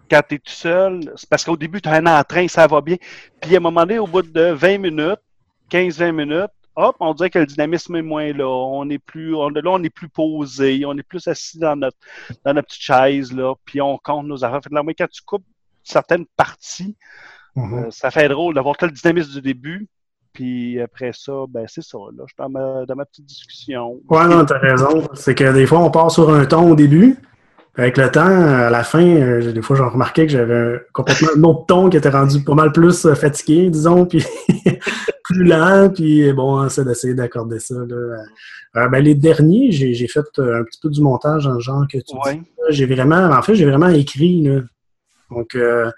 [0.09, 2.81] quand tu es tout seul, c'est parce qu'au début, tu as un entrain, ça va
[2.81, 2.97] bien.
[3.41, 5.21] Puis à un moment donné, au bout de 20 minutes,
[5.69, 8.47] 15-20 minutes, hop, on dirait que le dynamisme est moins là.
[8.47, 11.97] On est plus, on, là, on est plus posé, on est plus assis dans notre,
[12.45, 14.61] dans notre petite chaise, là, puis on compte nos affaires.
[14.63, 15.45] Fait que là, moi, quand tu coupes
[15.83, 16.97] certaines parties,
[17.57, 17.87] Mhm.
[17.87, 19.89] euh, ça fait drôle d'avoir tout le dynamisme du début.
[20.37, 21.97] Puis après ça, ben c'est ça.
[22.15, 23.99] Là, je suis dans ma, dans ma petite discussion.
[24.11, 25.09] Ouais, non, t'as raison.
[25.15, 27.17] C'est que des fois, on part sur un ton au début.
[27.79, 31.29] Avec le temps, à la fin, euh, des fois, j'ai remarqué que j'avais un- complètement
[31.37, 34.25] un autre ton qui était rendu pas mal plus euh, fatigué, disons, puis
[35.25, 37.75] plus lent, puis bon, on essaie d'essayer d'accorder ça.
[37.75, 37.97] Là.
[38.77, 41.85] Euh, ben, les derniers, j'ai fait euh, un petit peu du montage dans le genre
[41.91, 42.41] que tu Ouais.
[42.71, 44.43] J'ai vraiment, en fait, j'ai vraiment écrit.
[44.43, 44.61] Là.
[45.31, 45.91] Donc, euh,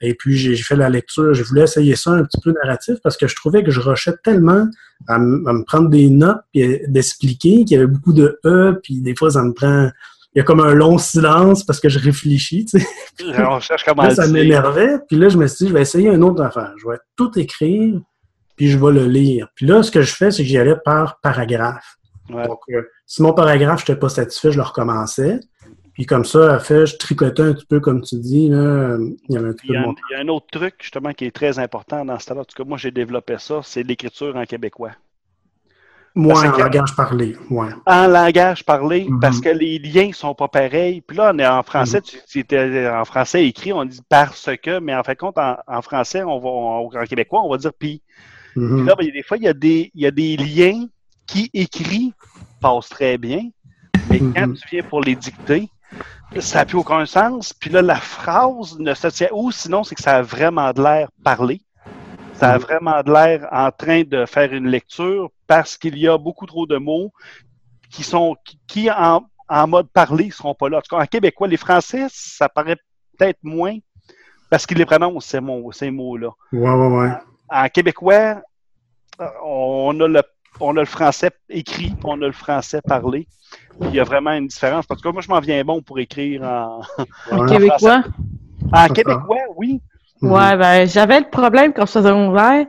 [0.00, 1.34] et puis j'ai fait la lecture.
[1.34, 4.14] Je voulais essayer ça un petit peu narratif parce que je trouvais que je rushais
[4.22, 4.66] tellement
[5.08, 9.14] à, me prendre des notes puis d'expliquer qu'il y avait beaucoup de E, puis des
[9.14, 9.90] fois ça me prend.
[10.34, 12.86] Il y a comme un long silence parce que je réfléchis, tu sais.
[13.48, 14.98] On cherche comment Là, ça m'énervait.
[15.08, 16.74] Puis là, je me suis dit, je vais essayer une autre affaire.
[16.76, 17.98] Je vais tout écrire,
[18.54, 19.48] puis je vais le lire.
[19.54, 21.96] Puis là, ce que je fais, c'est que j'y allais par paragraphe.
[22.28, 22.46] Ouais.
[22.46, 25.40] Donc, euh, si mon paragraphe, je n'étais pas satisfait, je le recommençais.
[25.96, 28.48] Puis comme ça, fait, je tricotais un petit peu comme tu dis.
[28.50, 29.80] Là, il y avait un petit Il y, a
[30.10, 32.42] il y a un autre truc, justement, qui est très important dans ce temps-là.
[32.42, 34.90] En tout cas, moi, j'ai développé ça, c'est l'écriture en québécois.
[36.14, 37.36] Moi, Parce en que- langage parlé.
[37.50, 37.68] Ouais.
[37.86, 39.20] En langage parlé, Mhm.
[39.20, 41.00] parce que les liens sont pas pareils.
[41.02, 44.48] Puis là, on est en français, tu, tu étais en français écrit, on dit parce
[44.62, 47.58] que, mais en fait, compte, en, en français, on va, en, en québécois, on va
[47.58, 48.00] dire puis.
[48.54, 48.76] Mhm.
[48.78, 50.86] Puis là, ben, des fois, il y, a des, il y a des liens
[51.26, 52.14] qui, écrits,
[52.62, 53.42] passent très bien,
[54.08, 55.68] mais quand tu viens pour les dicter,
[56.40, 57.52] ça n'a plus aucun sens.
[57.52, 59.28] Puis là, la phrase ne se tient.
[59.32, 61.60] Ou sinon, c'est que ça a vraiment de l'air parlé.
[62.34, 66.18] Ça a vraiment de l'air en train de faire une lecture parce qu'il y a
[66.18, 67.12] beaucoup trop de mots
[67.90, 70.78] qui sont qui, qui, en, en mode parlé ne seront pas là.
[70.78, 72.76] En tout cas, en québécois, les Français, ça paraît
[73.16, 73.76] peut-être moins
[74.50, 76.30] parce qu'ils les prononcent, ces mots, ces mots-là.
[76.52, 77.10] Ouais, ouais, ouais.
[77.48, 78.42] En québécois,
[79.42, 80.22] on a le,
[80.60, 83.26] on a le français écrit, puis on a le français parlé.
[83.80, 84.86] Il y a vraiment une différence.
[84.86, 86.80] Parce que moi, je m'en viens bon pour écrire en,
[87.30, 88.02] En en québécois?
[88.02, 88.08] français.
[88.72, 89.80] En québécois, oui.
[90.22, 92.66] Ouais, ben, j'avais le problème quand je faisais mon verre.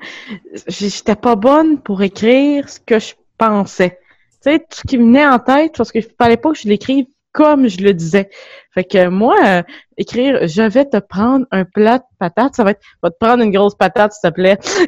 [0.68, 4.00] J'étais pas bonne pour écrire ce que je pensais.
[4.44, 6.68] Tu sais, tout ce qui me venait en tête, parce qu'il fallait pas que je
[6.68, 8.30] l'écrive comme je le disais.
[8.78, 9.64] Fait que moi, euh,
[9.98, 13.44] écrire je vais te prendre un plat de patates, ça va être va te prendre
[13.44, 14.60] une grosse patate, s'il te plaît.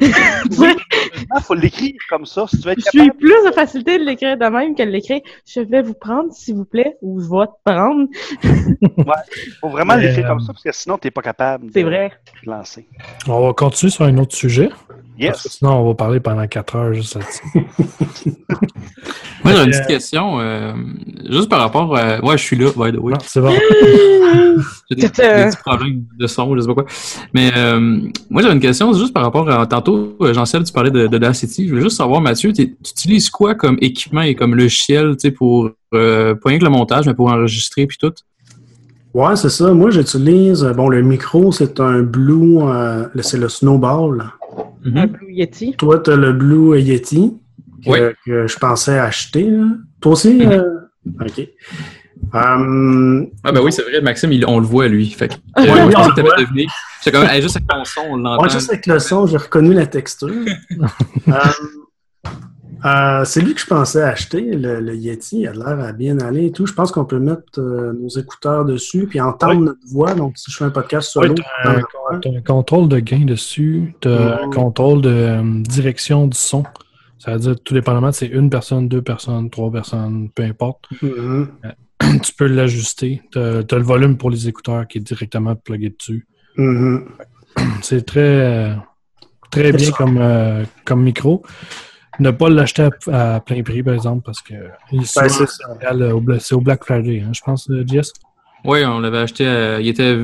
[1.36, 2.46] Il faut l'écrire comme ça.
[2.46, 4.90] Si tu veux être Je suis plus de facilité de l'écrire de même que de
[4.90, 8.06] l'écrire je vais vous prendre, s'il vous plaît, ou je vais te prendre.
[8.96, 9.14] Ouais,
[9.60, 11.72] faut vraiment Mais, l'écrire euh, comme ça parce que sinon, tu n'es pas capable de
[11.72, 12.12] C'est vrai.
[12.44, 12.86] te lancer.
[13.26, 14.68] On va continuer sur un autre sujet.
[15.18, 15.32] Yes.
[15.32, 17.42] Parce que sinon, on va parler pendant 4 heures juste là-dessus.
[19.44, 20.40] Moi, j'ai une petite question.
[20.40, 20.72] euh,
[21.30, 22.20] juste par rapport à...
[22.24, 23.14] Ouais, je suis là, by the way.
[23.24, 23.52] C'est bon.
[24.90, 26.86] J'ai des, des petits problèmes de son, je sais pas quoi.
[27.32, 29.66] Mais euh, moi, j'avais une question, c'est juste par rapport à...
[29.66, 31.64] Tantôt, euh, Jean-Seb, tu parlais de, de Dacity.
[31.66, 35.30] Je voulais juste savoir, Mathieu, tu utilises quoi comme équipement et comme logiciel, tu sais,
[35.30, 35.70] pour...
[35.94, 38.12] Euh, pas rien que le montage, mais pour enregistrer puis tout?
[39.12, 39.72] Ouais, c'est ça.
[39.72, 40.62] Moi, j'utilise.
[40.76, 42.60] Bon, le micro, c'est un Blue.
[42.62, 44.24] euh, c'est le Snowball.
[44.94, 45.74] Un Blue Yeti.
[45.76, 47.34] Toi, tu as le Blue Yeti
[47.84, 48.14] que,
[48.46, 49.50] je pensais acheter.
[49.50, 49.66] là.
[50.00, 50.34] Toi aussi?
[50.34, 50.52] Mhm.
[50.52, 50.80] euh,
[51.20, 51.48] OK.
[52.32, 55.10] Hum, Ah ben oui, c'est vrai, Maxime, il- on le voit, lui.
[55.10, 56.66] Fait que, Ouais, euh, oui, je pensais que t'avais deviné.
[57.12, 58.42] Comme, hey, juste avec ton son, on l'entend.
[58.44, 60.28] ouais, juste avec le son, j'ai reconnu la texture.
[60.28, 60.86] Hum,
[62.84, 65.40] euh, c'est lui que je pensais acheter, le, le Yeti.
[65.40, 66.66] Il a l'air à bien aller et tout.
[66.66, 70.14] Je pense qu'on peut mettre euh, nos écouteurs dessus puis entendre notre voix.
[70.14, 71.70] Donc, si je fais un podcast solo, Ouais, t'as
[72.14, 76.38] un, t'as un contrôle de gain dessus, tu as un contrôle de euh, direction du
[76.38, 76.64] son.
[77.18, 80.84] Ça veut dire, tout dépendamment, c'est une personne, deux personnes, trois personnes, peu importe.
[81.02, 81.48] Mhm.
[82.22, 83.22] tu peux l'ajuster.
[83.32, 86.26] Tu as, le volume pour les écouteurs qui est directement plugué dessus.
[86.56, 87.08] Mhm.
[87.82, 88.74] C'est très, euh,
[89.50, 91.42] très bien comme, euh, comme micro.
[92.18, 94.54] Ne pas l'acheter à, à plein prix, par exemple, parce que
[95.04, 95.46] souvent,
[96.38, 98.12] c'est au, Black Friday, hein, je pense, euh, Jess?
[98.64, 100.18] Oui, on l'avait acheté, à- il était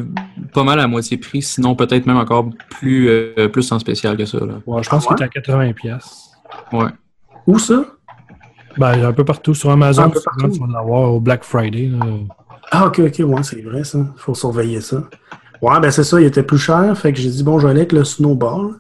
[0.53, 4.27] pas mal à moitié prix, sinon peut-être même encore plus, euh, plus en spécial que
[4.27, 4.39] ça.
[4.41, 4.61] Là.
[4.67, 5.17] Ouais, je pense Ah ouais?
[5.17, 5.73] qu'il est à 80$.
[5.73, 6.33] pièces.
[6.73, 6.91] Ouais.
[7.47, 7.96] Où ça?
[8.79, 9.55] Ben, un peu partout.
[9.55, 10.55] Sur Amazon, Un peu souvent, partout.
[10.55, 11.89] tu vas l'avoir au Black Friday.
[11.89, 12.05] là.
[12.71, 13.99] Ah, ok, ok, ouais, c'est vrai, ça.
[14.17, 15.03] Faut surveiller ça.
[15.63, 17.71] Ouais, ben c'est ça, il était plus cher, fait que j'ai dit, bon, je vais
[17.71, 18.75] aller avec le Snowball.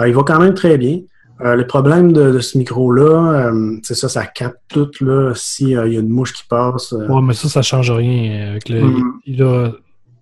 [0.00, 1.00] Euh, il va quand même très bien.
[1.42, 5.68] Euh, le problème de, de ce micro-là, euh, c'est ça, ça capte tout, là, s'il
[5.68, 6.92] y a une mouche qui passe.
[6.92, 8.32] euh, Ouais, mais ça, ça change rien.
[8.32, 9.12] euh, Avec le, Mhm.
[9.26, 9.70] il a-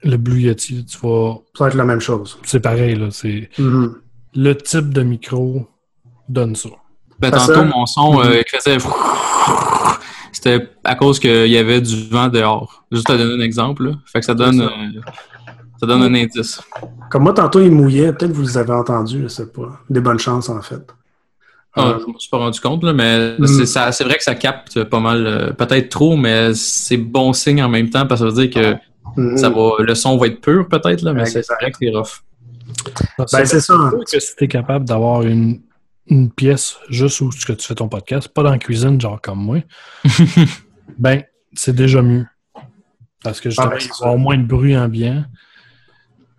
[0.03, 1.37] le Blue Yeti, tu vas.
[1.57, 2.39] Ça va être la même chose.
[2.43, 3.07] C'est pareil, là.
[3.11, 3.95] C'est Mhm.
[4.35, 5.67] le type de micro
[6.29, 6.69] donne ça.
[7.19, 8.77] Ben, tantôt, mon son euh, qui faisait.
[10.33, 12.85] C'était à cause qu'il y avait du vent dehors.
[12.93, 13.85] Juste à donner un exemple.
[13.89, 13.93] là.
[14.05, 15.01] Fait que ça donne, euh,
[15.81, 16.61] ça donne un indice.
[17.11, 18.12] Comme moi, tantôt, il mouillait.
[18.12, 19.81] Peut-être que vous les avez entendus, je sais pas.
[19.89, 20.83] Des bonnes chances, en fait.
[21.75, 23.47] Ah, Euh, je me suis pas rendu compte, là, mais Mm.
[23.67, 25.27] c'est vrai que ça capte pas mal.
[25.27, 28.51] euh, Peut-être trop, mais c'est bon signe en même temps parce que ça veut dire
[29.17, 31.91] que ça va, le son va être pur, peut-être, là, mais c'est vrai que c'est
[31.91, 32.23] rough.
[33.19, 33.61] Ben, c'est ça.
[33.61, 35.61] sûr que si t'es capable d'avoir une,
[36.09, 39.21] une pièce juste où ce que tu fais ton podcast, pas dans la cuisine, genre
[39.21, 39.59] comme moi,
[40.99, 41.23] ben,
[41.55, 42.27] c'est déjà mieux.
[43.25, 45.25] Parce que justement, Ah, il y avoir moins de bruit ambiant.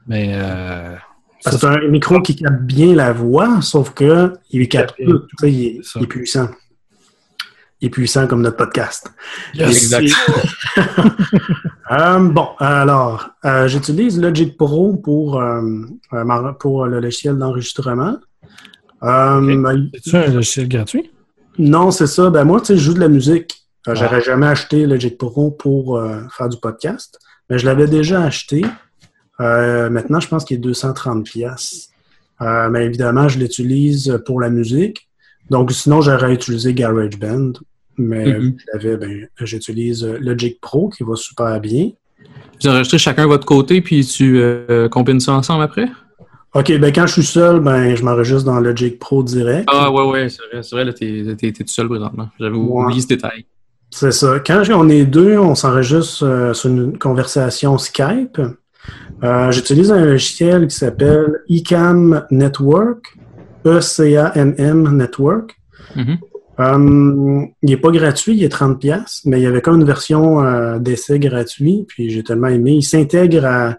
[0.07, 0.95] Mais euh,
[1.41, 5.23] c'est un micro qui capte bien la voix, sauf que il capte tout.
[5.43, 6.49] Il, est- il est puissant.
[7.81, 9.11] Il est puissant comme notre podcast.
[9.53, 9.91] Yes.
[9.93, 10.07] Et-
[11.89, 15.85] Euh, bon, alors, euh, j'utilise Logic Pro pour, euh,
[16.59, 18.17] pour le logiciel d'enregistrement.
[19.03, 21.11] Euh, C'est-tu un logiciel gratuit?
[21.57, 22.29] Non, c'est ça.
[22.29, 23.63] Ben moi, tu sais, je joue de la musique.
[23.87, 27.19] Euh, J'aurais jamais acheté Logic Pro pour euh, faire du podcast,
[27.49, 28.65] mais je l'avais déjà acheté.
[29.39, 31.89] Euh, maintenant, je pense qu'il est 230 pièces.
[32.39, 35.07] mais évidemment, je l'utilise pour la musique.
[35.49, 37.53] Donc, sinon, j'aurais utilisé GarageBand.
[37.99, 38.57] Mais Mhm.
[38.99, 41.89] ben, j'utilise Logic Pro qui va super bien.
[42.61, 44.39] Vous enregistrez chacun votre côté, puis tu
[44.91, 45.87] combines ça ensemble après?
[46.59, 49.67] OK, ben quand je suis seul, ben je m'enregistre dans Logic Pro direct.
[49.71, 52.29] Ah, ouais, ouais, c'est vrai, c'est vrai, là, t'es t'es- t'es tout seul présentement.
[52.39, 52.83] J'avais Ouais.
[52.85, 53.45] oublié ce détail.
[53.89, 54.39] C'est ça.
[54.45, 58.39] Quand on est deux, on s'enregistre euh, sur une conversation Skype.
[59.23, 63.17] Euh, J'utilise un logiciel qui s'appelle eCam Network,
[63.65, 65.55] E-C-A-M-M Network.
[65.95, 66.17] Mhm.
[66.59, 69.85] Euh, il n'est pas gratuit, il est 30$, pièces, mais il y avait comme une
[69.85, 72.71] version d'essai gratuit, puis j'ai tellement aimé.
[72.73, 73.77] Il s'intègre à,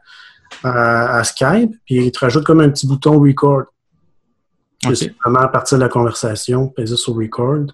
[0.63, 3.65] à- à Skype, puis il te rajoute comme un petit bouton record.
[4.87, 4.97] Ok.
[4.97, 7.67] C'est vraiment à partir de la conversation, peser sur record.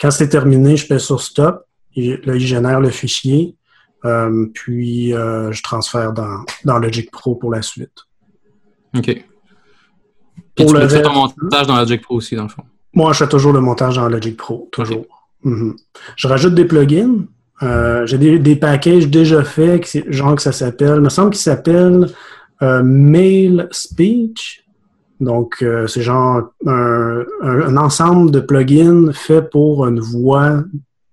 [0.00, 1.64] Quand c'est terminé, je pèse sur stop,
[1.96, 3.56] et là, il génère le fichier,
[4.04, 7.96] euh, puis euh, je transfère dans, dans Logic Pro pour la suite.
[8.96, 9.04] OK.
[9.04, 9.24] Puis
[10.56, 12.64] Pour tu le faire ton montage dans Logic Pro aussi, dans le fond.
[12.94, 15.06] Moi, je fais toujours le montage en Logic Pro, toujours.
[15.44, 15.76] Mhm.
[16.16, 17.24] Je rajoute des plugins.
[17.62, 21.30] Euh, J'ai des, des packages déjà faits, qui genre que ça s'appelle, il me semble
[21.30, 22.08] qu'il s'appelle
[22.62, 24.64] euh, Mail Speech.
[25.20, 30.64] Donc, euh, c'est genre un, un- un ensemble de plugins faits pour une voix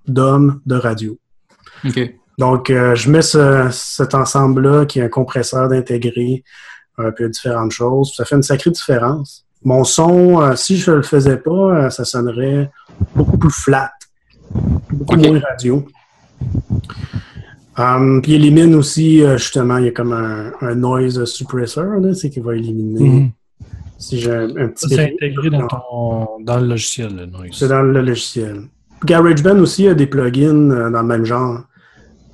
[0.08, 1.18] d'homme de radio.
[2.40, 6.44] Donc, je mets ce- cet ensemble-là qui est un compresseur d'intégrer
[6.98, 8.14] un peu différentes choses.
[8.16, 9.46] Ça fait une sacrée différence.
[9.64, 12.72] Mon son, si je le faisais pas, ça sonnerait
[13.16, 13.92] beaucoup plus flat,
[14.90, 15.86] beaucoup moins radio.
[17.78, 21.86] Um, puis il élimine aussi, euh, justement, il y a comme un, un noise suppressor,
[22.14, 23.10] c'est qui va éliminer.
[23.10, 23.30] Mhm.
[23.98, 27.52] Si j'ai un, un petit Ça, C'est intégré dans, ton, dans le logiciel, le noise.
[27.54, 28.64] C'est dans le logiciel.
[29.06, 31.62] GarageBand aussi a des plugins euh, dans le même genre.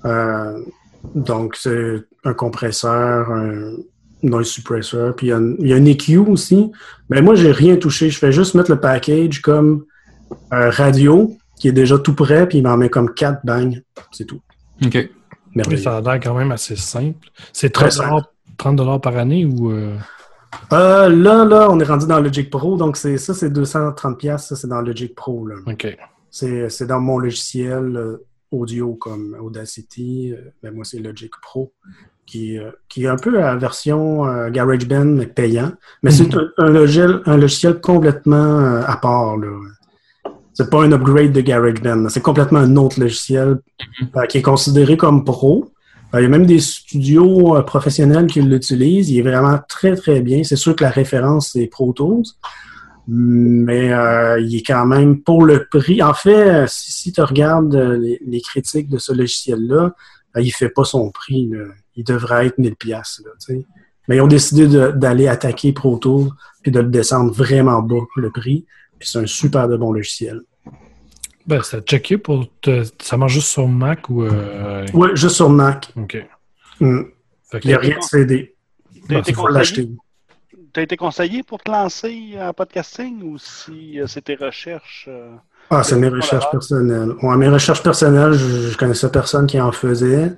[0.05, 0.59] Euh,
[1.13, 3.73] donc, c'est un compresseur, un
[4.23, 6.71] noise suppressor, puis il y a, un- il y a un EQ aussi.
[7.09, 8.09] Mais moi, j'ai rien touché.
[8.09, 9.85] Je fais juste mettre le package comme
[10.49, 13.75] radio, qui est déjà tout prêt, puis il m'en met comme 4 bangs.
[14.11, 14.39] C'est tout.
[14.85, 15.09] OK.
[15.67, 17.27] Oui, ça a l'air quand même assez simple.
[17.51, 18.23] C'est Très 30,
[18.55, 19.71] 30 par année ou.
[19.71, 19.97] euh,
[20.73, 24.49] Euh, là, là, on est rendu dans Logic Pro, donc c'est ça, c'est 230$, piastres,
[24.49, 25.47] ça, c'est dans Logic Pro.
[25.47, 25.55] Là.
[25.65, 25.97] OK.
[26.29, 30.33] C'est c'est dans mon logiciel euh, audio comme Audacity.
[30.33, 31.73] euh, ben moi, c'est Logic Pro,
[32.27, 35.71] qui, euh, qui est un peu la version euh, GarageBand, mais payant.
[36.03, 39.35] Mais c'est un, un logiciel, un logiciel complètement euh, à part.
[39.37, 39.47] là.
[40.55, 42.09] C'est pas un upgrade de GarageBand.
[42.09, 43.59] C'est complètement un autre logiciel
[44.15, 45.71] euh, qui est considéré comme pro.
[46.13, 49.09] Euh, Il y a même des studios euh, professionnels qui l'utilisent.
[49.11, 50.43] Il est vraiment très, très bien.
[50.43, 52.23] C'est sûr que la référence, c'est Pro Tools.
[53.07, 56.01] Mais euh, il est quand même pour le prix.
[56.01, 59.93] En fait, si, si tu regardes les, les critiques de ce logiciel-là,
[60.35, 61.49] euh, il fait pas son prix.
[61.51, 61.65] là.
[61.95, 63.21] Il devrait être 1000 pièces.
[64.07, 66.29] Mais ils ont décidé d'aller attaquer Pro Tools
[66.61, 68.65] puis de le descendre vraiment bas le prix.
[68.99, 70.41] Puis c'est un super de bon logiciel.
[71.47, 72.47] Ben, ça a checké pour.
[72.61, 74.23] te- Ça marche juste sur Mac ou.
[74.23, 75.91] euh, Oui, juste sur Mac.
[75.95, 76.17] OK.
[76.79, 77.01] Mm.
[77.51, 78.55] Que- Il n'y a rien de CD.
[79.07, 79.57] T'as Il été faut conseillé?
[79.59, 79.89] l'acheter.
[80.73, 85.05] T'as été conseillé pour te lancer en podcasting ou si euh, c'est tes recherches?
[85.07, 85.35] euh,
[85.69, 87.13] Ah, c'est mes recherches personnelles.
[87.21, 90.33] Ouais, mes recherches personnelles, je, je connaissais personne qui en faisait.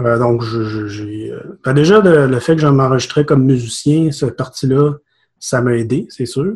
[0.00, 1.32] Euh, donc, je, je- j'ai.
[1.32, 4.92] euh, ben déjà, le, le fait que je m'enregistrais comme musicien, cette partie-là,
[5.38, 6.54] ça m'a aidé, c'est sûr.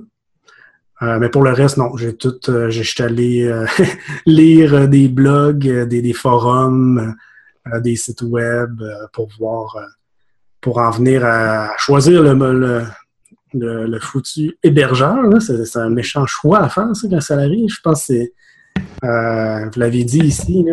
[1.03, 1.97] Euh, mais pour le reste, non.
[1.97, 2.39] J'ai tout.
[2.49, 3.67] euh, j'ai- j'étais allé euh,
[4.27, 7.15] lire euh, des blogs, euh, des, des forums,
[7.83, 8.81] des sites web
[9.13, 9.77] pour voir,
[10.61, 12.83] pour en venir à choisir le, le,
[13.55, 15.19] le, le foutu hébergeur.
[15.41, 17.69] c'est un méchant choix à faire, ça, quand ça arrive.
[17.69, 18.33] Je pense que c'est.
[19.05, 20.65] Euh, vous l'avez dit ici,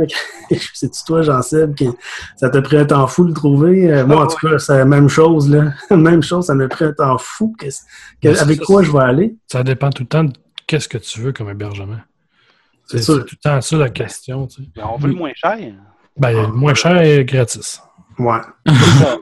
[0.74, 1.86] c'est-tu toi, Jean-Seb, que
[2.36, 3.92] ça t'a pris un temps fou de le trouver?
[3.92, 5.74] Euh, moi, en tout cas, c'est la même chose, là.
[5.96, 7.56] même chose, ça m'a pris un temps fou.
[7.60, 9.36] Que- avec ça, quoi je vais aller?
[9.48, 10.34] Ça dépend tout le temps de
[10.68, 12.00] qu'est-ce que tu veux comme hébergement.
[12.86, 14.48] C'est tout le temps ça la question.
[14.48, 14.70] tu sais.
[14.76, 15.58] Ben, on veut le moins cher.
[16.18, 17.82] Ben, le moins cher et gratis.
[18.18, 18.40] Ouais.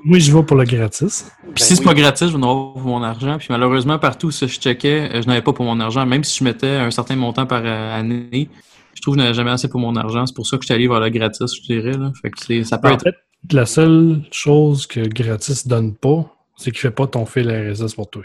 [0.04, 1.32] Moi, je vais pour le gratis.
[1.56, 3.38] Puis si c'est pas gratis, je vais en avoir pour mon argent.
[3.38, 6.06] Puis malheureusement, partout où ça, je checkais, euh, je n'avais pas pour mon argent.
[6.06, 8.50] Même si je mettais un certain montant par année,
[8.94, 10.26] je trouve que je n'avais jamais assez pour mon argent.
[10.26, 11.94] C'est pour ça que je suis allé vers le gratis, je dirais.
[11.98, 12.12] Là.
[12.22, 13.04] Fait que c'est- ça peut En être.
[13.04, 13.16] fait,
[13.52, 18.10] la seule chose que gratis donne pas, c'est qu'il fait pas ton fil RSS pour
[18.10, 18.24] toi.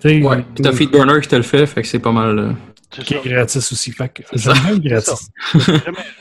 [0.00, 0.44] Tu sais, Ouais.
[0.54, 2.38] Puis t'as Feedburner qui te le fait, fait que c'est pas mal.
[2.38, 2.52] euh,
[2.90, 3.90] qui est gratis aussi.
[3.92, 4.52] Fait que ça.
[4.76, 5.30] gratis.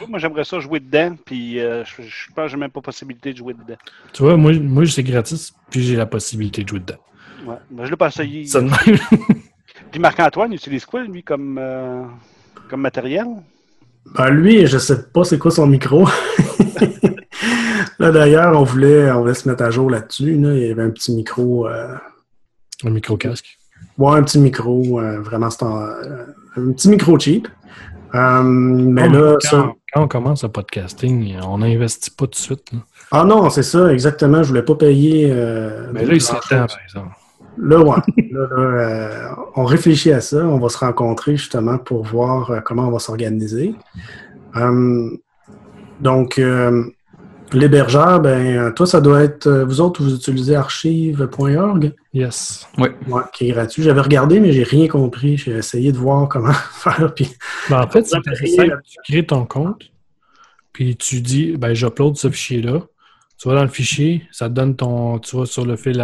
[0.08, 3.34] Moi, j'aimerais ça jouer dedans, puis euh, je, je pense que j'ai même pas possibilité
[3.34, 3.78] de jouer dedans.
[4.14, 7.00] Tu vois, moi, moi c'est gratis, puis j'ai la possibilité de jouer dedans.
[7.46, 7.56] Ouais.
[7.72, 8.46] Ben, je l'ai pas essayé.
[8.46, 9.00] Ça de même.
[9.92, 12.04] Puis Marc-Antoine utilise quoi, lui, comme, euh,
[12.72, 13.28] comme matériel?
[14.16, 16.08] Ben, lui, je sais pas c'est quoi son micro.
[18.00, 20.36] là, d'ailleurs, on voulait, on voulait se mettre à jour là-dessus.
[20.38, 20.54] là.
[20.54, 21.68] Il y avait un petit micro.
[21.68, 21.96] euh,
[22.84, 23.58] Un micro-casque.
[23.98, 26.26] Ouais, un petit micro, euh, vraiment euh,
[26.58, 27.48] un petit micro cheap.
[28.16, 29.72] Euh, mais Non, là, quand, ça.
[29.94, 32.72] quand on commence le podcasting, on n'investit pas tout de suite.
[32.74, 32.80] là.
[33.12, 34.42] Ah non, c'est ça, exactement.
[34.44, 35.30] Je voulais pas payer.
[35.32, 37.16] euh, Mais là, il temps, par exemple.
[37.58, 37.98] Là, ouais.
[38.32, 40.46] là, là, euh, on réfléchit à ça.
[40.46, 43.76] On va se rencontrer justement pour voir euh, comment on va s'organiser.
[44.56, 45.10] Euh,
[46.00, 46.84] donc, euh,
[47.52, 49.50] l'hébergeur, ben, toi, ça doit être.
[49.50, 51.94] vous autres, vous utilisez archive.org?
[52.14, 52.68] Yes.
[52.78, 52.90] Oui.
[53.08, 53.84] Ouais, qui est gratuit.
[53.84, 55.38] J'avais regardé, mais j'ai rien compris.
[55.38, 57.14] J'ai essayé de voir comment faire.
[57.14, 57.30] Puis...
[57.70, 58.78] Ben, en fait, c'est rien.
[58.84, 59.92] Tu crées ton compte,
[60.74, 62.82] puis tu dis, ben, j'upload ce fichier-là.
[63.42, 65.18] Tu vas dans le fichier, ça te donne ton.
[65.20, 65.96] Tu vas sur le fil,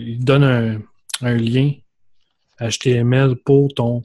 [0.00, 0.80] il te donne un,
[1.20, 1.72] un lien
[2.60, 4.02] HTML pour ton,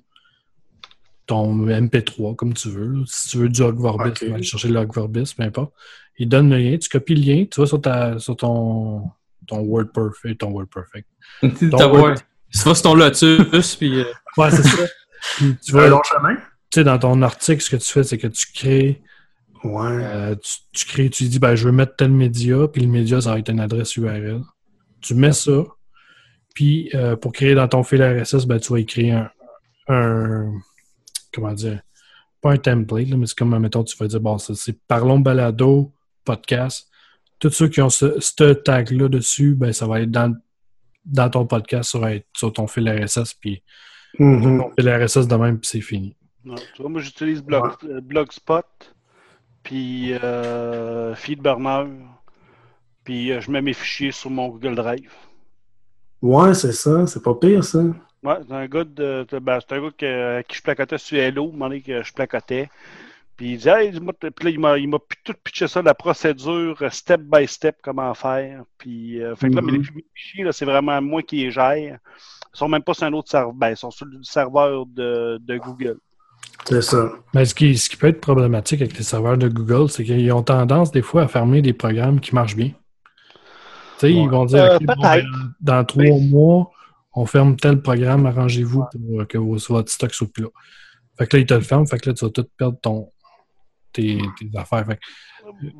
[1.25, 2.87] ton MP3, comme tu veux.
[2.87, 3.03] là.
[3.07, 4.13] Si tu veux du Hog Vorbis, Ok.
[4.19, 5.73] tu vas aller chercher le Hog Vorbis, peu importe.
[6.19, 9.09] Il te donne le lien, tu copies le lien, tu vas sur, ta, sur ton,
[9.47, 11.07] ton WordPerfect, ton WordPerfect.
[11.71, 12.15] Ton Word-.
[12.53, 13.99] Tu vas sur ton Lotus, puis.
[13.99, 14.05] euh,
[14.37, 14.83] Ouais, c'est ça.
[15.35, 16.35] Puis tu Un vas, long chemin?
[16.35, 16.41] tu
[16.75, 19.01] sais, dans ton article, ce que tu fais, c'est que tu crées,
[19.63, 19.87] Ouais.
[20.03, 23.19] euh, tu, tu crées, tu dis, ben, je veux mettre tel média, puis le média,
[23.21, 24.41] ça va être une adresse URL.
[25.01, 25.63] Tu mets ça,
[26.55, 29.29] puis euh, pour créer dans ton fil RSS, ben, tu vas écrire
[29.87, 30.53] un, un-
[31.33, 31.81] comment dire,
[32.41, 34.77] pas un template, là, mais c'est comme, mettons, tu vas dire, bon, ça, c'est
[36.25, 36.89] podcast,
[37.39, 40.35] tous ceux qui ont ce, ce tag-là dessus, ben, ça va être dans,
[41.05, 42.05] dans ton podcast sur,
[42.35, 43.63] sur ton fil RSS, puis
[44.19, 44.59] Mhm.
[44.59, 46.15] ton fil RSS de même, puis c'est fini.
[46.43, 48.65] Non, tu vois, moi, j'utilise Blog, euh, Blogspot,
[49.67, 51.87] puis euh, Feedburner,
[53.03, 55.11] puis euh, je mets mes fichiers sur mon Google Drive.
[56.21, 57.07] Ouais, c'est ça.
[57.07, 57.83] C'est pas pire, ça.
[58.23, 61.17] Ouais, c'est un gars de, ben, c'est un gars que- à qui je placotais sur
[61.17, 62.69] Hello, donné que je placotais.
[63.37, 65.95] Puis il disait, hey, puis là, il m'a, il m'a pi- tout pitché ça, la
[65.95, 68.63] procédure, euh, step by step, comment faire.
[68.79, 69.85] Puis, euh, fait que là, mais les Mhm.
[70.15, 71.99] fichiers, là, c'est vraiment moi qui les gère.
[72.53, 75.39] Ils sont même pas sur un autre serveur, ben, ils sont sur le serveur de,
[75.41, 75.99] de Google.
[76.65, 77.09] C'est ça.
[77.33, 80.31] Mais ce qui, ce qui peut être problématique avec les serveurs de Google, c'est qu'ils
[80.33, 82.69] ont tendance des fois à fermer des programmes qui marchent bien.
[82.69, 85.23] Tu sais, ils vont dire Euh, bon, ben,
[85.61, 86.71] dans trois mois,
[87.13, 90.49] on ferme tel programme, arrangez-vous pour euh, que vos- votre stock soit plus là.
[91.17, 93.11] Fait que là, ils te le ferment, fait que là, tu vas tout perdre ton,
[93.93, 94.85] tes, tes affaires.
[94.85, 95.01] Fait que,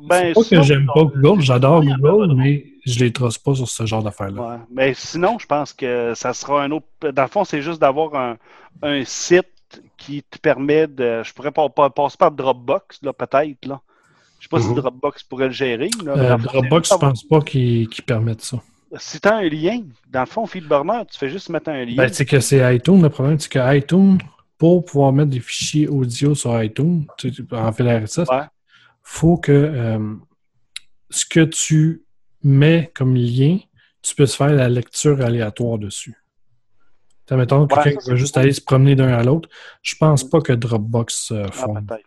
[0.08, 3.54] Ben, c'est pas sinon, que j'aime pas Google, j'adore Google, mais je les trosse pas
[3.54, 4.42] sur ce genre d'affaires-là.
[4.42, 4.56] Ouais.
[4.72, 6.86] Mais sinon, je pense que ça sera un autre.
[7.12, 8.36] Dans le fond, c'est juste d'avoir un,
[8.82, 9.46] un site
[9.96, 11.22] qui te permet de.
[11.24, 13.66] Je pourrais pas, pas- passer par Dropbox, là, peut-être.
[13.66, 13.80] Là.
[14.38, 14.74] Je sais pas si Mhm.
[14.76, 15.90] Dropbox pourrait le gérer.
[16.04, 18.62] Là, Euh, fond, Dropbox, je pense pas qu'ils qu'ils permettent ça.
[18.96, 21.96] Si tu as un lien, dans le fond, Feedburner, tu fais juste mettre un lien.
[21.96, 23.02] Ben, c'est que c'est iTunes.
[23.02, 24.18] Le problème, c'est que iTunes,
[24.56, 28.28] pour pouvoir mettre des fichiers audio sur iTunes, tu- tu- en fil RSS,
[29.02, 30.14] faut que euh,
[31.10, 32.02] ce que tu
[32.42, 33.58] mets comme lien,
[34.02, 36.14] tu puisses faire la lecture aléatoire dessus.
[37.28, 39.48] T'as, mettons, Ouais, quelqu'un va juste aller se promener d'un à l'autre.
[39.82, 41.86] Je pense pas que Dropbox euh, Ah, fourne.
[41.86, 42.04] peut-être.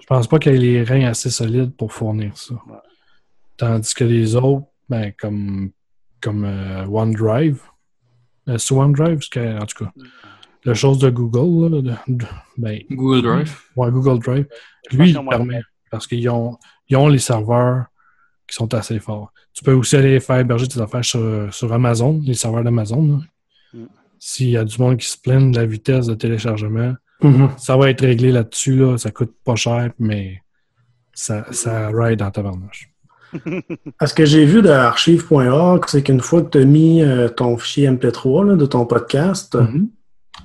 [0.00, 2.54] Je pense pas qu'il y ait les reins assez solides pour fournir ça.
[3.58, 5.70] Tandis que les autres, ben, comme,
[6.22, 7.60] comme euh, OneDrive,
[8.48, 9.92] euh, c'est OneDrive, parce que, en tout cas,
[10.64, 12.24] la chose de Google, là, de- de-
[12.56, 13.60] ben, Google Drive.
[13.76, 14.46] Ouais, Google Drive.
[14.90, 15.60] Je Lui, il que permet,
[15.90, 16.56] parce qu'ils ont,
[16.88, 17.84] ils ont les serveurs
[18.48, 19.32] qui sont assez forts.
[19.52, 23.20] Tu peux aussi aller faire héberger tes affaires sur, sur Amazon, les serveurs d'Amazon.
[23.74, 23.84] Mm.
[24.18, 27.50] S'il y a du monde qui se plaint de la vitesse de téléchargement, Mhm.
[27.56, 28.76] ça va être réglé là-dessus.
[28.76, 28.96] Là.
[28.98, 30.42] Ça coûte pas cher, mais
[31.14, 32.88] ça, ça ride dans ta barnage.
[33.98, 37.28] À ce que j'ai vu de archive.org, c'est qu'une fois que tu as mis euh,
[37.28, 39.88] ton fichier MP3 là, de ton podcast, Mhm.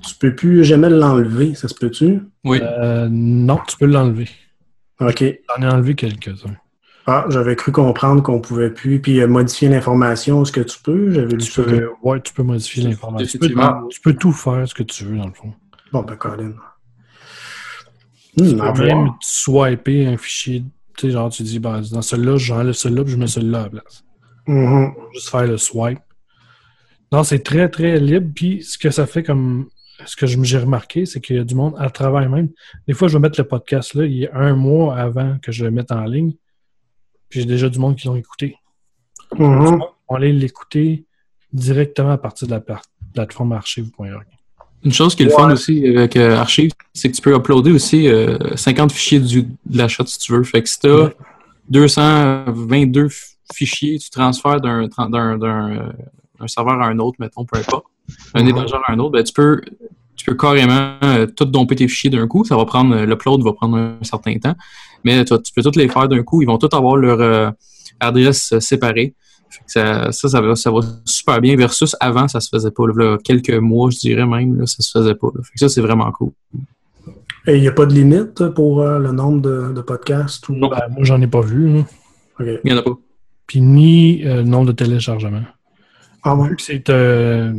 [0.08, 1.54] tu peux plus jamais l'enlever.
[1.56, 2.22] Ça se peut-tu?
[2.46, 2.60] Oui.
[2.62, 4.30] Euh, non, tu peux l'enlever.
[5.02, 5.24] OK.
[5.58, 6.56] J'en ai enlevé quelques-uns.
[7.10, 9.00] Ah, j'avais cru comprendre qu'on pouvait plus.
[9.02, 11.12] Puis euh, modifier l'information, est-ce que tu peux?
[11.12, 11.64] J'avais lu Tu ça.
[11.64, 13.26] peux, ouais, tu peux modifier l'information.
[13.26, 13.88] Tu peux, Définitivement.
[13.88, 15.54] tu peux tout faire ce que tu veux, dans le fond.
[15.94, 16.54] Bon, ben, Colin.
[18.38, 18.74] Tu Hmm, peux voir.
[18.76, 20.64] même swiper un fichier.
[20.98, 23.64] Tu sais, genre, tu dis, ben, dans celui-là, j'enlève celui-là, puis je mets celui-là à
[23.64, 24.04] la place.
[24.48, 24.94] Mhm.
[25.14, 26.00] Juste faire le swipe.
[27.12, 28.30] Non, c'est très, très libre.
[28.36, 29.68] Puis, ce que ça fait comme.
[30.06, 32.50] Ce que je- j'ai remarqué, c'est qu'il y a du monde à travers même.
[32.88, 35.52] Des fois, je vais mettre le podcast là, il y a un mois avant que
[35.52, 36.34] je le mette en ligne.
[37.30, 38.58] Puis, j'ai déjà du monde qui l'ont écouté.
[39.38, 39.82] Mhm.
[40.10, 41.06] On va aller l'écouter
[41.52, 42.82] directement à partir de la pla-
[43.14, 44.26] plateforme archive.org.
[44.84, 47.72] Une chose qui est le fun aussi avec euh, Archive, c'est que tu peux uploader
[47.72, 50.44] aussi euh, 50 fichiers du, de l'achat si tu veux.
[50.44, 51.12] Fait que si tu as
[51.70, 57.86] 222 f- fichiers, tu transfères d'un euh, serveur à un autre, mettons, peu importe,
[58.34, 58.50] un Mhm.
[58.50, 59.62] hébergeur à un autre, ben, tu peux
[60.18, 62.44] tu peux carrément euh, tout domper tes fichiers d'un coup.
[62.44, 64.56] Ça va prendre euh, l'upload va prendre un certain temps,
[65.04, 66.42] mais tu, tu peux tous les faire d'un coup.
[66.42, 67.52] Ils vont tous avoir leur euh,
[68.00, 69.14] adresse euh, séparée.
[69.50, 72.72] Fait que ça, ça, ça va, ça va super bien versus avant, ça se faisait
[72.72, 72.84] pas.
[72.88, 75.28] Là, quelques mois, je dirais même, là, ça se faisait pas.
[75.34, 75.42] là.
[75.44, 76.32] Fait que ça, c'est vraiment cool.
[77.48, 80.50] Et il n'y a pas de limite pour euh, le nombre de, de podcasts?
[80.50, 80.56] Ou...
[80.56, 81.80] Ben, moi, j'en ai pas vu.
[82.40, 82.48] OK.
[82.64, 82.98] Il y en a pas.
[83.46, 85.46] Puis, ni euh, nombre de téléchargements.
[86.24, 86.50] Ah ouais?
[86.58, 87.54] C'est euh,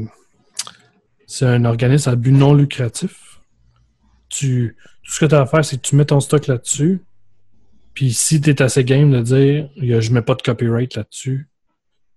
[1.28, 3.40] c'est un organisme à but non lucratif,
[4.30, 7.02] tu, tout ce que tu as à faire, c'est que tu mets ton stock là-dessus.
[7.92, 11.48] Puis si tu es assez game de dire je mets pas de copyright là-dessus,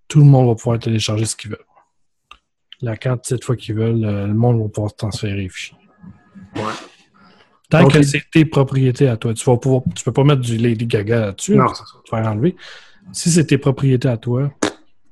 [0.08, 1.58] tout le monde va pouvoir télécharger ce qu'ils veulent.
[2.80, 5.76] La quantité de fois qu'ils veulent, le monde va pouvoir transférer les fichiers.
[7.68, 7.92] Tant Ok.
[7.92, 10.86] que c'est tes propriétés à toi, tu vas pouvoir, tu peux pas mettre du Lady
[10.86, 12.56] Gaga là-dessus, Non, vas te faire enlever.
[13.12, 14.52] Si c'est tes propriétés à toi,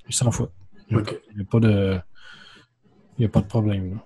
[0.08, 0.52] ils s'en foutent.
[0.90, 1.98] Il n'y a pas de.
[3.20, 3.90] Il n'y a pas de problème.
[3.90, 3.96] là.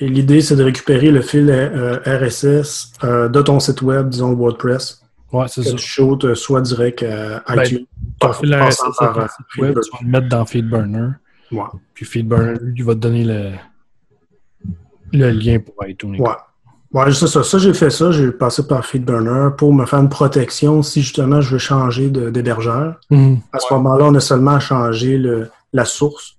[0.00, 4.34] Et l'idée, c'est de récupérer le fil euh, RSS euh, de ton site web, disons
[4.34, 5.02] WordPress.
[5.32, 5.74] Ouais, c'est que ça.
[5.76, 7.86] tu shootes euh, soit direct à Ben, iTunes.
[8.18, 11.08] Ton fil RSS par, site web, tu vas le mettre dans Feedburner.
[11.52, 11.62] Ouais.
[11.94, 13.52] Puis Feedburner, lui, il va te donner le,
[15.12, 16.16] le lien pour iTunes.
[16.20, 16.30] Ouais.
[16.92, 17.42] Ouais, c'est ça.
[17.42, 18.10] Ça, j'ai fait ça.
[18.10, 22.30] J'ai passé par Feedburner pour me faire une protection si justement je veux changer de-
[22.30, 22.98] d'hébergeur.
[23.10, 23.38] Mhm.
[23.52, 26.35] À ce moment-là, on a seulement à changer le, la source.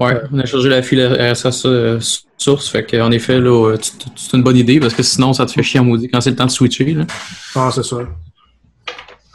[0.00, 1.98] Ouais, on a changé la file RSS euh,
[2.36, 2.68] source.
[2.68, 3.76] Fait qu'en effet, là, euh,
[4.16, 6.30] c'est une bonne idée parce que sinon, ça te fait chier en maudit quand c'est
[6.30, 6.94] le temps de switcher.
[6.94, 7.04] Là.
[7.54, 7.96] Ah, c'est ça.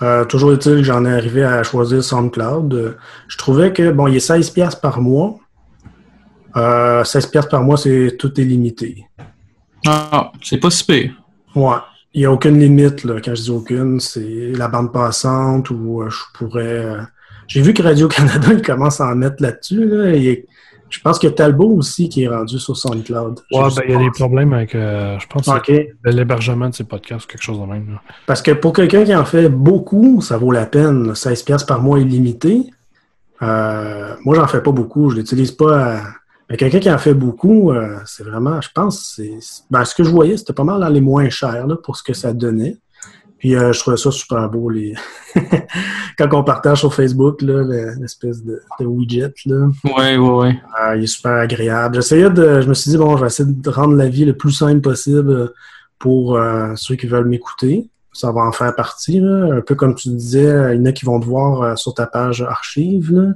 [0.02, 2.74] Euh, toujours est-il que j'en ai arrivé à choisir SoundCloud.
[2.74, 5.40] Euh, je trouvais que, bon, il est 16 pièces par mois.
[6.58, 9.06] Euh, 16 pièces par mois, c'est tout est limité.
[9.88, 11.14] Ah, c'est pas si pire.
[11.56, 11.78] Ouais.
[12.14, 13.20] Il n'y a aucune limite, là.
[13.24, 16.98] Quand je dis aucune, c'est la bande passante ou euh, je pourrais.
[17.48, 19.86] J'ai vu que Radio-Canada, il commence à en mettre là-dessus.
[19.88, 20.14] Là,
[20.90, 23.40] je pense que Talbot aussi qui est rendu sur SoundCloud.
[23.52, 25.48] Ouais, ben, il y a des problèmes avec, euh, je pense,
[26.06, 27.90] l'hébergement de ces podcasts ou quelque chose de même.
[27.94, 28.02] là.
[28.28, 31.08] Parce que pour quelqu'un qui en fait beaucoup, ça vaut la peine.
[31.08, 31.16] là.
[31.16, 32.62] 16 pièces par mois illimité.
[33.42, 35.10] Euh, moi, j'en fais pas beaucoup.
[35.10, 35.96] Je l'utilise pas.
[35.98, 36.02] à-
[36.50, 39.32] Mais quelqu'un qui en fait beaucoup, euh, c'est vraiment, je pense, c'est.
[39.72, 42.04] Ben, ce que je voyais, c'était pas mal dans les moins chers là, pour ce
[42.04, 42.78] que ça donnait.
[43.44, 44.70] Puis euh, je trouvais ça super beau.
[44.70, 44.94] Les...
[46.18, 50.60] Quand on partage sur Facebook, l'espèce de, de widget, là, Ouais, ouais, ouais.
[50.82, 51.96] euh, il est super agréable.
[51.96, 52.62] J'essayais de.
[52.62, 54.80] Je me suis dit, bon, je vais essayer de rendre la vie le plus simple
[54.80, 55.52] possible
[56.00, 57.90] pour euh, ceux qui veulent m'écouter.
[58.14, 59.20] Ça va en faire partie.
[59.20, 59.56] Là.
[59.56, 61.94] Un peu comme tu disais, il y en a qui vont te voir euh, sur
[61.94, 63.34] ta page archive.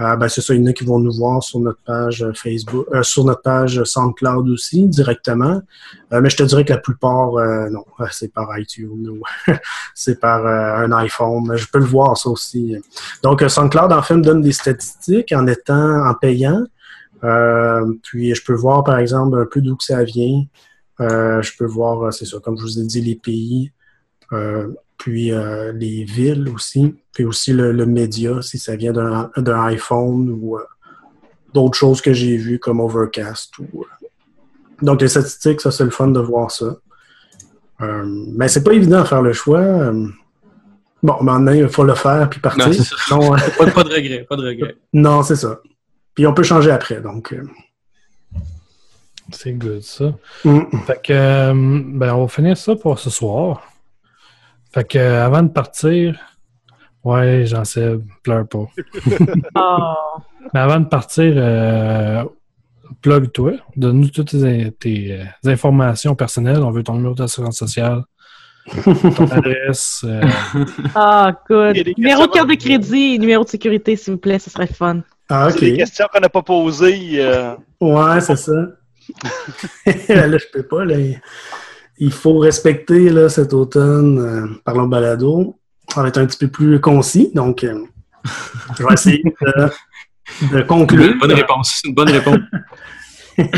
[0.00, 2.26] Euh, ben, c'est ça, il y en a qui vont nous voir sur notre page
[2.34, 5.62] Facebook, euh, sur notre page SoundCloud aussi, directement.
[6.12, 9.22] Euh, mais je te dirais que la plupart, euh, non, c'est par iTunes ou
[9.94, 11.56] c'est par euh, un iPhone.
[11.56, 12.76] Je peux le voir, ça aussi.
[13.22, 16.64] Donc, SoundCloud, en fait, me donne des statistiques en étant en payant.
[18.02, 20.44] Puis, je peux voir, par exemple, un peu d'où que ça vient.
[20.98, 23.72] Je peux voir, c'est ça, comme je vous ai dit, les pays.
[24.34, 29.64] Euh, puis euh, les villes aussi, puis aussi le, le média, si ça vient d'un
[29.66, 30.62] iPhone ou euh,
[31.52, 33.58] d'autres choses que j'ai vues comme Overcast.
[33.58, 34.06] Ou, euh.
[34.82, 36.76] Donc les statistiques, ça c'est le fun de voir ça.
[37.80, 39.60] Euh, mais c'est pas évident à faire le choix.
[39.60, 40.06] Euh,
[41.02, 42.66] bon, maintenant, il faut le faire puis partir.
[42.66, 42.96] Non, c'est ça.
[43.06, 44.76] Sinon, pas, pas de regret, pas de regret.
[44.92, 45.60] non, c'est ça.
[46.14, 47.34] Puis on peut changer après, donc.
[49.32, 50.14] C'est good, ça.
[50.44, 50.60] Mm.
[50.86, 53.62] Fait que, euh, ben, on va finir ça pour ce soir.
[54.74, 56.18] Fait que, euh, avant de partir,
[57.04, 58.66] ouais, j'en sais, pleure pas.
[59.56, 59.94] Oh.
[60.52, 62.24] Mais avant de partir, euh,
[63.00, 66.58] plug-toi, donne-nous toutes tes, tes, euh, informations personnelles.
[66.62, 68.02] On veut ton numéro d'assurance sociale,
[68.84, 70.04] ton adresse.
[70.06, 70.20] euh,
[70.94, 71.76] Ah, good.
[71.76, 74.50] Y a des Numéro de carte de crédit, numéro de sécurité, s'il vous plaît, ce
[74.50, 75.00] serait fun.
[75.30, 77.20] Ah, C'est des questions qu'on n'a pas posées.
[77.22, 78.52] euh, Ouais, c'est ça.
[79.86, 80.84] là, je peux pas.
[80.84, 80.96] Là.
[81.98, 85.56] Il faut respecter là, cet automne, euh, parlons balado.
[85.92, 87.84] Ça va être un petit peu plus concis, donc euh,
[88.78, 91.10] je vais essayer de, de conclure.
[91.10, 91.82] Bonne, bonne réponse.
[91.84, 92.38] Une bonne réponse.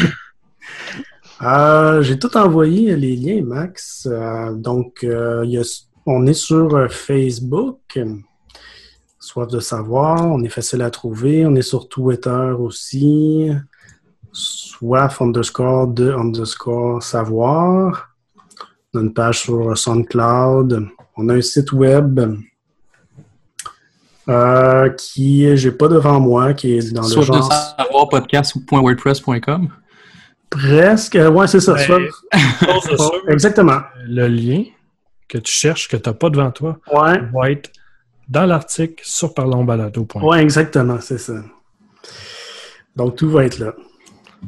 [1.43, 4.09] Euh, J'ai tout envoyé les liens, Max.
[4.11, 7.99] Euh, donc, il y a- on est sur Facebook.
[9.19, 11.45] Soif de savoir, on est facile à trouver.
[11.45, 13.51] On est sur Twitter aussi.
[14.33, 18.16] Soif underscore de underscore savoir.
[18.97, 20.89] On a une page sur SoundCloud.
[21.17, 22.19] On a un site web
[24.29, 27.49] euh, qui, j'ai pas devant moi, qui est dans le de genre.
[30.49, 31.17] Presque.
[31.17, 31.77] Euh, Ouais, c'est ça.
[33.29, 33.81] Exactement.
[34.07, 34.65] le lien
[35.29, 37.21] que tu cherches, que tu n'as pas devant toi, Ouais.
[37.35, 37.71] va être
[38.29, 40.25] dans l'article sur parlonsbalado.com.
[40.25, 41.35] Ouais, exactement, c'est ça.
[42.95, 43.75] Donc, tout va être là.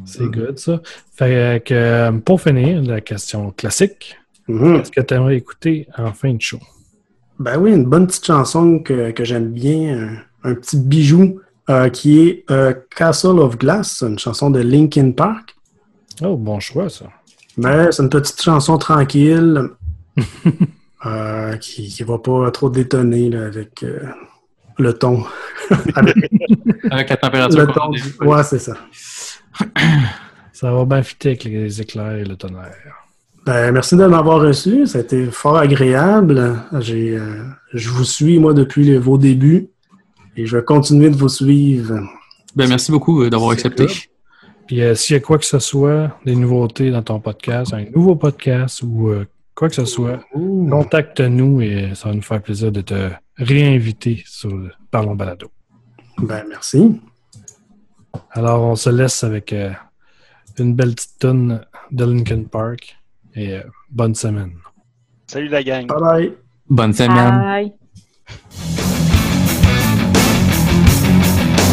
[0.05, 0.81] C'est good, ça.
[1.15, 4.17] Fait que, pour finir, la question classique.
[4.49, 4.79] Mhm.
[4.79, 6.59] Qu'est-ce que tu aimerais écouter en fin de show?
[7.39, 11.89] Ben oui, une bonne petite chanson que, que j'aime bien, un, un petit bijou euh,
[11.91, 15.55] qui est euh, Castle of Glass, une chanson de Linkin Park.
[16.23, 17.07] Oh, bon choix, ça.
[17.57, 19.63] Mais c'est une petite chanson tranquille
[21.07, 24.01] euh, qui ne va pas trop détonner là, avec euh,
[24.79, 25.25] le ton.
[25.95, 26.17] avec
[26.91, 27.67] Avec la température.
[27.67, 28.27] le ton.
[28.27, 28.75] Ouais, c'est ça.
[30.53, 32.73] Ça va bien fitter avec les éclairs et le tonnerre.
[33.49, 34.87] Ben, merci de m'avoir reçu.
[34.87, 36.55] Ça a été fort agréable.
[36.81, 39.71] J'ai, euh, je vous suis, moi, depuis vos débuts.
[40.37, 41.95] Et je vais continuer de vous suivre.
[42.55, 43.87] Ben, merci beaucoup euh, d'avoir C'est accepté.
[43.87, 43.95] good.
[44.67, 47.87] Puis euh, s'il y a quoi que ce soit, des nouveautés dans ton podcast, un
[47.87, 52.71] nouveau podcast ou euh, quoi que ce soit, contacte-nous et ça va nous faire plaisir
[52.71, 53.09] de te
[53.39, 54.53] réinviter sur
[54.91, 55.51] Parlons Balado.
[56.19, 57.01] Ben, merci.
[58.33, 59.71] Alors, on se laisse avec euh,
[60.59, 62.98] une belle petite tonne de Linkin Park
[63.35, 64.53] et euh, bonne semaine.
[65.27, 65.87] Salut la gang.
[65.87, 66.33] Bye bye.
[66.69, 67.41] Bonne semaine.
[67.41, 67.73] Bye.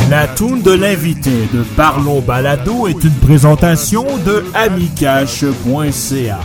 [0.10, 6.40] La toune de l'invité de Parlons Balado est une présentation de amicache.ca.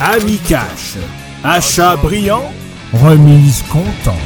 [0.00, 0.96] Amicache.
[1.44, 2.50] Achat brillant,
[2.94, 4.16] remise content.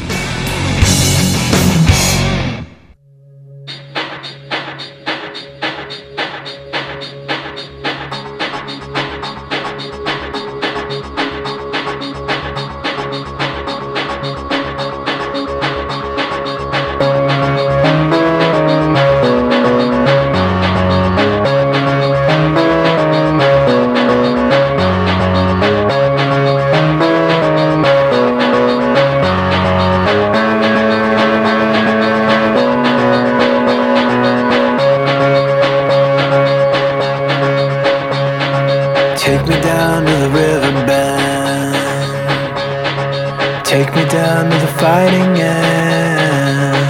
[45.13, 46.89] morning and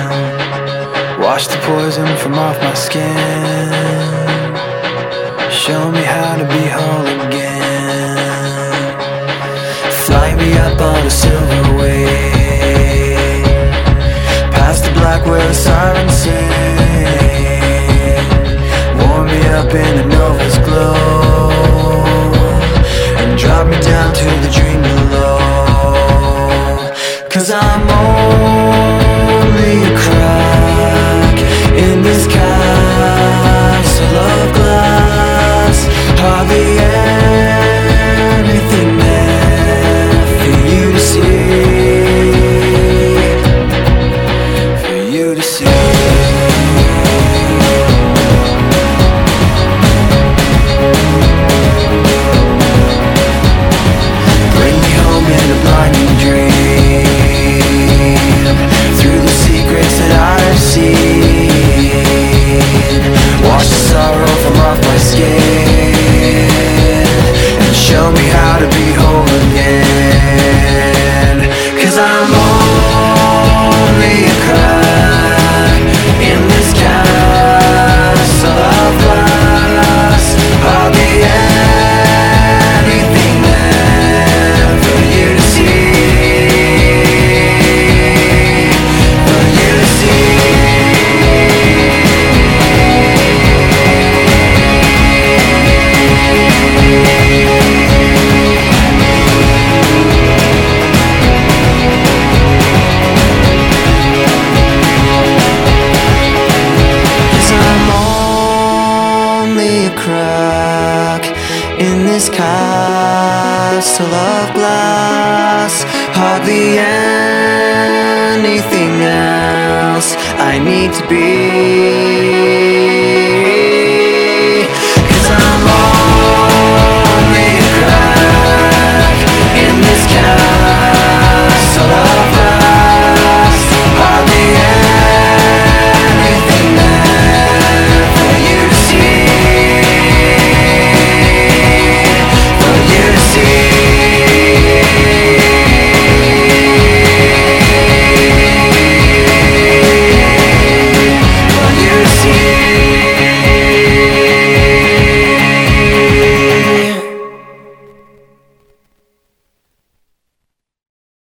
[1.21, 3.73] wash the poison from off my skin.
[5.51, 8.17] Show me how to be whole again.
[10.05, 13.45] Fly me up on a silver wing,
[14.53, 16.51] past the black where the sirens sing.
[19.01, 21.51] Warm me up in a nova's glow,
[23.21, 25.32] and drop me down to the dream below.
[27.43, 31.39] Cause I'm only a crack
[31.77, 35.89] in this castle of glass.
[36.21, 37.52] Hardly anything
[67.93, 69.92] show me how to be whole again